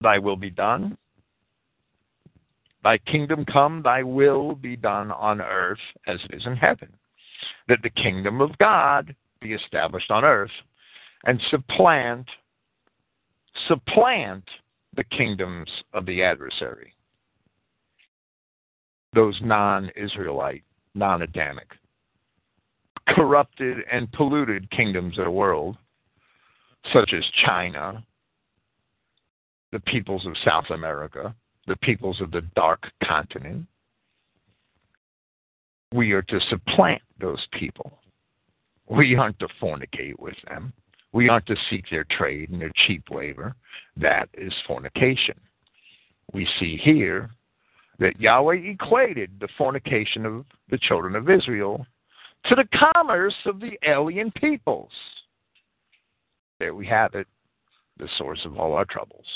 Thy 0.00 0.18
will 0.18 0.36
be 0.36 0.50
done. 0.50 0.98
Thy 2.82 2.98
kingdom 2.98 3.44
come, 3.44 3.80
thy 3.84 4.02
will 4.02 4.56
be 4.56 4.74
done 4.74 5.12
on 5.12 5.40
earth 5.40 5.78
as 6.08 6.18
it 6.24 6.34
is 6.34 6.46
in 6.46 6.56
heaven. 6.56 6.88
That 7.68 7.78
the 7.84 7.90
kingdom 7.90 8.40
of 8.40 8.58
God 8.58 9.14
be 9.40 9.52
established 9.52 10.10
on 10.10 10.24
earth 10.24 10.50
and 11.24 11.40
supplant 11.48 12.26
supplant 13.68 14.44
the 14.96 15.04
kingdoms 15.04 15.70
of 15.94 16.06
the 16.06 16.24
adversary. 16.24 16.92
Those 19.12 19.38
non 19.42 19.92
Israelite, 19.94 20.64
non 20.96 21.22
Adamic 21.22 21.68
corrupted 23.08 23.78
and 23.90 24.10
polluted 24.12 24.70
kingdoms 24.70 25.18
of 25.18 25.24
the 25.24 25.30
world, 25.30 25.76
such 26.92 27.12
as 27.12 27.24
China, 27.44 28.04
the 29.72 29.80
peoples 29.80 30.26
of 30.26 30.34
South 30.44 30.70
America, 30.70 31.34
the 31.66 31.76
peoples 31.76 32.20
of 32.20 32.30
the 32.30 32.42
dark 32.54 32.86
continent. 33.04 33.66
We 35.92 36.12
are 36.12 36.22
to 36.22 36.40
supplant 36.48 37.02
those 37.20 37.44
people. 37.52 37.98
We 38.88 39.16
aren't 39.16 39.38
to 39.40 39.48
fornicate 39.60 40.18
with 40.18 40.36
them. 40.48 40.72
We 41.12 41.28
aren't 41.28 41.46
to 41.46 41.56
seek 41.70 41.84
their 41.90 42.04
trade 42.04 42.50
and 42.50 42.60
their 42.60 42.72
cheap 42.86 43.04
labor. 43.10 43.54
That 43.96 44.28
is 44.34 44.52
fornication. 44.66 45.34
We 46.32 46.46
see 46.60 46.76
here 46.76 47.30
that 47.98 48.20
Yahweh 48.20 48.56
equated 48.56 49.32
the 49.40 49.48
fornication 49.56 50.24
of 50.26 50.44
the 50.70 50.78
children 50.78 51.16
of 51.16 51.30
Israel 51.30 51.86
to 52.48 52.54
the 52.54 52.68
commerce 52.94 53.34
of 53.46 53.60
the 53.60 53.78
alien 53.86 54.30
peoples. 54.32 54.90
There 56.58 56.74
we 56.74 56.86
have 56.86 57.14
it, 57.14 57.26
the 57.98 58.08
source 58.16 58.40
of 58.44 58.58
all 58.58 58.72
our 58.72 58.84
troubles. 58.84 59.26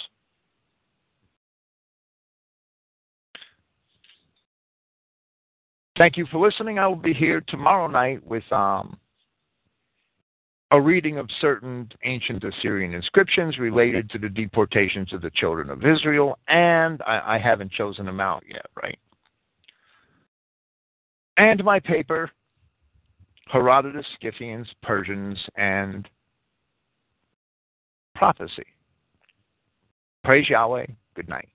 Thank 5.98 6.16
you 6.16 6.26
for 6.32 6.44
listening. 6.44 6.78
I 6.78 6.86
will 6.86 6.96
be 6.96 7.12
here 7.12 7.42
tomorrow 7.46 7.86
night 7.86 8.26
with 8.26 8.50
um, 8.50 8.98
a 10.70 10.80
reading 10.80 11.18
of 11.18 11.28
certain 11.40 11.88
ancient 12.04 12.42
Assyrian 12.42 12.94
inscriptions 12.94 13.58
related 13.58 14.08
to 14.10 14.18
the 14.18 14.30
deportations 14.30 15.12
of 15.12 15.20
the 15.20 15.30
children 15.30 15.68
of 15.68 15.84
Israel, 15.84 16.38
and 16.48 17.02
I, 17.06 17.34
I 17.34 17.38
haven't 17.38 17.72
chosen 17.72 18.06
them 18.06 18.20
out 18.20 18.42
yet, 18.48 18.66
right? 18.82 18.98
And 21.36 21.62
my 21.62 21.78
paper, 21.78 22.30
Herodotus, 23.52 24.06
Scythians, 24.22 24.66
Persians, 24.82 25.38
and 25.56 26.08
Prophecy. 28.14 28.64
Praise 30.24 30.48
Yahweh. 30.48 30.86
Good 31.14 31.28
night. 31.28 31.50